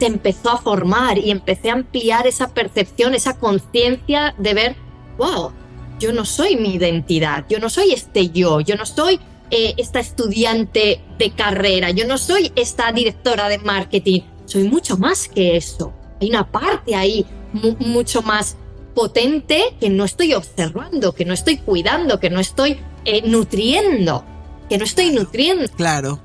se 0.00 0.06
empezó 0.06 0.50
a 0.50 0.56
formar 0.56 1.18
y 1.18 1.30
empecé 1.30 1.68
a 1.68 1.74
ampliar 1.74 2.26
esa 2.26 2.48
percepción, 2.54 3.14
esa 3.14 3.38
conciencia 3.38 4.34
de 4.38 4.54
ver, 4.54 4.76
wow, 5.18 5.52
yo 5.98 6.12
no 6.12 6.24
soy 6.24 6.56
mi 6.56 6.74
identidad, 6.74 7.44
yo 7.50 7.58
no 7.58 7.68
soy 7.68 7.92
este 7.92 8.30
yo, 8.30 8.60
yo 8.60 8.76
no 8.76 8.86
soy 8.86 9.20
eh, 9.50 9.74
esta 9.76 10.00
estudiante 10.00 11.02
de 11.18 11.30
carrera, 11.32 11.90
yo 11.90 12.06
no 12.06 12.16
soy 12.16 12.50
esta 12.56 12.90
directora 12.92 13.50
de 13.50 13.58
marketing, 13.58 14.22
soy 14.46 14.64
mucho 14.64 14.96
más 14.96 15.28
que 15.28 15.56
eso. 15.56 15.92
Hay 16.20 16.30
una 16.30 16.50
parte 16.50 16.94
ahí 16.94 17.26
mucho 17.52 18.22
más 18.22 18.56
potente 18.94 19.76
que 19.78 19.90
no 19.90 20.04
estoy 20.04 20.32
observando, 20.32 21.14
que 21.14 21.26
no 21.26 21.34
estoy 21.34 21.58
cuidando, 21.58 22.18
que 22.18 22.30
no 22.30 22.40
estoy 22.40 22.78
eh, 23.04 23.22
nutriendo, 23.26 24.24
que 24.70 24.78
no 24.78 24.84
estoy 24.84 25.10
nutriendo. 25.10 25.68
Claro. 25.76 26.20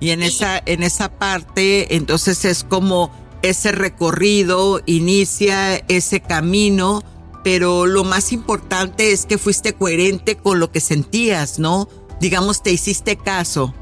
Y 0.00 0.10
en 0.10 0.22
esa, 0.22 0.60
en 0.64 0.82
esa 0.82 1.10
parte, 1.10 1.94
entonces 1.94 2.44
es 2.44 2.64
como 2.64 3.12
ese 3.42 3.72
recorrido, 3.72 4.80
inicia 4.86 5.76
ese 5.88 6.20
camino, 6.20 7.02
pero 7.44 7.86
lo 7.86 8.04
más 8.04 8.32
importante 8.32 9.12
es 9.12 9.26
que 9.26 9.38
fuiste 9.38 9.74
coherente 9.74 10.36
con 10.36 10.58
lo 10.58 10.72
que 10.72 10.80
sentías, 10.80 11.58
¿no? 11.58 11.88
Digamos, 12.20 12.62
te 12.62 12.72
hiciste 12.72 13.16
caso. 13.16 13.74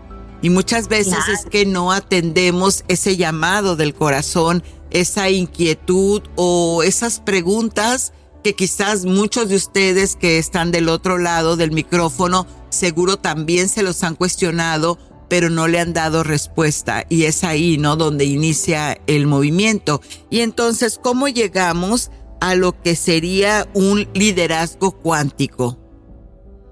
Y 0.42 0.50
muchas 0.50 0.88
veces 0.88 1.18
es 1.33 1.44
que 1.44 1.66
no 1.66 1.90
atendemos 1.90 2.85
ese 2.87 3.16
llamado 3.16 3.74
del 3.74 3.94
corazón, 3.94 4.62
esa 4.90 5.31
inquietud 5.31 6.22
o 6.37 6.83
esas 6.85 7.18
preguntas 7.20 8.12
que 8.44 8.54
quizás 8.54 9.04
muchos 9.04 9.48
de 9.48 9.57
ustedes 9.57 10.14
que 10.14 10.38
están 10.38 10.70
del 10.70 10.88
otro 10.88 11.18
lado 11.18 11.57
del 11.57 11.72
micrófono 11.72 12.46
seguro 12.70 13.16
también 13.16 13.68
se 13.68 13.83
los 13.83 14.04
han 14.04 14.14
cuestionado, 14.14 14.98
pero 15.29 15.51
no 15.51 15.69
le 15.69 15.81
han 15.81 15.93
dado 15.93 16.23
respuesta. 16.23 17.05
Y 17.09 17.25
es 17.25 17.45
ahí, 17.45 17.79
¿no? 17.79 17.97
Donde 17.97 18.25
inicia 18.25 18.99
el 19.07 19.27
movimiento. 19.27 20.01
Y 20.31 20.41
entonces, 20.41 20.99
¿cómo 21.03 21.29
llegamos 21.29 22.11
a 22.41 22.55
lo 22.55 22.81
que 22.81 22.97
sería 22.97 23.69
un 23.75 24.09
liderazgo 24.14 24.93
cuántico? 24.93 25.79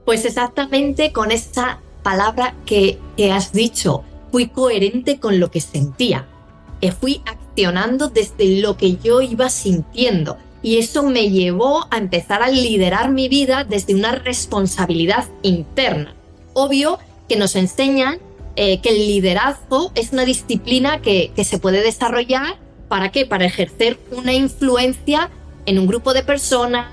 Pues 0.04 0.24
exactamente 0.24 1.12
con 1.12 1.32
esa 1.32 1.80
palabra 2.02 2.54
que, 2.64 2.98
que 3.16 3.32
has 3.32 3.52
dicho. 3.52 4.04
Fui 4.30 4.48
coherente 4.48 5.18
con 5.18 5.40
lo 5.40 5.50
que 5.50 5.60
sentía. 5.60 6.26
Eh, 6.80 6.92
fui 6.92 7.22
accionando 7.26 8.08
desde 8.08 8.60
lo 8.60 8.76
que 8.76 8.96
yo 8.96 9.22
iba 9.22 9.48
sintiendo 9.48 10.36
y 10.62 10.78
eso 10.78 11.02
me 11.04 11.30
llevó 11.30 11.86
a 11.90 11.98
empezar 11.98 12.42
a 12.42 12.48
liderar 12.48 13.10
mi 13.10 13.28
vida 13.28 13.64
desde 13.64 13.94
una 13.94 14.16
responsabilidad 14.16 15.26
interna. 15.42 16.14
Obvio 16.54 16.98
que 17.28 17.36
nos 17.36 17.56
enseñan 17.56 18.18
eh, 18.56 18.80
que 18.80 18.88
el 18.90 19.06
liderazgo 19.06 19.92
es 19.94 20.12
una 20.12 20.24
disciplina 20.24 21.00
que, 21.00 21.32
que 21.36 21.44
se 21.44 21.58
puede 21.58 21.82
desarrollar. 21.82 22.58
¿Para 22.88 23.10
qué? 23.10 23.26
Para 23.26 23.44
ejercer 23.44 23.98
una 24.12 24.32
influencia 24.32 25.30
en 25.66 25.78
un 25.78 25.86
grupo 25.86 26.14
de 26.14 26.22
personas, 26.22 26.86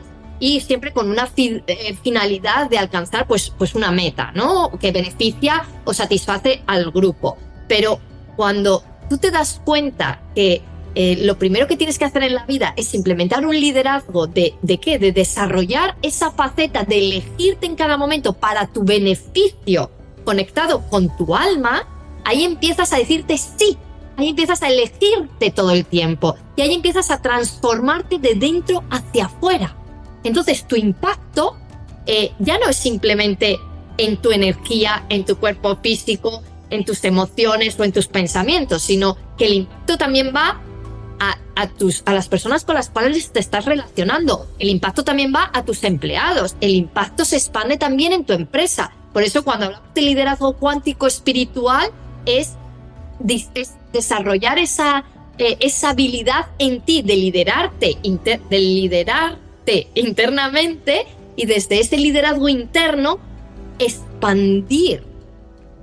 y 0.44 0.60
siempre 0.60 0.92
con 0.92 1.10
una 1.10 1.30
eh, 1.38 1.96
finalidad 2.04 2.70
de 2.70 2.78
alcanzar 2.78 3.28
pues, 3.28 3.54
pues 3.58 3.76
una 3.76 3.92
meta, 3.92 4.34
¿no? 4.36 4.72
Que 4.78 4.92
beneficia 4.92 5.66
o 5.86 5.94
satisface 5.94 6.62
al 6.68 6.92
grupo. 6.92 7.38
Pero 7.70 8.00
cuando 8.36 8.84
tú 9.10 9.18
te 9.18 9.32
das 9.32 9.62
cuenta 9.64 10.22
que 10.36 10.62
eh, 10.96 11.18
lo 11.22 11.38
primero 11.38 11.66
que 11.66 11.78
tienes 11.78 11.98
que 11.98 12.04
hacer 12.04 12.24
en 12.24 12.36
la 12.36 12.46
vida 12.46 12.74
es 12.76 12.94
implementar 12.94 13.46
un 13.46 13.58
liderazgo 13.58 14.28
de, 14.28 14.56
de 14.62 14.80
qué? 14.80 15.00
De 15.00 15.14
desarrollar 15.14 15.96
esa 16.02 16.32
faceta, 16.32 16.84
de 16.84 16.98
elegirte 16.98 17.66
en 17.66 17.76
cada 17.76 17.96
momento 17.96 18.34
para 18.34 18.68
tu 18.68 18.84
beneficio 18.84 19.90
conectado 20.24 20.88
con 20.90 21.16
tu 21.18 21.36
alma, 21.36 21.88
ahí 22.26 22.44
empiezas 22.44 22.94
a 22.94 22.98
decirte 22.98 23.38
sí, 23.38 23.78
ahí 24.18 24.30
empiezas 24.30 24.62
a 24.62 24.70
elegirte 24.70 25.52
todo 25.52 25.72
el 25.72 25.86
tiempo 25.86 26.36
y 26.56 26.62
ahí 26.62 26.74
empiezas 26.74 27.12
a 27.12 27.22
transformarte 27.22 28.20
de 28.20 28.36
dentro 28.36 28.84
hacia 28.90 29.26
afuera. 29.26 29.76
Entonces 30.24 30.68
tu 30.68 30.76
impacto 30.76 31.58
eh, 32.06 32.32
ya 32.40 32.58
no 32.60 32.70
es 32.70 32.78
simplemente 32.78 33.60
en 33.98 34.18
tu 34.18 34.32
energía, 34.32 35.06
en 35.10 35.26
tu 35.26 35.38
cuerpo 35.38 35.78
físico, 35.82 36.42
en 36.70 36.86
tus 36.86 37.04
emociones 37.04 37.80
o 37.80 37.84
en 37.84 37.92
tus 37.92 38.08
pensamientos, 38.08 38.82
sino 38.82 39.18
que 39.38 39.46
el 39.46 39.54
impacto 39.54 39.98
también 39.98 40.34
va 40.36 40.62
a, 41.56 41.68
tus, 41.68 42.02
a 42.06 42.14
las 42.14 42.28
personas 42.28 42.66
con 42.66 42.76
las 42.76 42.90
cuales 42.90 43.32
te 43.32 43.40
estás 43.40 43.66
relacionando. 43.66 44.48
El 44.60 44.70
impacto 44.70 45.04
también 45.04 45.32
va 45.34 45.52
a 45.54 45.64
tus 45.64 45.84
empleados. 45.84 46.56
El 46.62 46.72
impacto 46.72 47.26
se 47.26 47.38
expande 47.38 47.78
también 47.78 48.12
en 48.12 48.26
tu 48.26 48.34
empresa. 48.34 48.92
Por 49.14 49.24
eso 49.24 49.44
cuando 49.44 49.66
hablamos 49.66 49.94
de 49.94 50.02
liderazgo 50.02 50.54
cuántico 50.54 51.08
espiritual 51.08 51.92
es, 52.26 52.54
desarrollar 53.94 54.58
esa, 54.58 55.06
eh, 55.38 55.58
esa 55.60 55.92
habilidad 55.92 56.48
en 56.58 56.82
ti 56.82 57.04
de 57.04 57.16
liderarte, 57.16 57.98
de 58.02 58.60
liderar 58.60 59.38
internamente 59.96 61.06
y 61.36 61.46
desde 61.46 61.80
ese 61.80 61.98
liderazgo 61.98 62.50
interno 62.50 63.20
expandir 63.80 65.04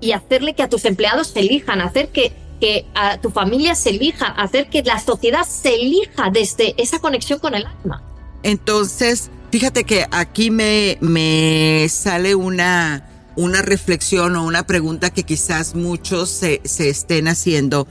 y 0.01 0.13
hacerle 0.13 0.55
que 0.55 0.63
a 0.63 0.69
tus 0.69 0.85
empleados 0.85 1.29
se 1.29 1.41
elijan, 1.41 1.81
hacer 1.81 2.09
que, 2.09 2.33
que 2.61 2.87
a 2.95 3.21
tu 3.21 3.31
familia 3.31 3.75
se 3.75 3.91
elija, 3.91 4.27
hacer 4.27 4.69
que 4.69 4.83
la 4.83 4.99
sociedad 4.99 5.45
se 5.45 5.75
elija 5.75 6.31
desde 6.31 6.75
esa 6.79 6.99
conexión 7.01 7.39
con 7.39 7.55
el 7.55 7.67
alma. 7.67 8.03
Entonces, 8.43 9.31
fíjate 9.51 9.85
que 9.85 10.07
aquí 10.11 10.51
me, 10.51 10.97
me 11.01 11.87
sale 11.91 12.35
una, 12.35 13.10
una 13.37 13.63
reflexión 13.63 14.37
o 14.37 14.45
una 14.45 14.67
pregunta 14.67 15.11
que 15.11 15.25
quizás 15.25 15.75
muchos 15.75 16.31
se, 16.31 16.61
se 16.65 16.89
estén 16.89 17.29
haciendo 17.29 17.87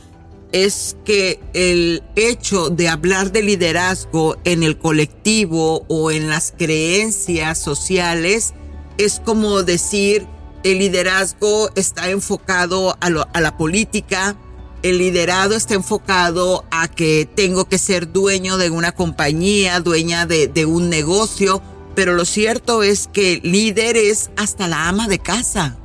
es 0.52 0.98
que 1.06 1.40
el 1.54 2.02
hecho 2.16 2.70
de 2.70 2.90
hablar 2.90 3.32
de 3.32 3.44
liderazgo 3.44 4.38
en 4.46 4.64
el 4.64 4.80
colectivo 4.80 5.86
o 5.88 6.12
en 6.12 6.28
las 6.30 6.54
creencias 6.58 7.60
sociales 7.60 8.54
es 8.98 9.22
como 9.24 9.64
decir 9.64 10.28
el 10.64 10.80
liderazgo 10.80 11.70
está 11.76 12.10
enfocado 12.10 12.98
a, 13.00 13.10
la 13.40 13.58
política, 13.58 14.36
el 14.84 14.98
liderado 14.98 15.56
está 15.56 15.76
enfocado 15.76 16.66
a 16.72 16.88
que 16.90 17.30
tengo 17.34 17.66
que 17.66 17.78
ser 17.78 18.12
dueño 18.12 18.58
de 18.58 18.70
una 18.70 18.92
compañía, 18.92 19.80
dueña 19.80 20.26
de, 20.26 20.48
de 20.48 20.66
un 20.66 20.90
negocio, 20.90 21.62
pero 22.00 22.14
lo 22.14 22.24
cierto 22.24 22.82
es 22.82 23.10
que 23.12 23.42
líder 23.44 23.98
es 23.98 24.32
hasta 24.38 24.70
la 24.70 24.88
ama 24.88 25.10
de 25.10 25.20
casa. 25.20 25.78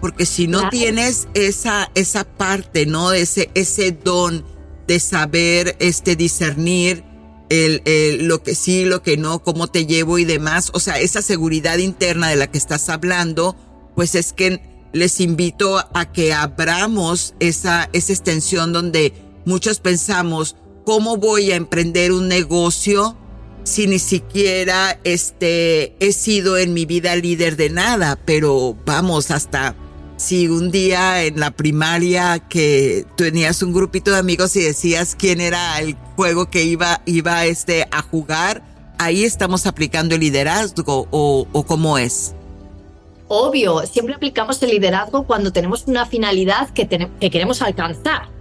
Porque 0.00 0.24
si 0.24 0.46
no 0.46 0.68
tienes 0.68 1.26
esa, 1.34 1.90
esa 1.96 2.22
parte, 2.22 2.86
¿no? 2.86 3.10
Ese, 3.10 3.50
ese 3.54 3.90
don 3.90 4.44
de 4.86 5.00
saber 5.00 5.74
este, 5.80 6.14
discernir 6.14 7.02
el, 7.48 8.28
lo 8.28 8.44
que 8.44 8.54
sí, 8.54 8.84
lo 8.84 9.02
que 9.02 9.16
no, 9.16 9.42
cómo 9.42 9.66
te 9.66 9.86
llevo 9.86 10.18
y 10.18 10.24
demás. 10.24 10.70
O 10.72 10.78
sea, 10.78 11.00
esa 11.00 11.20
seguridad 11.20 11.78
interna 11.78 12.28
de 12.28 12.36
la 12.36 12.48
que 12.48 12.58
estás 12.58 12.88
hablando, 12.88 13.56
pues 13.96 14.14
es 14.14 14.32
que 14.32 14.62
les 14.92 15.18
invito 15.18 15.78
a 15.78 16.12
que 16.12 16.32
abramos 16.32 17.34
esa, 17.40 17.90
esa 17.92 18.12
extensión 18.12 18.72
donde 18.72 19.14
muchos 19.44 19.80
pensamos, 19.80 20.54
¿cómo 20.86 21.16
voy 21.16 21.50
a 21.50 21.56
emprender 21.56 22.12
un 22.12 22.28
negocio 22.28 23.16
si 23.70 23.86
ni 23.86 24.00
siquiera 24.00 24.98
este, 25.04 25.94
he 26.00 26.12
sido 26.12 26.58
en 26.58 26.74
mi 26.74 26.86
vida 26.86 27.14
líder 27.14 27.56
de 27.56 27.70
nada? 27.70 28.18
Pero 28.24 28.76
vamos, 28.84 29.30
hasta 29.30 29.76
si 30.16 30.48
un 30.48 30.72
día 30.72 31.22
en 31.22 31.38
la 31.38 31.52
primaria 31.52 32.40
que 32.40 33.06
tenías 33.16 33.62
un 33.62 33.72
grupito 33.72 34.10
de 34.10 34.18
amigos 34.18 34.56
y 34.56 34.62
decías 34.62 35.14
quién 35.14 35.40
era 35.40 35.78
el 35.80 35.94
juego 36.16 36.50
que 36.50 36.64
iba, 36.64 37.00
iba 37.06 37.46
este, 37.46 37.86
a 37.92 38.02
jugar, 38.02 38.62
ahí 38.98 39.22
estamos 39.22 39.66
aplicando 39.66 40.16
el 40.16 40.20
liderazgo 40.22 41.06
o, 41.10 41.64
cómo 41.66 41.96
es. 41.96 42.34
Obvio, 43.28 43.86
siempre 43.86 44.16
aplicamos 44.16 44.60
el 44.64 44.70
liderazgo 44.70 45.28
cuando 45.28 45.52
tenemos 45.52 45.84
una 45.86 46.06
finalidad 46.06 46.70
que, 46.70 46.88
que 46.88 47.30
queremos 47.30 47.62
alcanzar. 47.62 48.39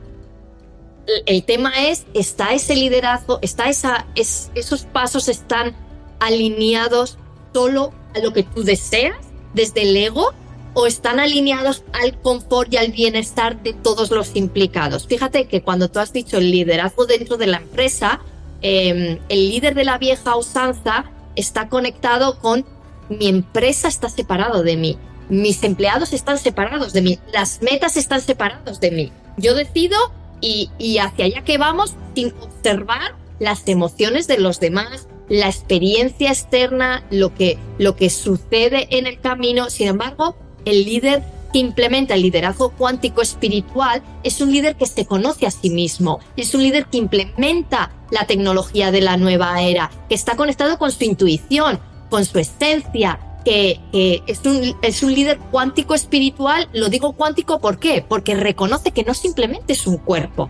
El, 1.25 1.43
tema 1.43 1.71
es, 1.87 2.05
¿está 2.13 2.53
ese 2.53 2.75
liderazgo, 2.75 3.39
está 3.41 3.69
esa, 3.69 4.05
esos 4.15 4.83
pasos 4.83 5.27
están 5.27 5.75
alineados 6.19 7.17
solo 7.53 7.93
a 8.15 8.19
lo 8.19 8.33
que 8.33 8.43
tú 8.43 8.63
deseas 8.63 9.17
desde 9.53 9.83
el 9.83 9.97
ego 9.97 10.33
o 10.73 10.85
están 10.85 11.19
alineados 11.19 11.83
al 11.93 12.19
confort 12.21 12.73
y 12.73 12.77
al 12.77 12.91
bienestar 12.91 13.61
de 13.63 13.73
todos 13.73 14.11
los 14.11 14.35
implicados. 14.35 15.07
Fíjate 15.07 15.47
que 15.47 15.61
cuando 15.61 15.89
tú 15.89 15.99
has 15.99 16.13
dicho 16.13 16.37
el 16.37 16.51
liderazgo 16.51 17.05
dentro 17.05 17.37
de 17.37 17.47
la 17.47 17.57
empresa, 17.57 18.21
em, 18.61 19.19
el 19.29 19.49
líder 19.49 19.73
de 19.73 19.83
la 19.83 19.97
vieja 19.97 20.35
usanza 20.35 21.05
está 21.35 21.69
conectado 21.69 22.39
con 22.39 22.65
mi 23.09 23.27
empresa 23.27 23.87
está 23.87 24.09
separado 24.09 24.61
de 24.61 24.77
mí, 24.77 24.97
mis 25.29 25.63
empleados 25.63 26.13
están 26.13 26.37
separados 26.37 26.93
de 26.93 27.01
mí, 27.01 27.19
las 27.33 27.61
metas 27.61 27.97
están 27.97 28.21
separados 28.21 28.79
de 28.79 28.91
mí. 28.91 29.11
Yo 29.37 29.55
decido 29.55 29.97
y, 30.41 30.97
hacia 30.97 31.25
allá 31.25 31.43
que 31.43 31.57
vamos 31.57 31.95
sin 32.15 32.33
observar 32.41 33.15
las 33.39 33.67
emociones 33.67 34.27
de 34.27 34.37
los 34.37 34.59
demás, 34.59 35.07
la 35.29 35.47
experiencia 35.47 36.29
externa, 36.29 37.03
lo 37.09 37.33
que, 37.33 37.57
lo 37.77 37.95
que 37.95 38.09
sucede 38.09 38.87
en 38.97 39.07
el 39.07 39.19
camino. 39.19 39.69
Sin 39.69 39.87
embargo, 39.87 40.35
el 40.65 40.83
líder 40.85 41.23
que 41.53 41.59
implementa 41.59 42.13
el 42.13 42.21
liderazgo 42.21 42.71
cuántico 42.71 43.21
espiritual 43.21 44.03
es 44.23 44.41
un 44.41 44.51
líder 44.51 44.75
que 44.75 44.85
se 44.85 45.05
conoce 45.05 45.47
a 45.47 45.51
sí 45.51 45.69
mismo, 45.69 46.19
es 46.35 46.53
un 46.53 46.63
líder 46.63 46.85
que 46.85 46.97
implementa 46.97 47.91
la 48.11 48.25
tecnología 48.25 48.91
de 48.91 49.01
la 49.01 49.17
nueva 49.17 49.61
era, 49.61 49.89
que 50.07 50.15
está 50.15 50.35
conectado 50.35 50.77
con 50.77 50.91
su 50.91 51.03
intuición, 51.03 51.79
con 52.09 52.25
su 52.25 52.39
esencia, 52.39 53.19
que, 53.45 53.79
es, 54.27 54.45
un, 54.45 54.75
es 54.81 55.03
un 55.03 55.13
líder 55.13 55.39
cuántico 55.51 55.95
espiritual. 55.95 56.69
Lo 56.73 56.89
digo 56.89 57.13
cuántico 57.13 57.59
¿por 57.59 57.79
qué? 57.79 58.05
Porque 58.07 58.35
reconoce 58.35 58.91
que 58.91 59.03
no 59.03 59.13
simplemente 59.13 59.73
es 59.73 59.87
un 59.87 59.97
cuerpo, 59.97 60.49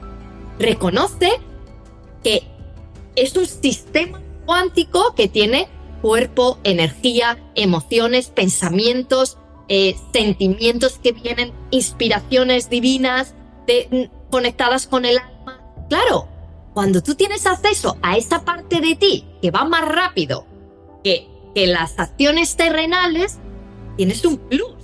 reconoce 0.58 1.32
que 2.24 2.44
es 3.16 3.36
un 3.36 3.46
sistema 3.46 4.22
cuántico 4.46 5.14
que 5.16 5.28
tiene 5.28 5.68
cuerpo, 6.02 6.58
energía, 6.64 7.38
emociones, 7.56 8.28
pensamientos, 8.30 9.38
eh, 9.68 9.96
sentimientos 10.14 10.98
que 10.98 11.12
vienen, 11.12 11.54
inspiraciones 11.72 12.70
divinas 12.70 13.36
de, 13.68 14.10
conectadas 14.32 14.88
con 14.88 15.06
el 15.06 15.20
alma. 15.20 15.62
Claro, 15.90 16.28
cuando 16.74 17.04
tú 17.04 17.16
tienes 17.16 17.46
acceso 17.46 17.98
a 18.02 18.18
esa 18.18 18.44
parte 18.44 18.82
de 18.82 18.96
ti 18.96 19.26
que 19.42 19.52
va 19.52 19.66
más 19.66 19.88
rápido 19.88 20.46
que, 21.04 21.29
que 21.54 21.68
las 21.68 22.00
acciones 22.00 22.56
terrenales, 22.56 23.38
tienes 23.98 24.24
un 24.26 24.38
plus. 24.38 24.76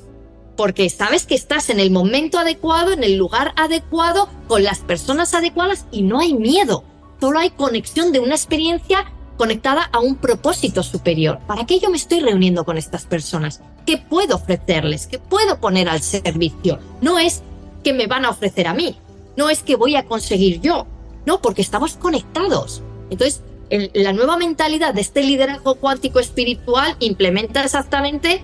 Porque 0.56 0.90
sabes 0.90 1.26
que 1.26 1.36
estás 1.36 1.70
en 1.70 1.80
el 1.80 1.92
momento 1.92 2.40
adecuado, 2.40 2.94
en 2.94 3.04
el 3.04 3.18
lugar 3.18 3.54
adecuado, 3.58 4.30
con 4.48 4.64
las 4.64 4.80
personas 4.80 5.34
adecuadas 5.34 5.86
y 5.92 6.02
no 6.02 6.20
hay 6.20 6.34
miedo. 6.34 6.84
Solo 7.20 7.40
hay 7.40 7.50
conexión 7.50 8.12
de 8.12 8.20
una 8.20 8.36
experiencia 8.36 9.12
conectada 9.38 9.90
a 9.92 10.00
un 10.00 10.16
propósito 10.16 10.82
superior. 10.82 11.40
¿Para 11.46 11.66
qué 11.66 11.80
yo 11.80 11.90
me 11.90 11.98
estoy 11.98 12.22
reuniendo 12.22 12.64
con 12.64 12.78
estas 12.78 13.06
personas? 13.06 13.62
¿Qué 13.86 13.98
puedo 13.98 14.38
ofrecerles? 14.38 15.08
¿Qué 15.08 15.20
puedo 15.20 15.60
poner 15.60 15.90
al 15.90 16.02
servicio? 16.02 16.80
No 17.02 17.20
es 17.20 17.42
que 17.84 17.94
me 17.94 18.08
van 18.08 18.26
a 18.26 18.30
ofrecer 18.30 18.68
a 18.68 18.74
mí, 18.74 18.98
no 19.38 19.50
es 19.50 19.62
que 19.62 19.76
voy 19.76 19.96
a 19.96 20.06
conseguir 20.06 20.62
yo, 20.62 20.88
no, 21.26 21.42
porque 21.42 21.62
estamos 21.62 21.96
conectados. 21.96 22.82
Entonces, 23.10 23.42
la 23.70 24.14
nueva 24.14 24.38
mentalidad 24.38 24.94
de 24.94 25.02
este 25.02 25.24
liderazgo 25.24 25.76
cuántico 25.76 26.20
espiritual 26.20 26.96
implementa 27.00 27.64
exactamente 27.64 28.44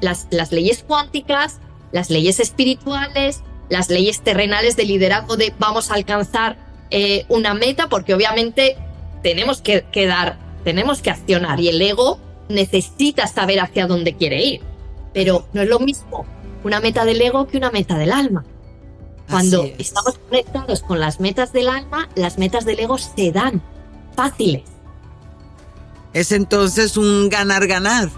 las, 0.00 0.26
las 0.30 0.52
leyes 0.52 0.84
cuánticas, 0.86 1.60
las 1.92 2.10
leyes 2.10 2.40
espirituales, 2.40 3.42
las 3.68 3.88
leyes 3.90 4.20
terrenales 4.20 4.76
de 4.76 4.84
liderazgo 4.84 5.36
de 5.36 5.52
vamos 5.58 5.90
a 5.90 5.94
alcanzar 5.94 6.56
eh, 6.90 7.24
una 7.28 7.54
meta, 7.54 7.88
porque 7.88 8.14
obviamente 8.14 8.76
tenemos 9.22 9.60
que, 9.60 9.84
que 9.92 10.06
dar, 10.06 10.38
tenemos 10.64 11.00
que 11.00 11.10
accionar 11.10 11.60
y 11.60 11.68
el 11.68 11.80
ego 11.80 12.18
necesita 12.48 13.26
saber 13.26 13.60
hacia 13.60 13.86
dónde 13.86 14.14
quiere 14.14 14.44
ir. 14.44 14.60
Pero 15.12 15.46
no 15.52 15.62
es 15.62 15.68
lo 15.68 15.78
mismo 15.78 16.26
una 16.64 16.80
meta 16.80 17.04
del 17.04 17.20
ego 17.20 17.46
que 17.46 17.56
una 17.56 17.70
meta 17.70 17.96
del 17.96 18.12
alma. 18.12 18.44
Cuando 19.30 19.64
es. 19.64 19.74
estamos 19.78 20.18
conectados 20.18 20.82
con 20.82 21.00
las 21.00 21.20
metas 21.20 21.52
del 21.52 21.68
alma, 21.68 22.08
las 22.14 22.38
metas 22.38 22.64
del 22.64 22.80
ego 22.80 22.98
se 22.98 23.32
dan 23.32 23.62
fáciles. 24.16 24.62
Es 26.12 26.32
entonces 26.32 26.96
un 26.96 27.28
ganar-ganar. 27.28 28.10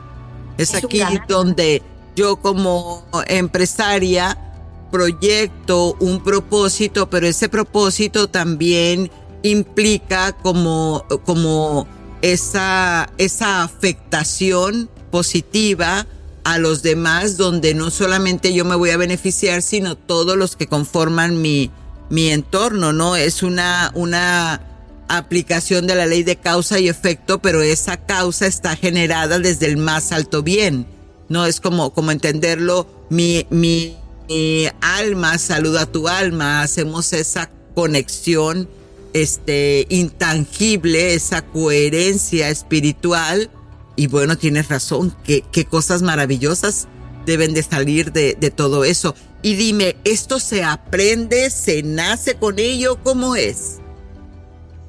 Es, 0.57 0.74
aquí 0.74 0.99
ganar. 0.99 1.26
donde 1.28 1.82
yo 2.16 2.36
como 2.36 3.05
empresaria 3.26 4.38
proyecto 4.90 5.96
un 6.01 6.22
propósito, 6.22 7.11
pero 7.11 7.26
ese 7.26 7.49
propósito 7.49 8.28
también 8.28 9.11
implica 9.42 10.32
como, 10.32 11.05
como 11.24 11.86
esa, 12.22 13.11
esa 13.18 13.62
afectación 13.62 14.88
positiva 15.11 16.07
a 16.44 16.59
los 16.59 16.82
demás, 16.82 17.36
donde 17.36 17.74
no 17.74 17.90
solamente 17.90 18.55
yo 18.55 18.64
me 18.64 18.74
voy 18.74 18.90
a 18.90 18.96
beneficiar, 18.96 19.62
sino 19.62 19.96
todos 19.96 20.36
los 20.36 20.57
que 20.57 20.66
conforman 20.66 21.40
mi, 21.42 21.70
mi 22.09 22.28
entorno, 22.30 22.92
¿no? 22.92 23.16
Es 23.16 23.42
una, 23.42 23.90
una 23.94 24.62
aplicación 25.09 25.87
de 25.87 25.95
la 25.95 26.07
ley 26.07 26.23
de 26.23 26.37
causa 26.37 26.79
y 26.79 26.89
efecto, 26.89 27.41
pero 27.41 27.63
esa 27.63 27.97
causa 27.97 28.47
está 28.47 28.77
generada 28.77 29.39
desde 29.39 29.67
el 29.67 29.77
más 29.77 30.13
alto 30.13 30.43
bien. 30.43 30.87
No 31.29 31.47
es 31.47 31.61
como, 31.61 31.93
como 31.93 32.11
entenderlo, 32.11 32.87
mi, 33.11 33.47
mi, 33.51 33.97
alma 34.81 35.39
saluda 35.39 35.83
a 35.83 35.87
tu 35.87 36.09
alma, 36.09 36.63
hacemos 36.63 37.13
esa 37.15 37.51
conexión 37.75 38.69
este, 39.15 39.87
intangible, 39.89 41.15
esa 41.15 41.43
coherencia 41.43 42.51
espiritual. 42.51 43.51
Y 43.97 44.07
bueno, 44.07 44.37
tienes 44.37 44.69
razón, 44.69 45.15
qué, 45.25 45.45
qué 45.51 45.65
cosas 45.65 46.03
maravillosas 46.03 46.89
deben 47.27 47.53
de 47.53 47.63
salir 47.63 48.13
de, 48.13 48.37
de 48.39 48.51
todo 48.51 48.85
eso. 48.85 49.15
Y 49.43 49.55
dime, 49.55 49.97
¿esto 50.05 50.41
se 50.41 50.65
aprende, 50.65 51.51
se 51.51 51.83
nace 51.83 52.35
con 52.35 52.59
ello? 52.59 52.99
¿Cómo 53.03 53.37
es? 53.37 53.79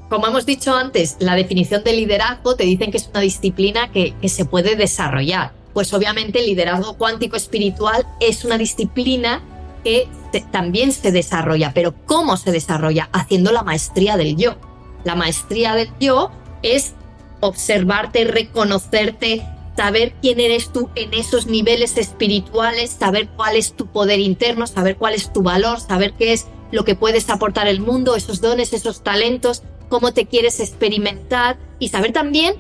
Como 0.10 0.26
hemos 0.26 0.45
dicho 0.47 0.74
antes, 0.76 1.18
la 1.20 1.36
definición 1.36 1.84
de 1.84 1.93
liderazgo 1.93 2.55
te 2.55 2.64
dicen 2.64 2.89
que 2.89 2.97
es 2.97 3.10
una 3.12 3.22
disciplina 3.22 3.91
que, 3.91 4.16
que 4.20 4.28
se 4.28 4.43
puede 4.43 4.76
desarrollar. 4.76 5.51
Pues 5.74 5.93
obviamente 5.93 6.39
el 6.39 6.47
liderazgo 6.47 6.97
cuántico 6.97 7.36
espiritual 7.36 8.07
es 8.20 8.43
una 8.43 8.57
disciplina 8.57 9.41
que 9.84 10.07
también 10.51 10.91
se 10.93 11.12
desarrolla. 11.12 11.74
Pero 11.76 11.93
¿cómo 12.07 12.38
se 12.38 12.51
desarrolla? 12.51 13.10
Haciendo 13.14 13.51
la 13.51 13.62
maestría 13.62 14.18
del 14.18 14.36
yo. 14.36 14.55
La 15.03 15.16
maestría 15.16 15.76
del 15.76 15.89
yo 15.99 16.32
es 16.64 16.93
observarte, 17.39 18.26
reconocerte, 18.26 19.45
saber 19.78 20.14
quién 20.22 20.39
eres 20.39 20.74
tú 20.74 20.89
en 20.95 21.14
esos 21.14 21.45
niveles 21.45 21.97
espirituales, 21.97 22.89
saber 22.89 23.30
cuál 23.30 23.55
es 23.55 23.74
tu 23.74 23.86
poder 23.86 24.20
interno, 24.20 24.68
saber 24.68 24.97
cuál 24.97 25.14
es 25.14 25.32
tu 25.32 25.43
valor, 25.43 25.80
saber 25.80 26.14
qué 26.14 26.34
es 26.34 26.47
lo 26.72 26.84
que 26.84 26.95
puedes 26.95 27.30
aportar 27.30 27.68
al 27.68 27.80
mundo, 27.80 28.16
esos 28.16 28.41
dones, 28.41 28.74
esos 28.74 29.03
talentos, 29.03 29.64
cómo 29.90 30.14
te 30.14 30.26
quieres 30.28 30.60
experimentar 30.60 31.58
y 31.80 31.90
saber 31.90 32.14
también 32.14 32.56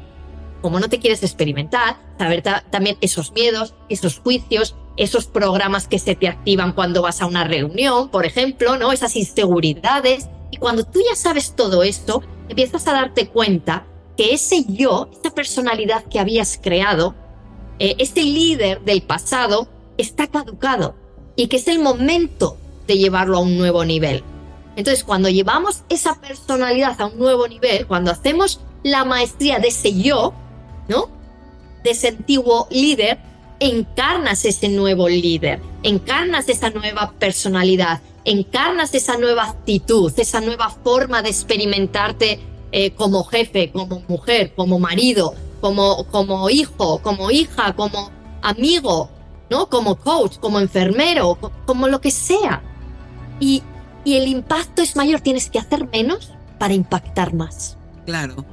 cómo 0.61 0.79
no 0.79 0.89
te 0.89 0.99
quieres 0.99 1.23
experimentar, 1.23 1.97
saber 2.17 2.41
ta- 2.41 2.65
también 2.69 2.97
esos 3.01 3.31
miedos, 3.31 3.73
esos 3.87 4.19
juicios, 4.19 4.75
esos 4.97 5.25
programas 5.27 5.87
que 5.87 5.99
se 5.99 6.15
te 6.15 6.27
activan 6.27 6.73
cuando 6.73 7.01
vas 7.01 7.21
a 7.21 7.25
una 7.25 7.45
reunión, 7.45 8.09
por 8.09 8.25
ejemplo, 8.25 8.77
¿no? 8.77 8.91
Esas 8.91 9.15
inseguridades. 9.15 10.27
Y 10.51 10.57
cuando 10.57 10.83
tú 10.83 10.99
ya 11.07 11.15
sabes 11.15 11.55
todo 11.55 11.83
esto, 11.83 12.21
empiezas 12.49 12.85
a 12.87 12.93
darte 12.93 13.29
cuenta 13.29 13.85
que 14.17 14.33
ese 14.33 14.65
yo, 14.67 15.09
esa 15.17 15.33
personalidad 15.33 16.03
que 16.05 16.19
habías 16.19 16.59
creado, 16.61 17.15
eh, 17.77 17.95
ese 17.99 18.23
líder 18.23 18.81
del 18.81 19.01
pasado, 19.03 19.69
está 19.97 20.27
caducado 20.27 20.95
y 21.37 21.47
que 21.47 21.55
es 21.57 21.69
el 21.69 21.79
momento 21.79 22.57
de 22.87 22.97
llevarlo 22.97 23.37
a 23.37 23.41
un 23.41 23.57
nuevo 23.57 23.85
nivel. 23.85 24.23
Entonces, 24.79 25.03
cuando 25.03 25.27
llevamos 25.27 25.83
esa 25.89 26.15
personalidad 26.21 26.99
a 27.01 27.07
un 27.07 27.19
nuevo 27.19 27.45
nivel, 27.49 27.85
cuando 27.85 28.11
hacemos 28.11 28.61
la 28.81 29.03
maestría 29.03 29.59
de 29.59 29.67
ese 29.67 29.93
yo, 30.01 30.33
¿no? 30.87 31.09
De 31.83 31.89
ese 31.91 32.07
antiguo 32.07 32.65
líder, 32.71 33.19
encarnas 33.59 34.45
ese 34.45 34.69
nuevo 34.69 35.09
líder, 35.09 35.59
encarnas 35.83 36.47
esa 36.47 36.69
nueva 36.69 37.11
personalidad, 37.19 37.99
encarnas 38.23 38.93
esa 38.95 39.17
nueva 39.17 39.49
actitud, 39.49 40.13
esa 40.17 40.39
nueva 40.39 40.69
forma 40.69 41.21
de 41.21 41.29
experimentarte 41.29 42.39
eh, 42.71 42.91
como 42.91 43.25
jefe, 43.25 43.73
como 43.73 44.01
mujer, 44.07 44.53
como 44.55 44.79
marido, 44.79 45.33
como, 45.59 46.05
como 46.05 46.49
hijo, 46.49 46.99
como 47.01 47.31
hija, 47.31 47.73
como 47.75 48.11
amigo, 48.41 49.09
¿no? 49.49 49.67
Como 49.67 49.97
coach, 49.97 50.37
como 50.39 50.61
enfermero, 50.61 51.35
co- 51.35 51.51
como 51.65 51.89
lo 51.89 51.99
que 51.99 52.11
sea. 52.11 52.61
Y, 53.41 53.61
y 54.09 54.15
el 54.15 54.27
impacto 54.27 54.81
es 54.81 54.95
mayor, 54.95 55.21
tienes 55.21 55.51
que 55.51 55.59
hacer 55.59 55.87
menos 55.87 56.31
para 56.57 56.73
impactar 56.73 57.35
más. 57.35 57.77
Claro. 58.07 58.43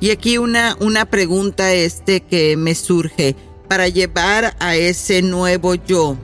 Y 0.00 0.10
aquí 0.10 0.38
una, 0.38 0.78
una 0.80 1.04
pregunta 1.04 1.74
este 1.74 2.22
que 2.22 2.56
me 2.56 2.74
surge. 2.74 3.36
Para 3.68 3.88
llevar 3.88 4.56
a 4.60 4.76
ese 4.76 5.20
nuevo 5.20 5.74
yo, 5.74 6.16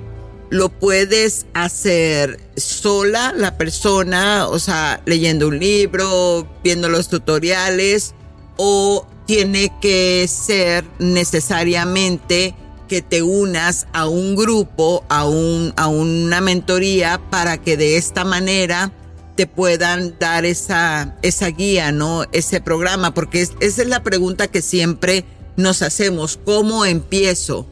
¿lo 0.48 0.70
puedes 0.70 1.44
hacer 1.52 2.40
sola 2.56 3.34
la 3.36 3.58
persona? 3.58 4.48
O 4.48 4.58
sea, 4.58 5.02
leyendo 5.04 5.48
un 5.48 5.58
libro, 5.58 6.48
viendo 6.64 6.88
los 6.88 7.08
tutoriales, 7.08 8.14
o 8.56 9.06
tiene 9.26 9.70
que 9.82 10.26
ser 10.26 10.84
necesariamente 10.98 12.54
que 12.90 13.02
te 13.02 13.22
unas 13.22 13.86
a 13.92 14.08
un 14.08 14.34
grupo, 14.34 15.04
a, 15.08 15.24
un, 15.24 15.72
a 15.76 15.86
una 15.86 16.40
mentoría 16.40 17.20
para 17.30 17.56
que 17.58 17.76
de 17.76 17.96
esta 17.96 18.24
manera 18.24 18.90
te 19.36 19.46
puedan 19.46 20.16
dar 20.18 20.44
esa, 20.44 21.16
esa 21.22 21.46
guía, 21.50 21.92
¿no? 21.92 22.24
Ese 22.32 22.60
programa, 22.60 23.14
porque 23.14 23.42
es- 23.42 23.52
esa 23.60 23.82
es 23.82 23.88
la 23.88 24.02
pregunta 24.02 24.48
que 24.48 24.60
siempre 24.60 25.24
nos 25.56 25.82
hacemos, 25.82 26.40
¿cómo 26.44 26.84
empiezo? 26.84 27.64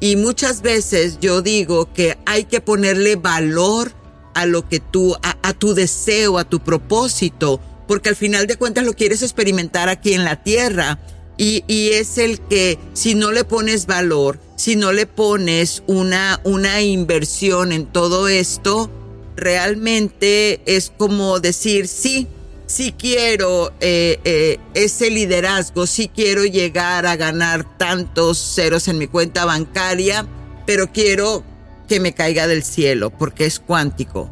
Y 0.00 0.16
muchas 0.16 0.60
veces 0.60 1.18
yo 1.20 1.40
digo 1.40 1.92
que 1.92 2.18
hay 2.26 2.42
que 2.42 2.60
ponerle 2.60 3.14
valor 3.14 3.92
a 4.34 4.44
lo 4.44 4.68
que 4.68 4.80
tú, 4.80 5.16
a 5.22 5.52
tu 5.52 5.74
deseo, 5.74 6.36
a 6.36 6.44
tu 6.44 6.58
propósito, 6.64 7.60
porque 7.86 8.08
al 8.08 8.16
final 8.16 8.48
de 8.48 8.56
cuentas 8.56 8.84
lo 8.84 8.94
quieres 8.94 9.22
experimentar 9.22 9.88
aquí 9.88 10.14
en 10.14 10.24
la 10.24 10.42
tierra. 10.42 10.98
Y, 11.36 11.64
es 11.92 12.18
el 12.18 12.40
que 12.40 12.78
si 12.92 13.14
no 13.14 13.32
le 13.32 13.44
pones 13.44 13.86
valor, 13.86 14.38
si 14.56 14.76
no 14.76 14.92
le 14.92 15.06
pones 15.06 15.82
una, 15.86 16.40
una 16.44 16.80
inversión 16.80 17.72
en 17.72 17.86
todo 17.86 18.28
esto, 18.28 18.88
realmente 19.36 20.60
es 20.66 20.92
como 20.96 21.40
decir, 21.40 21.88
sí, 21.88 22.28
sí 22.66 22.94
quiero 22.96 23.72
eh, 23.80 24.20
eh, 24.24 24.58
ese 24.74 25.10
liderazgo, 25.10 25.86
sí 25.86 26.08
quiero 26.08 26.44
llegar 26.44 27.04
a 27.06 27.16
ganar 27.16 27.78
tantos 27.78 28.38
ceros 28.38 28.86
en 28.86 28.98
mi 28.98 29.08
cuenta 29.08 29.44
bancaria, 29.44 30.26
pero 30.66 30.92
quiero 30.92 31.42
que 31.88 31.98
me 31.98 32.14
caiga 32.14 32.46
del 32.46 32.62
cielo 32.62 33.10
porque 33.10 33.44
es 33.44 33.58
cuántico. 33.58 34.30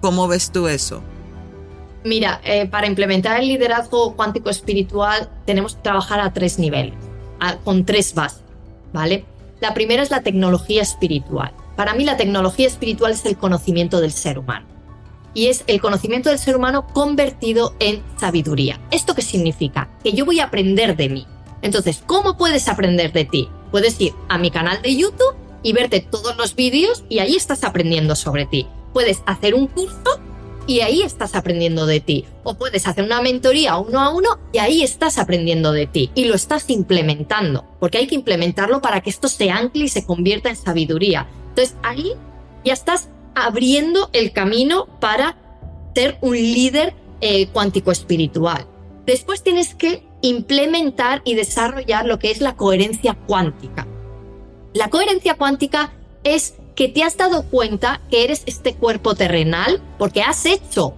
¿Cómo 0.00 0.28
ves 0.28 0.50
tú 0.50 0.66
eso? 0.66 1.02
Mira, 2.06 2.40
eh, 2.44 2.66
para 2.66 2.86
implementar 2.86 3.40
el 3.40 3.48
liderazgo 3.48 4.14
cuántico 4.14 4.48
espiritual 4.48 5.28
tenemos 5.44 5.74
que 5.74 5.82
trabajar 5.82 6.20
a 6.20 6.32
tres 6.32 6.56
niveles, 6.56 6.94
con 7.64 7.84
tres 7.84 8.14
bases, 8.14 8.44
¿vale? 8.92 9.24
La 9.58 9.74
primera 9.74 10.04
es 10.04 10.12
la 10.12 10.22
tecnología 10.22 10.82
espiritual. 10.82 11.52
Para 11.74 11.94
mí 11.94 12.04
la 12.04 12.16
tecnología 12.16 12.68
espiritual 12.68 13.10
es 13.10 13.26
el 13.26 13.36
conocimiento 13.36 14.00
del 14.00 14.12
ser 14.12 14.38
humano. 14.38 14.66
Y 15.34 15.48
es 15.48 15.64
el 15.66 15.80
conocimiento 15.80 16.28
del 16.30 16.38
ser 16.38 16.54
humano 16.54 16.86
convertido 16.86 17.74
en 17.80 18.04
sabiduría. 18.20 18.78
¿Esto 18.92 19.16
qué 19.16 19.22
significa? 19.22 19.88
Que 20.04 20.12
yo 20.12 20.24
voy 20.24 20.38
a 20.38 20.44
aprender 20.44 20.96
de 20.96 21.08
mí. 21.08 21.26
Entonces, 21.60 22.04
¿cómo 22.06 22.36
puedes 22.36 22.68
aprender 22.68 23.12
de 23.12 23.24
ti? 23.24 23.48
Puedes 23.72 24.00
ir 24.00 24.12
a 24.28 24.38
mi 24.38 24.52
canal 24.52 24.80
de 24.80 24.94
YouTube 24.94 25.34
y 25.64 25.72
verte 25.72 26.06
todos 26.08 26.36
los 26.36 26.54
vídeos 26.54 27.02
y 27.08 27.18
ahí 27.18 27.34
estás 27.34 27.64
aprendiendo 27.64 28.14
sobre 28.14 28.46
ti. 28.46 28.68
Puedes 28.92 29.24
hacer 29.26 29.56
un 29.56 29.66
curso 29.66 30.20
y 30.66 30.80
ahí 30.80 31.02
estás 31.02 31.34
aprendiendo 31.34 31.86
de 31.86 32.00
ti. 32.00 32.24
O 32.42 32.54
puedes 32.54 32.86
hacer 32.86 33.04
una 33.04 33.22
mentoría 33.22 33.76
uno 33.76 34.00
a 34.00 34.10
uno 34.10 34.38
y 34.52 34.58
ahí 34.58 34.82
estás 34.82 35.18
aprendiendo 35.18 35.72
de 35.72 35.86
ti 35.86 36.10
y 36.14 36.24
lo 36.24 36.34
estás 36.34 36.68
implementando, 36.70 37.64
porque 37.80 37.98
hay 37.98 38.06
que 38.06 38.14
implementarlo 38.14 38.80
para 38.80 39.00
que 39.00 39.10
esto 39.10 39.28
se 39.28 39.50
ancle 39.50 39.84
y 39.84 39.88
se 39.88 40.04
convierta 40.04 40.48
en 40.48 40.56
sabiduría. 40.56 41.28
Entonces 41.50 41.76
ahí 41.82 42.12
ya 42.64 42.72
estás 42.72 43.08
abriendo 43.34 44.10
el 44.12 44.32
camino 44.32 44.86
para 45.00 45.36
ser 45.94 46.18
un 46.20 46.34
líder 46.34 46.94
eh, 47.20 47.46
cuántico 47.48 47.90
espiritual. 47.90 48.66
Después 49.06 49.42
tienes 49.42 49.74
que 49.74 50.02
implementar 50.20 51.22
y 51.24 51.34
desarrollar 51.34 52.06
lo 52.06 52.18
que 52.18 52.30
es 52.30 52.40
la 52.40 52.56
coherencia 52.56 53.14
cuántica. 53.26 53.86
La 54.74 54.90
coherencia 54.90 55.34
cuántica 55.34 55.92
es 56.24 56.54
que 56.76 56.88
te 56.88 57.02
has 57.02 57.16
dado 57.16 57.42
cuenta 57.44 58.00
que 58.10 58.22
eres 58.22 58.42
este 58.46 58.74
cuerpo 58.74 59.14
terrenal 59.14 59.82
porque 59.98 60.22
has 60.22 60.44
hecho, 60.46 60.94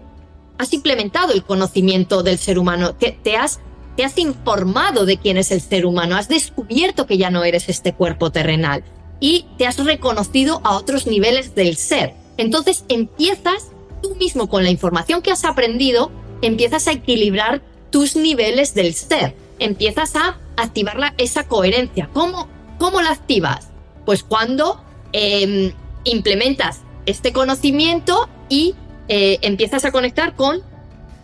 has 0.58 0.72
implementado 0.72 1.32
el 1.32 1.44
conocimiento 1.44 2.22
del 2.22 2.38
ser 2.38 2.58
humano, 2.58 2.94
te, 2.94 3.36
has, 3.36 3.60
te 3.96 4.04
has 4.04 4.18
informado 4.18 5.06
de 5.06 5.16
quién 5.16 5.38
es 5.38 5.52
el 5.52 5.62
ser 5.62 5.86
humano, 5.86 6.16
has 6.16 6.28
descubierto 6.28 7.06
que 7.06 7.16
ya 7.16 7.30
no 7.30 7.44
eres 7.44 7.68
este 7.68 7.94
cuerpo 7.94 8.30
terrenal 8.30 8.84
y 9.20 9.46
te 9.56 9.66
has 9.66 9.82
reconocido 9.82 10.60
a 10.64 10.76
otros 10.76 11.06
niveles 11.06 11.54
del 11.54 11.76
ser. 11.76 12.12
Entonces 12.36 12.84
empiezas 12.88 13.70
tú 14.02 14.16
mismo 14.16 14.48
con 14.48 14.64
la 14.64 14.70
información 14.70 15.22
que 15.22 15.30
has 15.30 15.44
aprendido 15.44 16.10
empiezas 16.42 16.86
a 16.88 16.92
equilibrar 16.92 17.62
tus 17.90 18.16
niveles 18.16 18.74
del 18.74 18.94
ser, 18.94 19.34
empiezas 19.58 20.14
a 20.16 20.38
activar 20.56 21.14
esa 21.18 21.46
coherencia. 21.48 22.10
¿Cómo, 22.12 22.48
¿Cómo 22.78 23.00
la 23.00 23.10
activas? 23.10 23.68
Pues 24.04 24.22
cuando 24.22 24.80
em, 25.12 25.72
implementas 26.04 26.82
este 27.06 27.32
conocimiento 27.32 28.28
y 28.48 28.74
eh, 29.08 29.38
empiezas 29.42 29.84
a 29.84 29.92
conectar 29.92 30.34
con 30.34 30.62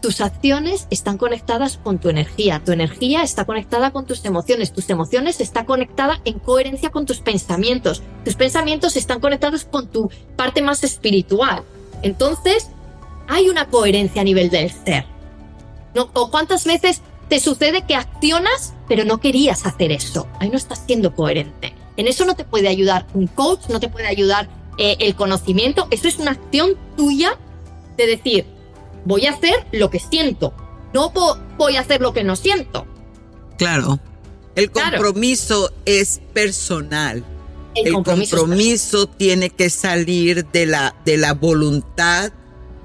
tus 0.04 0.20
acciones 0.20 0.86
están 0.90 1.16
conectadas 1.16 1.78
con 1.78 1.98
tu 1.98 2.10
energía, 2.10 2.60
tu 2.62 2.72
energía 2.72 3.22
está 3.22 3.46
conectada 3.46 3.90
con 3.90 4.04
tus 4.04 4.22
emociones, 4.26 4.70
tus 4.70 4.90
emociones 4.90 5.40
están 5.40 5.64
conectadas 5.64 6.20
en 6.26 6.38
coherencia 6.40 6.90
con 6.90 7.06
tus 7.06 7.20
pensamientos, 7.20 8.02
tus 8.22 8.34
pensamientos 8.34 8.96
están 8.96 9.18
conectados 9.18 9.64
con 9.64 9.88
tu 9.88 10.10
parte 10.36 10.60
más 10.60 10.84
espiritual. 10.84 11.62
Entonces, 12.02 12.68
hay 13.28 13.48
una 13.48 13.68
coherencia 13.68 14.20
a 14.20 14.24
nivel 14.26 14.50
del 14.50 14.70
ser. 14.70 15.06
¿No? 15.94 16.10
¿O 16.12 16.30
cuántas 16.30 16.66
veces 16.66 17.00
te 17.30 17.40
sucede 17.40 17.86
que 17.86 17.94
accionas, 17.94 18.74
pero 18.86 19.06
no 19.06 19.20
querías 19.20 19.64
hacer 19.64 19.90
eso? 19.90 20.28
Ahí 20.38 20.50
no 20.50 20.58
estás 20.58 20.82
siendo 20.86 21.14
coherente. 21.14 21.72
En 21.96 22.08
eso 22.08 22.24
no 22.24 22.34
te 22.34 22.44
puede 22.44 22.68
ayudar 22.68 23.06
un 23.14 23.26
coach, 23.26 23.68
no 23.68 23.80
te 23.80 23.88
puede 23.88 24.06
ayudar 24.06 24.48
eh, 24.78 24.96
el 25.00 25.14
conocimiento. 25.14 25.86
Eso 25.90 26.08
es 26.08 26.18
una 26.18 26.32
acción 26.32 26.72
tuya 26.96 27.38
de 27.96 28.06
decir, 28.06 28.46
voy 29.04 29.26
a 29.26 29.32
hacer 29.32 29.54
lo 29.72 29.90
que 29.90 30.00
siento, 30.00 30.52
no 30.92 31.12
voy 31.56 31.76
a 31.76 31.80
hacer 31.80 32.00
lo 32.00 32.12
que 32.12 32.24
no 32.24 32.36
siento. 32.36 32.86
Claro. 33.58 34.00
El 34.54 34.70
compromiso 34.70 35.72
es 35.84 36.20
personal. 36.32 37.24
El, 37.74 37.92
compromiso, 37.92 39.08
tiene 39.08 39.50
que 39.50 39.68
salir 39.68 40.46
de 40.46 40.66
la, 40.66 40.94
de 41.04 41.16
la 41.16 41.34
voluntad 41.34 42.32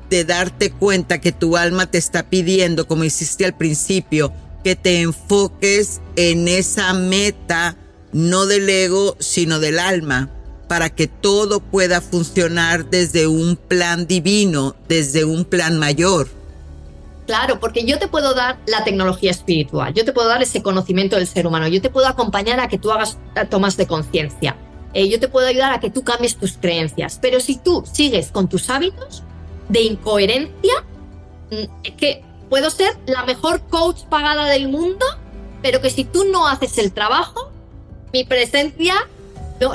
de 0.10 0.26
darte 0.26 0.72
cuenta 0.72 1.22
que 1.22 1.32
tu 1.32 1.57
alma 1.57 1.86
te 1.86 1.99
está 1.99 2.28
pidiendo, 2.28 2.88
como 2.88 3.03
hiciste 3.03 3.45
al 3.45 3.55
principio, 3.55 4.34
que 4.64 4.76
te 4.76 5.01
enfoques 5.01 6.01
en 6.16 6.47
esa 6.47 6.93
meta, 6.93 7.78
no 8.12 8.45
del 8.45 8.70
ego, 8.70 9.16
sino 9.20 9.60
del 9.60 9.80
alma 9.80 10.30
para 10.68 10.89
que 10.89 11.07
todo 11.07 11.62
pueda 11.62 11.99
funcionar 11.99 12.89
desde 12.89 13.28
un 13.28 13.55
plan 13.55 14.05
divino, 14.05 14.76
desde 14.88 15.26
un 15.26 15.43
plan 15.43 15.80
mayor. 15.80 16.30
Claro, 17.26 17.60
porque 17.60 17.86
yo 17.86 17.99
te 17.99 18.07
puedo 18.07 18.34
dar 18.34 18.60
la 18.68 18.84
tecnología 18.84 19.32
espiritual, 19.32 19.93
yo 19.93 20.05
te 20.05 20.14
puedo 20.14 20.28
dar 20.28 20.41
ese 20.41 20.62
conocimiento 20.64 21.16
del 21.16 21.28
ser 21.28 21.45
humano, 21.45 21.68
yo 21.68 21.82
te 21.82 21.89
puedo 21.89 22.07
acompañar 22.07 22.60
a 22.60 22.68
que 22.68 22.78
tú 22.78 22.91
hagas 22.91 23.18
tomas 23.49 23.78
de 23.78 23.88
conciencia, 23.88 24.55
eh, 24.93 25.10
yo 25.10 25.20
te 25.20 25.28
puedo 25.28 25.47
ayudar 25.47 25.74
a 25.74 25.80
que 25.80 25.89
tú 25.89 26.03
cambies 26.03 26.38
tus 26.38 26.57
creencias, 26.57 27.20
pero 27.22 27.39
si 27.39 27.57
tú 27.57 27.84
sigues 27.91 28.32
con 28.32 28.47
tus 28.47 28.70
hábitos 28.70 29.24
de 29.70 29.82
incoherencia, 29.82 30.74
mm, 31.51 31.84
es 31.84 31.93
que 31.93 32.24
puedo 32.49 32.70
ser 32.72 32.97
la 33.05 33.24
mejor 33.26 33.62
coach 33.70 34.03
pagada 34.10 34.45
del 34.45 34.68
mundo, 34.68 35.05
pero 35.62 35.82
que 35.82 35.89
si 35.89 36.03
tú 36.05 36.26
no 36.26 36.47
haces 36.47 36.78
el 36.78 36.93
trabajo, 36.93 37.49
mi 38.14 38.24
presencia 38.24 38.95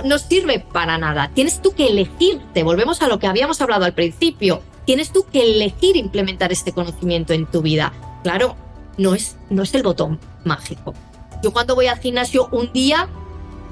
no, 0.05 0.18
sirve 0.18 0.61
para 0.61 0.99
nada. 0.99 1.30
Tienes 1.35 1.61
tú 1.61 1.72
que 1.72 1.89
elegirte. 1.89 2.62
Volvemos 2.62 3.03
a 3.03 3.09
lo 3.09 3.18
que 3.18 3.26
habíamos 3.26 3.61
hablado 3.61 3.85
al 3.85 3.93
principio. 3.93 4.62
Tienes 4.87 5.12
tú 5.12 5.26
que 5.30 5.43
elegir 5.43 5.97
implementar 5.97 6.53
este 6.53 6.72
conocimiento 6.72 7.32
en 7.32 7.47
tu 7.47 7.62
vida. 7.62 7.93
Claro, 8.22 8.57
no 8.97 9.14
es, 9.14 9.37
no 9.51 9.62
es 9.62 9.74
el 9.74 9.82
botón 9.82 10.18
mágico. 10.45 10.95
Yo 11.43 11.53
cuando 11.53 11.74
voy 11.74 11.87
al 11.87 11.99
gimnasio 11.99 12.49
un 12.53 12.72
día, 12.72 13.09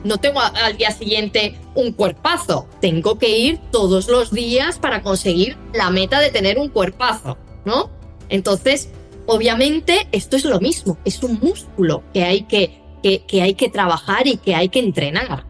no 0.05 0.19
tengo 0.19 0.41
al 0.41 0.77
día 0.77 0.91
siguiente 0.91 1.59
un 1.75 1.93
cuerpazo. 1.93 2.67
Tengo 2.81 3.19
que 3.19 3.39
ir 3.39 3.61
todos 3.71 4.09
los 4.09 4.31
días 4.31 4.79
para 4.79 5.03
conseguir 5.03 5.57
la 5.73 5.91
meta 5.91 6.21
de 6.21 6.31
tener 6.31 6.59
un 6.59 6.69
cuerpazo, 6.69 7.39
¿no? 7.65 7.91
Entonces, 8.29 8.91
obviamente, 9.27 10.09
esto 10.13 10.37
es 10.37 10.45
lo 10.45 10.61
mismo. 10.61 10.99
Es 11.05 11.23
un 11.23 11.39
músculo 11.41 12.03
que 12.13 12.25
hay 12.25 12.43
que, 12.43 12.82
que 13.03 13.43
hay 13.43 13.55
que 13.55 13.69
trabajar 13.69 14.27
y 14.27 14.37
que 14.37 14.55
hay 14.55 14.69
que 14.69 14.79
entrenar. 14.79 15.45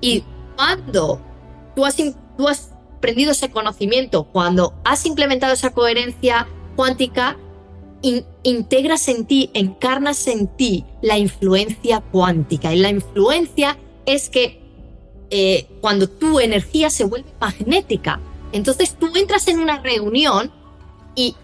Y 0.00 0.22
cuando 0.56 1.20
tú 1.74 1.84
has, 1.84 1.96
tú 2.36 2.48
has 2.48 2.72
aprendido 2.96 3.32
ese 3.32 3.50
conocimiento, 3.50 4.24
cuando 4.24 4.74
has 4.84 5.04
implementado 5.06 5.52
esa 5.52 5.70
coherencia 5.70 6.46
cuántica, 6.76 7.36
integras 8.42 9.08
en 9.08 9.24
ti, 9.24 9.50
encarnas 9.54 10.26
en 10.26 10.46
ti 10.46 10.84
la 11.00 11.18
influencia 11.18 12.00
cuántica. 12.00 12.72
Y 12.74 12.78
la 12.78 12.90
influencia 12.90 13.78
es 14.04 14.28
que 14.28 14.60
eh, 15.30 15.66
cuando 15.80 16.08
tu 16.08 16.38
energía 16.38 16.90
se 16.90 17.04
vuelve 17.04 17.32
magnética, 17.40 18.20
entonces 18.52 18.96
tú 18.98 19.10
entras 19.16 19.48
en 19.48 19.58
una 19.58 19.80
reunión 19.80 20.52
y 21.14 21.34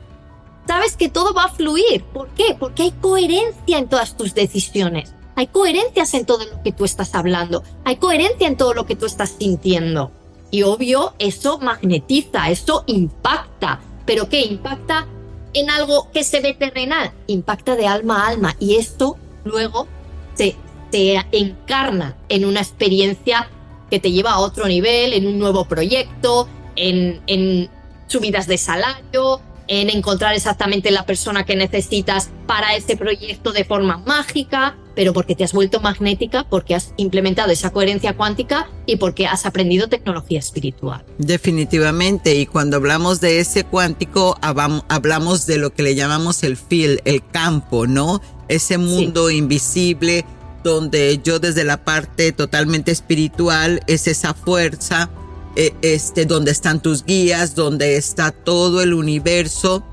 sabes 0.71 0.97
que 0.97 1.09
todo 1.09 1.35
va 1.35 1.47
a 1.47 1.53
fluir. 1.53 2.05
¿Por 2.05 2.29
qué? 2.29 2.57
Porque 2.57 2.85
hay 2.85 2.93
coherencia 2.93 3.77
en 3.77 3.89
todas 3.89 4.17
tus 4.17 4.35
decisiones. 4.35 5.13
Hay 5.35 5.49
coherencias 5.49 6.15
en 6.15 6.25
todo 6.25 6.45
lo 6.45 6.63
que 6.63 6.71
tú 6.71 6.85
estás 6.85 7.13
hablando, 7.17 7.65
hay 7.85 7.97
coherencia 7.97 8.47
en 8.47 8.57
todo 8.57 8.73
lo 8.73 8.87
que 8.87 8.95
tú 8.95 9.07
estás 9.07 9.35
sintiendo. 9.37 10.13
Y 10.53 10.63
obvio, 10.63 11.15
eso 11.19 11.59
magnetiza, 11.59 12.51
eso 12.51 12.85
impacta. 12.87 13.81
¿Pero 14.07 14.29
qué? 14.29 14.43
Impacta 14.43 15.09
en 15.55 15.71
algo 15.71 16.09
que 16.13 16.23
se 16.23 16.41
ve 16.41 16.55
terrenal, 16.55 17.11
impacta 17.27 17.75
de 17.75 17.89
alma 17.89 18.23
a 18.23 18.29
alma. 18.29 18.55
Y 18.61 18.77
esto 18.77 19.17
luego 19.43 19.89
se, 20.35 20.55
encarna 20.93 22.17
en 22.29 22.45
una 22.45 22.61
experiencia 22.61 23.49
que 23.91 23.99
te 23.99 24.13
lleva 24.13 24.33
a 24.33 24.39
otro 24.39 24.69
nivel, 24.69 25.15
en 25.15 25.27
un 25.27 25.37
nuevo 25.41 25.65
proyecto, 25.65 26.47
en, 26.77 27.23
en 27.27 27.69
subidas 28.07 28.47
de 28.47 28.59
salario, 28.59 29.41
en 29.71 29.89
encontrar 29.89 30.35
exactamente 30.35 30.91
la 30.91 31.07
persona 31.07 31.47
que 31.47 31.55
necesitas 31.55 32.29
para 32.49 32.75
ese 32.75 32.97
proyecto 32.97 33.53
de 33.53 33.65
forma 33.65 33.99
mágica, 33.99 34.77
pero 34.97 35.13
porque 35.13 35.37
te 35.37 35.45
has 35.45 35.53
vuelto 35.53 35.81
magnética, 35.81 36.45
porque 36.51 36.75
has 36.75 36.93
implementado 36.97 37.53
esa 37.53 37.71
coherencia 37.71 38.17
cuántica 38.17 38.69
y 38.85 38.97
porque 38.97 39.29
has 39.29 39.47
aprendido 39.47 39.89
tecnología 39.89 40.41
espiritual. 40.41 41.05
Definitivamente, 41.19 42.35
y 42.35 42.47
cuando 42.47 42.79
hablamos 42.79 43.21
de 43.21 43.39
ese 43.39 43.63
cuántico, 43.63 44.37
hablamos 44.43 45.47
de 45.47 45.59
lo 45.59 45.73
que 45.73 45.85
le 45.85 45.95
llamamos 45.95 46.43
el 46.43 46.57
field, 46.57 47.01
el 47.05 47.25
campo, 47.31 47.87
¿no? 47.87 48.21
Ese 48.49 48.77
mundo 48.77 49.31
invisible 49.31 50.25
donde 50.65 51.21
yo 51.23 51.39
desde 51.39 51.63
la 51.63 51.85
parte 51.85 52.33
totalmente 52.33 52.91
espiritual 52.91 53.83
es 53.87 54.09
esa 54.09 54.35
fuerza 54.35 55.11
eh, 55.57 55.73
este, 55.83 56.27
donde 56.27 56.53
están 56.53 56.81
tus 56.81 57.05
guías, 57.05 57.55
donde 57.55 57.97
está 57.97 58.31
todo 58.31 58.83
el 58.83 58.95
universo 58.95 59.85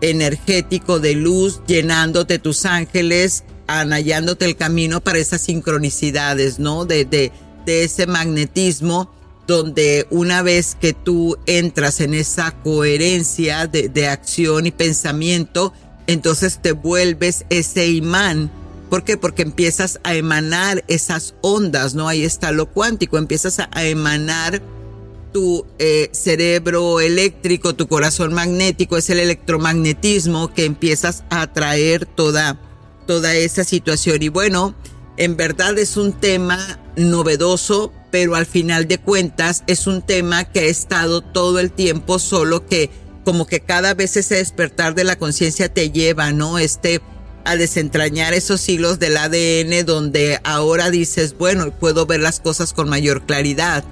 energético 0.00 0.98
de 0.98 1.14
luz 1.14 1.60
llenándote 1.66 2.38
tus 2.38 2.64
ángeles, 2.64 3.44
anallándote 3.66 4.44
el 4.44 4.56
camino 4.56 5.00
para 5.00 5.18
esas 5.18 5.42
sincronicidades, 5.42 6.58
¿no? 6.58 6.84
De, 6.84 7.04
de, 7.04 7.32
de 7.66 7.84
ese 7.84 8.06
magnetismo 8.06 9.10
donde 9.46 10.06
una 10.10 10.42
vez 10.42 10.76
que 10.80 10.94
tú 10.94 11.36
entras 11.46 12.00
en 12.00 12.14
esa 12.14 12.52
coherencia 12.62 13.66
de, 13.66 13.88
de, 13.90 14.08
acción 14.08 14.66
y 14.66 14.70
pensamiento, 14.70 15.74
entonces 16.06 16.60
te 16.62 16.72
vuelves 16.72 17.44
ese 17.50 17.88
imán. 17.88 18.50
¿Por 18.88 19.04
qué? 19.04 19.16
Porque 19.16 19.42
empiezas 19.42 20.00
a 20.02 20.14
emanar 20.14 20.84
esas 20.88 21.34
ondas, 21.42 21.94
¿no? 21.94 22.08
Ahí 22.08 22.24
está 22.24 22.52
lo 22.52 22.70
cuántico, 22.70 23.18
empiezas 23.18 23.58
a, 23.58 23.68
a 23.72 23.84
emanar 23.84 24.62
tu 25.34 25.66
eh, 25.80 26.10
cerebro 26.12 27.00
eléctrico, 27.00 27.74
tu 27.74 27.88
corazón 27.88 28.32
magnético, 28.32 28.96
es 28.96 29.10
el 29.10 29.18
electromagnetismo 29.18 30.54
que 30.54 30.64
empiezas 30.64 31.24
a 31.28 31.42
atraer 31.42 32.06
toda, 32.06 32.60
toda 33.08 33.34
esa 33.34 33.64
situación. 33.64 34.22
Y 34.22 34.28
bueno, 34.28 34.76
en 35.16 35.36
verdad 35.36 35.76
es 35.76 35.96
un 35.96 36.12
tema 36.12 36.78
novedoso, 36.94 37.92
pero 38.12 38.36
al 38.36 38.46
final 38.46 38.86
de 38.86 38.98
cuentas 38.98 39.64
es 39.66 39.88
un 39.88 40.02
tema 40.02 40.44
que 40.44 40.60
ha 40.60 40.64
estado 40.66 41.20
todo 41.20 41.58
el 41.58 41.72
tiempo, 41.72 42.20
solo 42.20 42.64
que 42.64 42.90
como 43.24 43.48
que 43.48 43.58
cada 43.58 43.92
vez 43.92 44.16
ese 44.16 44.36
despertar 44.36 44.94
de 44.94 45.02
la 45.02 45.16
conciencia 45.16 45.68
te 45.68 45.90
lleva, 45.90 46.30
¿no? 46.30 46.60
Este 46.60 47.00
a 47.44 47.56
desentrañar 47.56 48.34
esos 48.34 48.68
hilos 48.68 49.00
del 49.00 49.16
ADN 49.16 49.84
donde 49.84 50.38
ahora 50.44 50.90
dices, 50.90 51.36
bueno, 51.36 51.72
puedo 51.72 52.06
ver 52.06 52.20
las 52.20 52.38
cosas 52.38 52.72
con 52.72 52.88
mayor 52.88 53.26
claridad. 53.26 53.84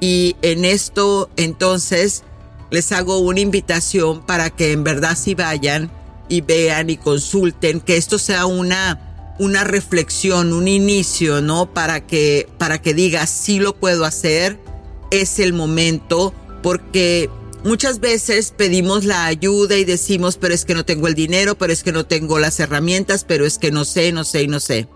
Y 0.00 0.36
en 0.42 0.64
esto 0.64 1.30
entonces 1.36 2.22
les 2.70 2.92
hago 2.92 3.18
una 3.18 3.40
invitación 3.40 4.24
para 4.24 4.50
que 4.50 4.72
en 4.72 4.84
verdad 4.84 5.16
si 5.16 5.34
vayan 5.34 5.90
y 6.28 6.40
vean 6.40 6.90
y 6.90 6.96
consulten, 6.96 7.80
que 7.80 7.96
esto 7.96 8.18
sea 8.18 8.46
una, 8.46 9.34
una 9.38 9.64
reflexión, 9.64 10.52
un 10.52 10.68
inicio, 10.68 11.40
¿no? 11.40 11.72
Para 11.72 12.06
que, 12.06 12.48
para 12.58 12.82
que 12.82 12.94
digas, 12.94 13.30
sí 13.30 13.58
lo 13.58 13.76
puedo 13.76 14.04
hacer, 14.04 14.58
es 15.10 15.38
el 15.38 15.52
momento, 15.52 16.34
porque 16.62 17.30
muchas 17.64 18.00
veces 18.00 18.52
pedimos 18.56 19.04
la 19.04 19.26
ayuda 19.26 19.76
y 19.76 19.84
decimos, 19.84 20.36
pero 20.36 20.52
es 20.52 20.64
que 20.64 20.74
no 20.74 20.84
tengo 20.84 21.06
el 21.06 21.14
dinero, 21.14 21.56
pero 21.56 21.72
es 21.72 21.82
que 21.82 21.92
no 21.92 22.06
tengo 22.06 22.38
las 22.38 22.58
herramientas, 22.58 23.24
pero 23.24 23.46
es 23.46 23.58
que 23.58 23.70
no 23.70 23.84
sé, 23.84 24.12
no 24.12 24.24
sé 24.24 24.42
y 24.42 24.48
no 24.48 24.60
sé. 24.60 24.88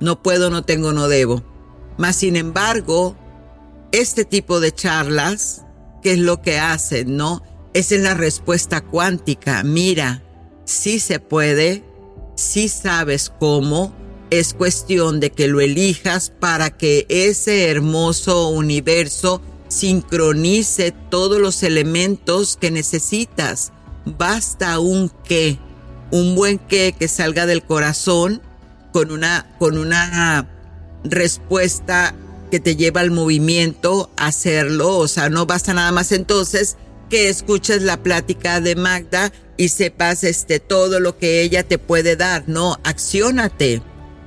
No 0.00 0.20
puedo, 0.20 0.50
no 0.50 0.64
tengo, 0.64 0.92
no 0.92 1.06
debo. 1.06 1.42
Mas 1.96 2.16
sin 2.16 2.34
embargo, 2.34 3.16
este 4.00 4.24
tipo 4.24 4.58
de 4.58 4.72
charlas, 4.72 5.62
¿qué 6.02 6.14
es 6.14 6.18
lo 6.18 6.42
que 6.42 6.58
hacen, 6.58 7.16
no? 7.16 7.42
Esa 7.74 7.94
es 7.94 8.00
la 8.00 8.14
respuesta 8.14 8.80
cuántica. 8.80 9.62
Mira, 9.62 10.20
sí 10.64 10.98
se 10.98 11.20
puede, 11.20 11.84
sí 12.34 12.68
sabes 12.68 13.32
cómo, 13.38 13.94
es 14.30 14.52
cuestión 14.52 15.20
de 15.20 15.30
que 15.30 15.46
lo 15.46 15.60
elijas 15.60 16.30
para 16.30 16.70
que 16.70 17.06
ese 17.08 17.70
hermoso 17.70 18.48
universo 18.48 19.40
sincronice 19.68 20.92
todos 21.08 21.40
los 21.40 21.62
elementos 21.62 22.56
que 22.56 22.72
necesitas. 22.72 23.72
Basta 24.06 24.80
un 24.80 25.08
qué, 25.22 25.56
un 26.10 26.34
buen 26.34 26.58
qué 26.58 26.96
que 26.98 27.06
salga 27.06 27.46
del 27.46 27.62
corazón 27.62 28.42
con 28.92 29.12
una, 29.12 29.54
con 29.60 29.78
una 29.78 30.50
respuesta 31.04 32.16
que 32.54 32.60
te 32.60 32.76
lleva 32.76 33.00
al 33.00 33.10
movimiento 33.10 34.12
a 34.16 34.26
hacerlo. 34.26 34.98
O 34.98 35.08
sea, 35.08 35.28
no 35.28 35.44
basta 35.44 35.74
nada 35.74 35.90
más 35.90 36.12
entonces 36.12 36.76
que 37.10 37.28
escuches 37.28 37.82
la 37.82 38.00
plática 38.00 38.60
de 38.60 38.76
Magda 38.76 39.32
y 39.56 39.70
sepas 39.70 40.22
este 40.22 40.60
todo 40.60 41.00
lo 41.00 41.18
que 41.18 41.42
ella 41.42 41.64
te 41.64 41.78
puede 41.78 42.14
dar. 42.14 42.44
No, 42.46 42.78
acciónate. 42.84 43.82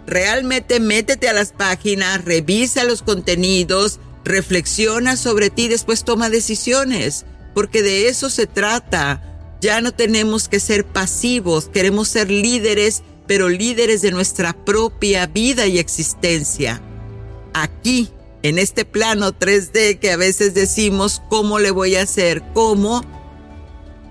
Realmente 0.06 0.82
métete 0.82 1.30
a 1.30 1.34
las 1.34 1.54
páginas, 1.54 2.26
revisa 2.26 2.84
los 2.84 3.02
contenidos, 3.02 4.02
reflexiona 4.26 5.16
sobre 5.16 5.50
ti, 5.50 5.70
después 5.70 6.04
toma 6.04 6.30
decisiones, 6.30 7.26
porque 7.54 7.82
de 7.82 8.10
eso 8.10 8.30
se 8.30 8.46
trata. 8.46 9.24
Ya 9.62 9.80
no 9.80 9.94
tenemos 9.94 10.50
que 10.50 10.60
ser 10.60 10.84
pasivos, 10.84 11.70
queremos 11.70 12.10
ser 12.10 12.30
líderes, 12.30 13.04
pero 13.26 13.48
líderes 13.48 14.02
de 14.02 14.12
nuestra 14.12 14.52
propia 14.52 15.28
vida 15.28 15.66
y 15.66 15.80
existencia. 15.80 16.82
Aquí, 17.54 18.12
en 18.44 18.60
este 18.60 18.86
plano 18.86 19.32
3D 19.32 20.00
que 20.00 20.12
a 20.12 20.18
veces 20.18 20.54
decimos, 20.54 21.22
¿cómo 21.30 21.60
le 21.60 21.72
voy 21.72 21.96
a 21.96 22.04
hacer? 22.04 22.44
¿Cómo? 22.54 23.02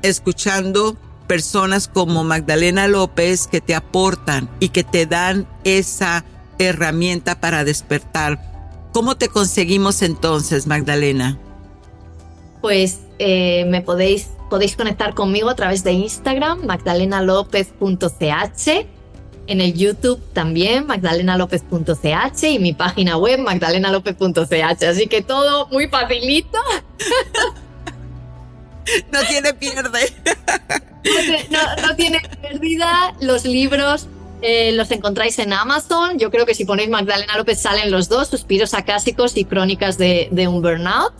Escuchando 0.03 0.97
personas 1.27 1.89
como 1.89 2.25
Magdalena 2.25 2.89
López 2.89 3.47
que 3.47 3.61
te 3.61 3.75
aportan 3.75 4.49
y 4.61 4.71
que 4.71 4.85
te 4.85 5.05
dan 5.07 5.47
esa 5.65 6.25
herramienta 6.59 7.41
para 7.41 7.65
despertar. 7.65 8.41
¿Cómo 8.93 9.17
te 9.17 9.29
conseguimos 9.29 10.03
entonces, 10.03 10.67
Magdalena? 10.67 11.39
Pues 12.63 13.01
eh, 13.19 13.65
me 13.67 13.83
podéis, 13.83 14.31
podéis 14.49 14.77
conectar 14.77 15.15
conmigo 15.15 15.51
a 15.51 15.55
través 15.55 15.85
de 15.85 15.93
Instagram, 15.93 16.65
magdalenalopez.ch, 16.67 18.87
en 19.47 19.61
el 19.61 19.75
YouTube 19.75 20.21
también, 20.33 20.87
magdalenalopez.ch 20.87 22.43
y 22.45 22.59
mi 22.59 22.73
página 22.73 23.17
web, 23.17 23.41
magdalenalopez.ch. 23.41 24.83
Así 24.85 25.07
que 25.07 25.23
todo 25.23 25.69
muy 25.69 25.89
facilito. 25.89 26.59
no 29.13 29.21
tiene 29.29 29.55
pierde. 29.55 30.13
No, 31.83 31.95
tiene 31.95 32.21
pérdida. 32.43 33.15
Los 33.21 33.45
libros 33.45 34.09
eh, 34.43 34.73
los 34.73 34.91
encontráis 34.91 35.39
en 35.39 35.53
Amazon. 35.53 36.19
Yo 36.19 36.31
creo 36.31 36.47
que 36.47 36.55
si 36.55 36.65
ponéis 36.65 36.89
Magdalena 36.89 37.37
López 37.37 37.61
salen 37.61 37.91
los 37.91 38.09
dos, 38.09 38.29
Suspiros 38.29 38.75
acásicos 38.75 39.37
y 39.37 39.45
Crónicas 39.45 39.99
de, 39.99 40.29
un 40.49 40.63
Burnout. 40.63 41.13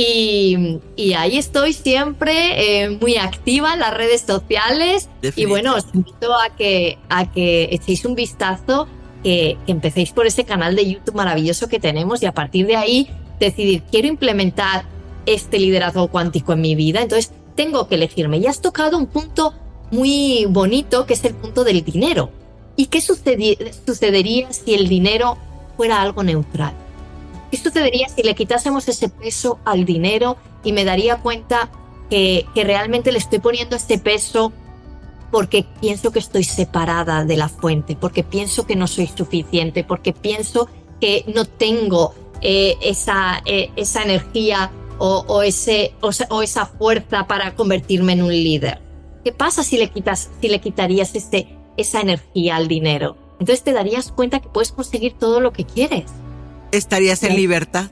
Y, 0.00 1.12
ahí 1.16 1.38
estoy 1.38 1.72
siempre 1.72 2.84
eh, 2.84 2.90
muy 2.90 3.16
activa 3.16 3.74
en 3.74 3.80
las 3.80 3.92
redes 3.92 4.20
sociales. 4.20 5.08
Y 5.34 5.46
bueno, 5.46 5.74
os 5.74 5.86
invito 5.92 6.32
a 6.34 6.54
que, 6.54 6.98
a 7.08 7.28
que 7.32 7.64
echéis 7.72 8.04
un 8.04 8.14
vistazo, 8.14 8.86
que, 9.24 9.58
que 9.66 9.72
empecéis 9.72 10.12
por 10.12 10.28
ese 10.28 10.44
canal 10.44 10.76
de 10.76 10.88
YouTube 10.88 11.16
maravilloso 11.16 11.68
que 11.68 11.80
tenemos 11.80 12.22
y 12.22 12.26
a 12.26 12.32
partir 12.32 12.68
de 12.68 12.76
ahí 12.76 13.10
decidir, 13.40 13.82
quiero 13.90 14.06
implementar 14.06 14.84
este 15.26 15.58
liderazgo 15.58 16.06
cuántico 16.06 16.52
en 16.52 16.60
mi 16.60 16.76
vida, 16.76 17.02
entonces 17.02 17.32
tengo 17.56 17.88
que 17.88 17.96
elegirme. 17.96 18.38
Y 18.38 18.46
has 18.46 18.60
tocado 18.60 18.98
un 18.98 19.06
punto 19.06 19.52
muy 19.90 20.46
bonito 20.48 21.06
que 21.06 21.14
es 21.14 21.24
el 21.24 21.34
punto 21.34 21.64
del 21.64 21.82
dinero. 21.84 22.30
¿Y 22.76 22.86
qué 22.86 23.00
sucedería 23.00 24.52
si 24.52 24.74
el 24.74 24.88
dinero 24.88 25.36
fuera 25.76 26.00
algo 26.00 26.22
neutral? 26.22 26.72
¿Qué 27.50 27.56
sucedería 27.56 28.08
si 28.08 28.22
le 28.22 28.34
quitásemos 28.34 28.88
ese 28.88 29.08
peso 29.08 29.58
al 29.64 29.84
dinero 29.84 30.36
y 30.64 30.72
me 30.72 30.84
daría 30.84 31.16
cuenta 31.16 31.70
que, 32.10 32.46
que 32.54 32.64
realmente 32.64 33.12
le 33.12 33.18
estoy 33.18 33.38
poniendo 33.38 33.76
este 33.76 33.98
peso 33.98 34.52
porque 35.30 35.66
pienso 35.80 36.10
que 36.10 36.18
estoy 36.18 36.44
separada 36.44 37.24
de 37.24 37.36
la 37.36 37.48
fuente, 37.48 37.96
porque 37.96 38.24
pienso 38.24 38.66
que 38.66 38.76
no 38.76 38.86
soy 38.86 39.06
suficiente, 39.06 39.84
porque 39.84 40.12
pienso 40.12 40.68
que 41.00 41.24
no 41.34 41.44
tengo 41.44 42.14
eh, 42.40 42.76
esa, 42.82 43.42
eh, 43.44 43.70
esa 43.76 44.02
energía 44.02 44.70
o, 45.00 45.42
ese, 45.42 45.94
o, 46.00 46.42
esa 46.42 46.66
fuerza 46.66 47.28
para 47.28 47.54
convertirme 47.54 48.14
en 48.14 48.22
un 48.22 48.32
líder. 48.32 48.80
¿Qué 49.22 49.30
pasa 49.30 49.62
si 49.62 49.78
le, 49.78 49.90
quitas, 49.90 50.28
si 50.40 50.48
le 50.48 50.60
quitarías 50.60 51.14
este, 51.14 51.56
esa 51.76 52.00
energía 52.00 52.56
al 52.56 52.66
dinero? 52.66 53.16
Entonces 53.38 53.62
te 53.62 53.72
darías 53.72 54.10
cuenta 54.10 54.40
que 54.40 54.48
puedes 54.48 54.72
conseguir 54.72 55.12
todo 55.12 55.38
lo 55.40 55.52
que 55.52 55.64
quieres. 55.64 56.06
¿Estarías 56.72 57.22
en 57.22 57.36
libertad? 57.36 57.90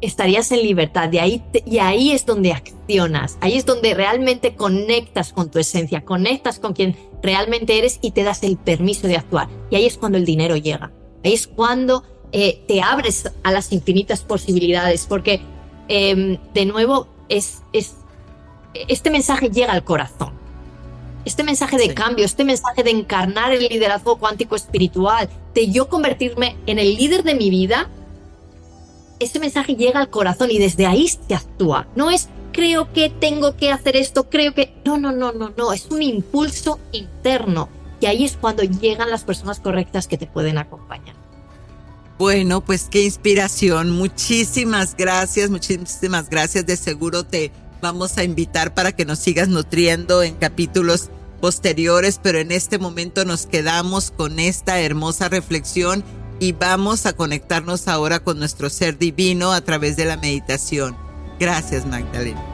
Estarías 0.00 0.52
en 0.52 0.62
libertad 0.62 1.08
de 1.08 1.20
ahí 1.20 1.42
y 1.64 1.78
ahí 1.78 2.12
es 2.12 2.26
donde 2.26 2.52
accionas, 2.52 3.38
ahí 3.40 3.56
es 3.56 3.64
donde 3.64 3.94
realmente 3.94 4.54
conectas 4.54 5.32
con 5.32 5.50
tu 5.50 5.58
esencia, 5.58 6.04
conectas 6.04 6.58
con 6.58 6.74
quien 6.74 6.96
realmente 7.22 7.78
eres 7.78 7.98
y 8.02 8.10
te 8.10 8.22
das 8.22 8.42
el 8.42 8.58
permiso 8.58 9.06
de 9.06 9.16
actuar. 9.16 9.48
Y 9.70 9.76
ahí 9.76 9.86
es 9.86 9.96
cuando 9.96 10.18
el 10.18 10.26
dinero 10.26 10.56
llega, 10.56 10.92
ahí 11.24 11.32
es 11.32 11.46
cuando 11.46 12.04
eh, 12.32 12.62
te 12.68 12.82
abres 12.82 13.30
a 13.42 13.52
las 13.52 13.72
infinitas 13.72 14.20
posibilidades, 14.22 15.06
porque 15.06 15.40
Em, 15.88 16.38
de 16.54 16.64
nuevo, 16.64 17.08
es, 17.28 17.62
es, 17.72 17.96
este 18.88 19.10
mensaje 19.10 19.50
llega 19.50 19.72
al 19.72 19.84
corazón. 19.84 20.32
Este 21.24 21.42
mensaje 21.42 21.78
de 21.78 21.94
cambio, 21.94 22.24
este 22.24 22.44
mensaje 22.44 22.82
de 22.82 22.90
encarnar 22.90 23.52
el 23.52 23.66
liderazgo 23.68 24.18
cuántico 24.18 24.56
espiritual, 24.56 25.28
de 25.54 25.70
yo 25.70 25.88
convertirme 25.88 26.56
en 26.66 26.78
el 26.78 26.96
líder 26.96 27.22
de 27.22 27.34
mi 27.34 27.50
vida, 27.50 27.88
ese 29.20 29.38
mensaje 29.38 29.74
llega 29.74 30.00
al 30.00 30.10
corazón 30.10 30.50
y 30.50 30.58
desde 30.58 30.86
ahí 30.86 31.08
se 31.08 31.34
actúa. 31.34 31.86
No 31.94 32.10
es 32.10 32.28
creo 32.54 32.92
que 32.92 33.10
tengo 33.10 33.56
que 33.56 33.70
hacer 33.70 33.96
esto, 33.96 34.30
creo 34.30 34.54
que... 34.54 34.72
No, 34.84 34.96
no, 34.96 35.12
no, 35.12 35.32
no, 35.32 35.52
no, 35.56 35.72
es 35.72 35.86
un 35.86 36.02
impulso 36.02 36.78
interno. 36.92 37.68
Y 38.00 38.06
ahí 38.06 38.24
es 38.24 38.36
cuando 38.36 38.62
llegan 38.62 39.10
las 39.10 39.24
personas 39.24 39.60
correctas 39.60 40.06
que 40.06 40.16
te 40.16 40.26
pueden 40.26 40.56
acompañar. 40.56 41.16
Bueno, 42.18 42.64
pues 42.64 42.86
qué 42.90 43.02
inspiración. 43.02 43.90
Muchísimas 43.90 44.96
gracias, 44.96 45.50
muchísimas 45.50 46.30
gracias. 46.30 46.64
De 46.64 46.76
seguro 46.76 47.24
te 47.24 47.50
vamos 47.80 48.18
a 48.18 48.24
invitar 48.24 48.74
para 48.74 48.92
que 48.92 49.04
nos 49.04 49.18
sigas 49.18 49.48
nutriendo 49.48 50.22
en 50.22 50.34
capítulos 50.34 51.10
posteriores, 51.40 52.20
pero 52.22 52.38
en 52.38 52.52
este 52.52 52.78
momento 52.78 53.24
nos 53.24 53.46
quedamos 53.46 54.10
con 54.10 54.38
esta 54.38 54.80
hermosa 54.80 55.28
reflexión 55.28 56.04
y 56.40 56.52
vamos 56.52 57.06
a 57.06 57.12
conectarnos 57.12 57.88
ahora 57.88 58.20
con 58.20 58.38
nuestro 58.38 58.70
ser 58.70 58.98
divino 58.98 59.52
a 59.52 59.60
través 59.60 59.96
de 59.96 60.04
la 60.04 60.16
meditación. 60.16 60.96
Gracias, 61.38 61.86
Magdalena. 61.86 62.53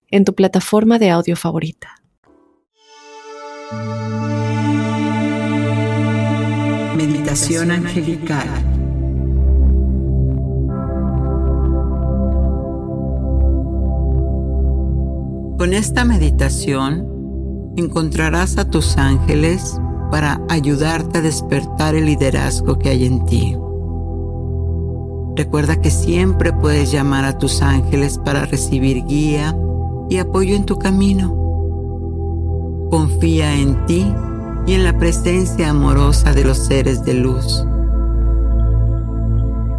en 0.11 0.25
tu 0.25 0.35
plataforma 0.35 0.99
de 0.99 1.09
audio 1.09 1.35
favorita. 1.35 1.95
Meditación 6.97 7.71
angelical. 7.71 8.47
Con 15.57 15.73
esta 15.73 16.03
meditación 16.03 17.07
encontrarás 17.77 18.57
a 18.57 18.69
tus 18.69 18.97
ángeles 18.97 19.79
para 20.11 20.41
ayudarte 20.49 21.19
a 21.19 21.21
despertar 21.21 21.95
el 21.95 22.05
liderazgo 22.05 22.77
que 22.77 22.89
hay 22.89 23.05
en 23.05 23.25
ti. 23.25 23.55
Recuerda 25.37 25.79
que 25.79 25.89
siempre 25.89 26.51
puedes 26.51 26.91
llamar 26.91 27.23
a 27.23 27.37
tus 27.37 27.61
ángeles 27.61 28.17
para 28.17 28.45
recibir 28.45 29.05
guía 29.05 29.55
y 30.11 30.17
apoyo 30.17 30.57
en 30.57 30.65
tu 30.65 30.77
camino. 30.77 31.33
Confía 32.91 33.55
en 33.55 33.85
ti 33.85 34.13
y 34.67 34.73
en 34.73 34.83
la 34.83 34.97
presencia 34.97 35.69
amorosa 35.69 36.33
de 36.33 36.43
los 36.43 36.57
seres 36.57 37.05
de 37.05 37.13
luz. 37.13 37.65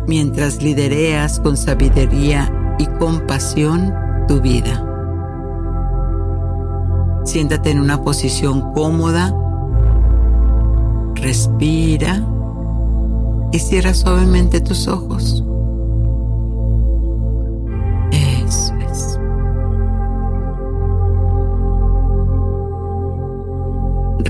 Mientras 0.09 0.63
lidereas 0.63 1.39
con 1.39 1.59
sabiduría 1.59 2.51
y 2.79 2.87
compasión 2.99 3.93
tu 4.27 4.41
vida. 4.41 4.83
Siéntate 7.25 7.71
en 7.71 7.81
una 7.81 8.03
posición 8.03 8.73
cómoda, 8.73 9.37
respira 11.15 12.27
y 13.53 13.59
cierra 13.59 13.93
suavemente 13.93 14.63
tus 14.63 14.89
ojos. 14.89 15.45
Eso 18.13 18.73
es. 18.91 19.12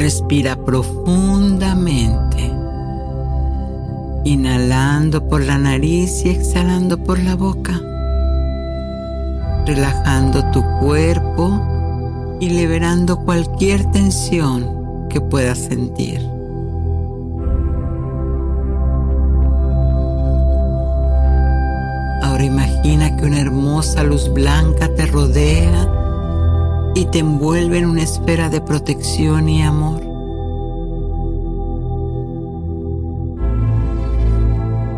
Respira 0.02 0.56
profundamente, 0.56 2.50
inhalando 4.24 5.28
por 5.28 5.44
la 5.44 5.58
nariz 5.58 6.24
y 6.24 6.30
exhalando 6.30 6.98
por 6.98 7.20
la 7.20 7.36
boca, 7.36 7.80
relajando 9.64 10.44
tu 10.50 10.64
cuerpo 10.80 12.36
y 12.40 12.50
liberando 12.50 13.24
cualquier 13.24 13.88
tensión 13.92 15.06
que 15.08 15.20
puedas 15.20 15.58
sentir. 15.58 16.20
imagina 22.44 23.16
que 23.16 23.24
una 23.24 23.40
hermosa 23.40 24.02
luz 24.02 24.28
blanca 24.32 24.88
te 24.96 25.06
rodea 25.06 26.01
y 26.94 27.06
te 27.06 27.20
envuelve 27.20 27.78
en 27.78 27.86
una 27.86 28.02
esfera 28.02 28.48
de 28.48 28.60
protección 28.60 29.48
y 29.48 29.62
amor. 29.62 30.00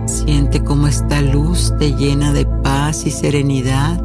Siente 0.07 0.63
cómo 0.65 0.89
esta 0.89 1.21
luz 1.21 1.73
te 1.79 1.93
llena 1.93 2.33
de 2.33 2.47
paz 2.47 3.07
y 3.07 3.11
serenidad, 3.11 4.03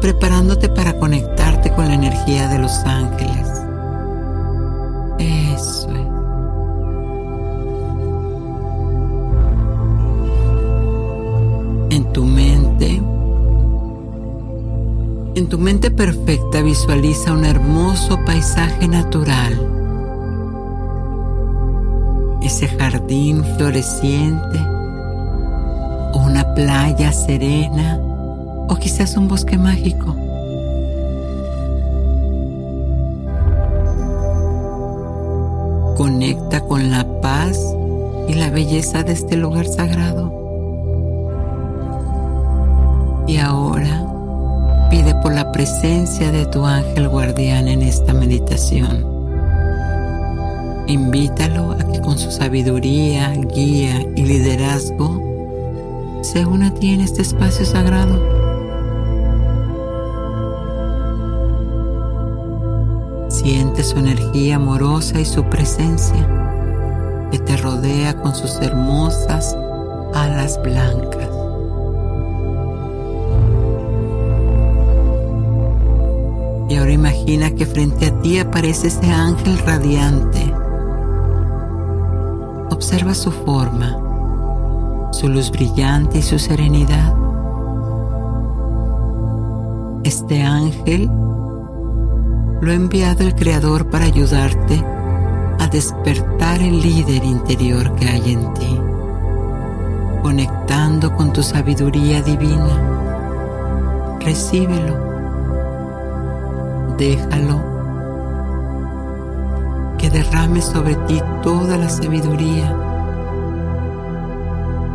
preparándote 0.00 0.68
para 0.68 0.98
conectarte 0.98 1.72
con 1.74 1.88
la 1.88 1.94
energía 1.94 2.48
de 2.48 2.58
los 2.58 2.72
ángeles. 2.84 3.48
Eso 5.18 5.90
es. 5.90 6.11
Tu 15.52 15.58
mente 15.58 15.90
perfecta 15.90 16.62
visualiza 16.62 17.30
un 17.30 17.44
hermoso 17.44 18.18
paisaje 18.24 18.88
natural. 18.88 19.52
Ese 22.42 22.68
jardín 22.68 23.44
floreciente 23.58 24.58
o 26.14 26.22
una 26.24 26.54
playa 26.54 27.12
serena 27.12 28.00
o 28.66 28.76
quizás 28.80 29.14
un 29.18 29.28
bosque 29.28 29.58
mágico. 29.58 30.16
Conecta 35.98 36.62
con 36.62 36.90
la 36.90 37.04
paz 37.20 37.58
y 38.26 38.32
la 38.32 38.48
belleza 38.48 39.02
de 39.02 39.12
este 39.12 39.36
lugar 39.36 39.66
sagrado. 39.66 40.32
Y 43.26 43.36
ahora 43.36 44.01
presencia 45.52 46.32
de 46.32 46.46
tu 46.46 46.64
ángel 46.64 47.08
guardián 47.08 47.68
en 47.68 47.82
esta 47.82 48.14
meditación. 48.14 49.06
Invítalo 50.86 51.72
a 51.72 51.78
que 51.78 52.00
con 52.00 52.18
su 52.18 52.30
sabiduría, 52.30 53.32
guía 53.54 54.00
y 54.16 54.24
liderazgo 54.24 55.20
se 56.22 56.46
una 56.46 56.68
a 56.68 56.74
ti 56.74 56.94
en 56.94 57.02
este 57.02 57.22
espacio 57.22 57.66
sagrado. 57.66 58.18
Siente 63.28 63.82
su 63.82 63.98
energía 63.98 64.56
amorosa 64.56 65.20
y 65.20 65.24
su 65.24 65.44
presencia 65.44 66.28
que 67.30 67.38
te 67.38 67.56
rodea 67.56 68.14
con 68.14 68.34
sus 68.34 68.56
hermosas 68.60 69.56
alas 70.14 70.60
blancas. 70.62 71.21
Y 76.72 76.76
ahora 76.76 76.92
imagina 76.92 77.50
que 77.50 77.66
frente 77.66 78.06
a 78.06 78.20
ti 78.22 78.38
aparece 78.38 78.86
ese 78.86 79.12
ángel 79.12 79.58
radiante. 79.58 80.54
Observa 82.70 83.12
su 83.12 83.30
forma, 83.30 85.10
su 85.12 85.28
luz 85.28 85.50
brillante 85.50 86.20
y 86.20 86.22
su 86.22 86.38
serenidad. 86.38 87.14
Este 90.02 90.42
ángel 90.42 91.10
lo 92.62 92.70
ha 92.70 92.74
enviado 92.74 93.22
el 93.22 93.34
Creador 93.34 93.90
para 93.90 94.06
ayudarte 94.06 94.82
a 95.58 95.68
despertar 95.68 96.62
el 96.62 96.80
líder 96.80 97.22
interior 97.22 97.94
que 97.96 98.08
hay 98.08 98.32
en 98.32 98.54
ti, 98.54 98.78
conectando 100.22 101.14
con 101.16 101.34
tu 101.34 101.42
sabiduría 101.42 102.22
divina. 102.22 104.16
Recíbelo 104.20 105.11
déjalo 107.02 107.60
que 109.98 110.08
derrame 110.08 110.62
sobre 110.62 110.94
ti 111.08 111.20
toda 111.42 111.76
la 111.76 111.88
sabiduría, 111.88 112.76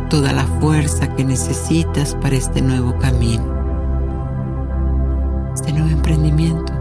toda 0.08 0.32
la 0.32 0.44
fuerza 0.44 1.14
que 1.14 1.24
necesitas 1.24 2.14
para 2.14 2.36
este 2.36 2.62
nuevo 2.62 2.96
camino, 2.98 3.44
este 5.52 5.70
nuevo 5.74 5.90
emprendimiento. 5.90 6.72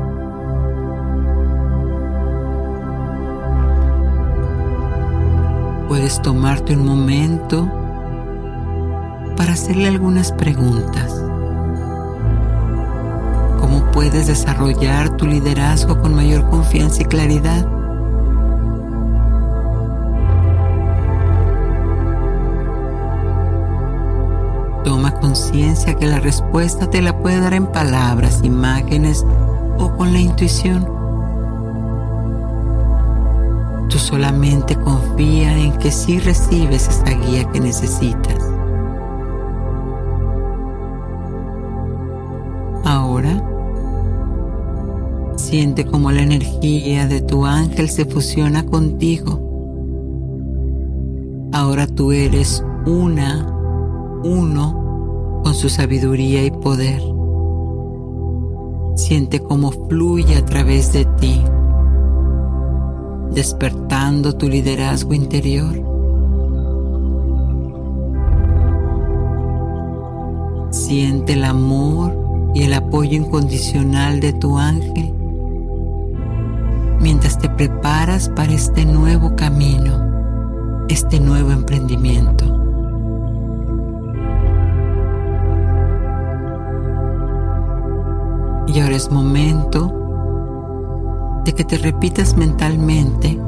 Puedes 5.89 6.21
tomarte 6.21 6.73
un 6.73 6.85
momento 6.85 7.69
para 9.35 9.53
hacerle 9.53 9.89
algunas 9.89 10.31
preguntas 10.31 11.26
puedes 13.97 14.27
desarrollar 14.27 15.17
tu 15.17 15.25
liderazgo 15.25 15.99
con 15.99 16.13
mayor 16.13 16.47
confianza 16.51 17.01
y 17.01 17.05
claridad. 17.05 17.65
Toma 24.83 25.11
conciencia 25.19 25.95
que 25.95 26.05
la 26.05 26.19
respuesta 26.19 26.87
te 26.91 27.01
la 27.01 27.17
puede 27.17 27.39
dar 27.39 27.55
en 27.55 27.65
palabras, 27.65 28.41
imágenes 28.43 29.25
o 29.79 29.91
con 29.97 30.13
la 30.13 30.19
intuición. 30.19 30.85
Tú 33.89 33.97
solamente 33.97 34.75
confía 34.75 35.57
en 35.57 35.75
que 35.79 35.91
sí 35.91 36.19
recibes 36.19 36.87
esa 36.87 37.17
guía 37.17 37.45
que 37.51 37.59
necesitas. 37.59 38.46
Siente 45.49 45.85
como 45.85 46.11
la 46.11 46.23
energía 46.23 47.07
de 47.07 47.21
tu 47.21 47.45
ángel 47.45 47.87
se 47.87 48.03
fusiona 48.03 48.65
contigo. 48.65 49.39
Ahora 51.53 51.87
tú 51.87 52.11
eres 52.11 52.65
una, 52.85 53.47
uno 54.25 55.39
con 55.45 55.55
su 55.55 55.69
sabiduría 55.69 56.43
y 56.43 56.51
poder. 56.51 57.01
Siente 58.97 59.39
cómo 59.39 59.71
fluye 59.87 60.35
a 60.35 60.43
través 60.43 60.91
de 60.91 61.05
ti, 61.05 61.41
despertando 63.31 64.35
tu 64.35 64.49
liderazgo 64.49 65.13
interior. 65.13 65.81
Siente 70.71 71.33
el 71.33 71.45
amor 71.45 72.51
y 72.53 72.63
el 72.63 72.73
apoyo 72.73 73.15
incondicional 73.15 74.19
de 74.19 74.33
tu 74.33 74.57
ángel 74.57 75.16
mientras 76.99 77.37
te 77.37 77.49
preparas 77.49 78.29
para 78.29 78.53
este 78.53 78.85
nuevo 78.85 79.35
camino, 79.35 80.85
este 80.89 81.19
nuevo 81.19 81.51
emprendimiento. 81.51 82.45
Y 88.67 88.79
ahora 88.79 88.95
es 88.95 89.11
momento 89.11 89.93
de 91.45 91.53
que 91.53 91.63
te 91.63 91.77
repitas 91.77 92.35
mentalmente 92.35 93.39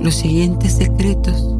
los 0.00 0.14
siguientes 0.14 0.72
secretos, 0.72 1.56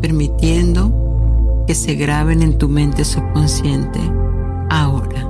permitiendo 0.00 1.64
que 1.66 1.74
se 1.74 1.94
graben 1.94 2.42
en 2.42 2.56
tu 2.56 2.68
mente 2.68 3.04
subconsciente 3.04 4.00
ahora. 4.70 5.26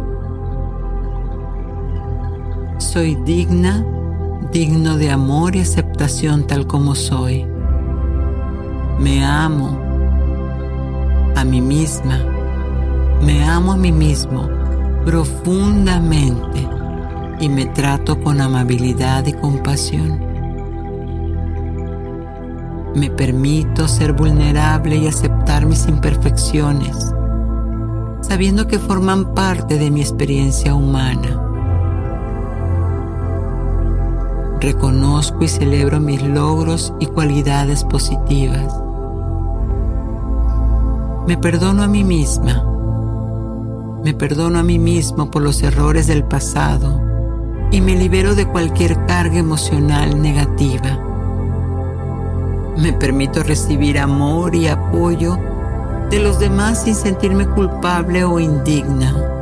Soy 2.79 3.17
digna, 3.25 3.85
digno 4.53 4.97
de 4.97 5.11
amor 5.11 5.57
y 5.57 5.61
aceptación 5.61 6.47
tal 6.47 6.67
como 6.67 6.95
soy. 6.95 7.47
Me 8.99 9.25
amo 9.25 9.79
a 11.37 11.45
mí 11.45 11.61
misma. 11.61 12.19
Me 13.23 13.45
amo 13.45 13.73
a 13.73 13.77
mí 13.77 13.93
mismo 13.93 14.49
profundamente 15.05 16.69
y 17.41 17.49
me 17.49 17.67
trato 17.67 18.21
con 18.21 18.41
amabilidad 18.41 19.27
y 19.27 19.33
compasión. 19.33 20.21
Me 22.95 23.11
permito 23.11 23.87
ser 23.87 24.13
vulnerable 24.13 24.97
y 24.97 25.07
aceptar 25.07 25.67
mis 25.67 25.87
imperfecciones, 25.87 27.15
sabiendo 28.23 28.67
que 28.67 28.79
forman 28.79 29.35
parte 29.35 29.79
de 29.79 29.91
mi 29.91 30.01
experiencia 30.01 30.75
humana. 30.75 31.48
Reconozco 34.61 35.45
y 35.45 35.49
celebro 35.49 36.01
mis 36.01 36.21
logros 36.21 36.93
y 36.99 37.07
cualidades 37.07 37.85
positivas. 37.85 38.75
Me 41.29 41.37
perdono 41.37 41.85
a 41.85 41.87
mí 41.87 42.03
misma. 42.03 42.65
Me 44.03 44.15
perdono 44.15 44.59
a 44.59 44.65
mí 44.65 44.81
mismo 44.81 45.31
por 45.31 45.43
los 45.43 45.63
errores 45.63 46.09
del 46.09 46.25
pasado 46.25 47.01
y 47.71 47.81
me 47.81 47.95
libero 47.95 48.35
de 48.35 48.47
cualquier 48.47 49.07
carga 49.07 49.39
emocional 49.39 50.21
negativa. 50.21 50.99
Me 52.77 52.93
permito 52.93 53.45
recibir 53.45 53.99
amor 53.99 54.57
y 54.57 54.67
apoyo 54.67 55.39
de 56.11 56.19
los 56.19 56.41
demás 56.41 56.83
sin 56.83 56.97
sentirme 56.97 57.47
culpable 57.47 58.25
o 58.25 58.41
indigna. 58.41 59.38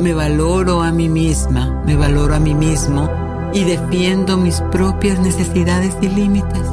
Me 0.00 0.12
valoro 0.12 0.82
a 0.82 0.90
mí 0.90 1.08
misma, 1.08 1.82
me 1.86 1.94
valoro 1.94 2.34
a 2.34 2.40
mí 2.40 2.52
mismo 2.52 3.08
y 3.52 3.62
defiendo 3.62 4.36
mis 4.36 4.60
propias 4.72 5.20
necesidades 5.20 5.96
y 6.00 6.08
límites. 6.08 6.68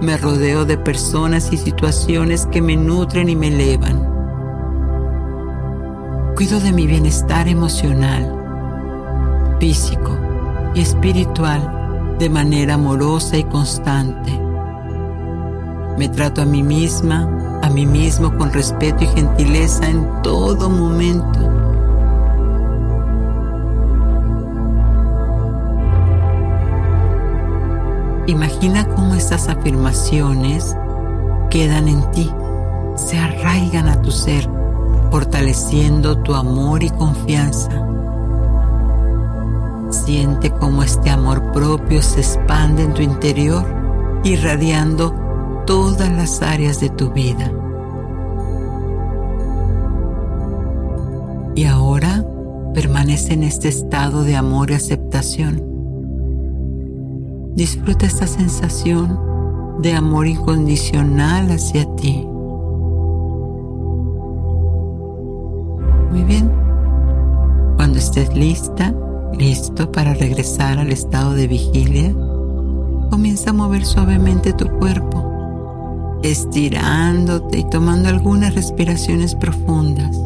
Me 0.00 0.16
rodeo 0.16 0.64
de 0.64 0.78
personas 0.78 1.52
y 1.52 1.58
situaciones 1.58 2.46
que 2.46 2.62
me 2.62 2.76
nutren 2.76 3.28
y 3.28 3.36
me 3.36 3.48
elevan. 3.48 4.08
Cuido 6.34 6.60
de 6.60 6.72
mi 6.72 6.86
bienestar 6.86 7.46
emocional, 7.46 9.56
físico 9.60 10.16
y 10.74 10.80
espiritual 10.80 12.16
de 12.18 12.30
manera 12.30 12.74
amorosa 12.74 13.36
y 13.36 13.44
constante. 13.44 14.32
Me 15.98 16.08
trato 16.08 16.40
a 16.40 16.46
mí 16.46 16.62
misma, 16.62 17.60
a 17.62 17.68
mí 17.68 17.84
mismo 17.84 18.34
con 18.38 18.50
respeto 18.50 19.04
y 19.04 19.08
gentileza 19.08 19.90
en 19.90 20.22
todo 20.22 20.70
momento. 20.70 21.61
Imagina 28.26 28.86
cómo 28.86 29.14
estas 29.14 29.48
afirmaciones 29.48 30.76
quedan 31.50 31.88
en 31.88 32.10
ti, 32.12 32.30
se 32.94 33.18
arraigan 33.18 33.88
a 33.88 34.00
tu 34.00 34.10
ser 34.10 34.48
fortaleciendo 35.12 36.16
tu 36.22 36.34
amor 36.34 36.82
y 36.82 36.88
confianza. 36.88 37.70
Siente 39.90 40.50
cómo 40.50 40.82
este 40.82 41.10
amor 41.10 41.52
propio 41.52 42.00
se 42.00 42.20
expande 42.20 42.84
en 42.84 42.94
tu 42.94 43.02
interior, 43.02 43.66
irradiando 44.24 45.14
todas 45.66 46.10
las 46.10 46.40
áreas 46.40 46.80
de 46.80 46.88
tu 46.88 47.10
vida. 47.10 47.52
Y 51.54 51.64
ahora 51.64 52.24
permanece 52.72 53.34
en 53.34 53.42
este 53.42 53.68
estado 53.68 54.22
de 54.22 54.36
amor 54.36 54.70
y 54.70 54.74
aceptación. 54.74 55.71
Disfruta 57.54 58.06
esta 58.06 58.26
sensación 58.26 59.20
de 59.82 59.92
amor 59.92 60.26
incondicional 60.26 61.50
hacia 61.50 61.84
ti. 61.96 62.26
Muy 66.10 66.22
bien. 66.24 66.50
Cuando 67.76 67.98
estés 67.98 68.34
lista, 68.34 68.94
listo 69.36 69.92
para 69.92 70.14
regresar 70.14 70.78
al 70.78 70.92
estado 70.92 71.34
de 71.34 71.46
vigilia, 71.46 72.14
comienza 73.10 73.50
a 73.50 73.52
mover 73.52 73.84
suavemente 73.84 74.54
tu 74.54 74.68
cuerpo, 74.78 76.20
estirándote 76.22 77.58
y 77.58 77.68
tomando 77.68 78.08
algunas 78.08 78.54
respiraciones 78.54 79.34
profundas. 79.34 80.18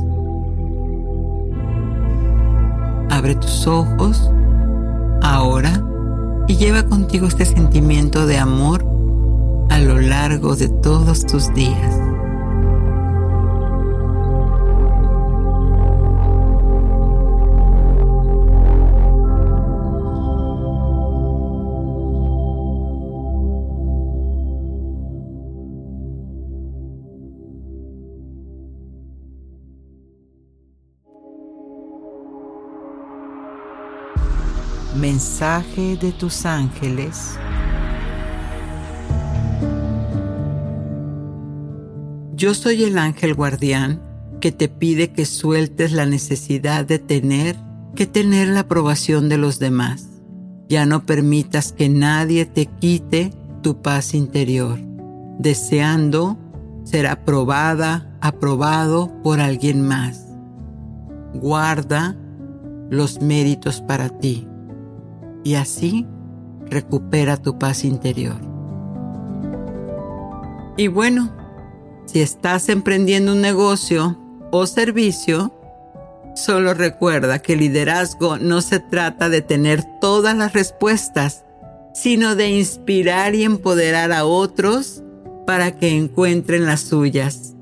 Abre 3.10 3.34
tus 3.34 3.66
ojos 3.66 4.30
ahora 5.22 5.82
y 6.48 6.56
lleva 6.56 6.84
contigo 6.84 7.26
este 7.26 7.44
sentimiento 7.44 8.26
de 8.26 8.38
amor 8.38 8.84
a 9.70 9.78
lo 9.78 9.98
largo 9.98 10.56
de 10.56 10.68
todos 10.68 11.26
tus 11.26 11.52
días. 11.54 11.95
Mensaje 34.98 35.98
de 35.98 36.10
tus 36.10 36.46
ángeles. 36.46 37.38
Yo 42.34 42.54
soy 42.54 42.84
el 42.84 42.96
ángel 42.96 43.34
guardián 43.34 44.00
que 44.40 44.52
te 44.52 44.70
pide 44.70 45.12
que 45.12 45.26
sueltes 45.26 45.92
la 45.92 46.06
necesidad 46.06 46.86
de 46.86 46.98
tener 46.98 47.56
que 47.94 48.06
tener 48.06 48.48
la 48.48 48.60
aprobación 48.60 49.28
de 49.28 49.36
los 49.36 49.58
demás. 49.58 50.08
Ya 50.66 50.86
no 50.86 51.04
permitas 51.04 51.72
que 51.72 51.90
nadie 51.90 52.46
te 52.46 52.64
quite 52.64 53.32
tu 53.62 53.82
paz 53.82 54.14
interior, 54.14 54.78
deseando 55.38 56.38
ser 56.84 57.06
aprobada, 57.06 58.16
aprobado 58.22 59.12
por 59.22 59.40
alguien 59.40 59.86
más. 59.86 60.26
Guarda 61.34 62.16
los 62.88 63.20
méritos 63.20 63.82
para 63.82 64.08
ti 64.08 64.48
y 65.46 65.54
así 65.54 66.04
recupera 66.68 67.36
tu 67.36 67.56
paz 67.56 67.84
interior. 67.84 68.34
Y 70.76 70.88
bueno, 70.88 71.32
si 72.06 72.20
estás 72.20 72.68
emprendiendo 72.68 73.30
un 73.30 73.42
negocio 73.42 74.18
o 74.50 74.66
servicio, 74.66 75.54
solo 76.34 76.74
recuerda 76.74 77.38
que 77.38 77.54
liderazgo 77.54 78.38
no 78.38 78.60
se 78.60 78.80
trata 78.80 79.28
de 79.28 79.40
tener 79.40 79.84
todas 80.00 80.36
las 80.36 80.52
respuestas, 80.52 81.44
sino 81.94 82.34
de 82.34 82.50
inspirar 82.50 83.36
y 83.36 83.44
empoderar 83.44 84.10
a 84.10 84.24
otros 84.24 85.04
para 85.46 85.78
que 85.78 85.96
encuentren 85.96 86.66
las 86.66 86.80
suyas. 86.80 87.54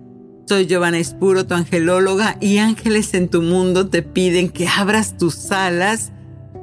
Soy 0.46 0.64
Giovanna 0.64 0.96
Espuro, 0.96 1.44
tu 1.44 1.52
angelóloga, 1.52 2.38
y 2.40 2.56
ángeles 2.56 3.12
en 3.12 3.28
tu 3.28 3.42
mundo 3.42 3.90
te 3.90 4.00
piden 4.00 4.48
que 4.48 4.68
abras 4.68 5.18
tus 5.18 5.50
alas 5.50 6.13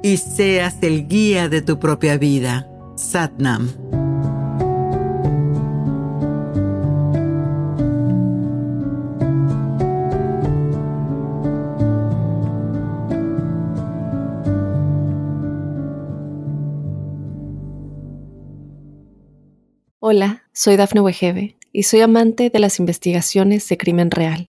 y 0.03 0.17
seas 0.17 0.77
el 0.81 1.07
guía 1.07 1.49
de 1.49 1.61
tu 1.61 1.79
propia 1.79 2.17
vida. 2.17 2.67
Satnam. 2.95 3.69
Hola, 20.03 20.43
soy 20.51 20.75
Dafne 20.77 20.99
Wegebe 20.99 21.57
y 21.71 21.83
soy 21.83 22.01
amante 22.01 22.49
de 22.49 22.59
las 22.59 22.79
investigaciones 22.79 23.69
de 23.69 23.77
crimen 23.77 24.11
real. 24.11 24.50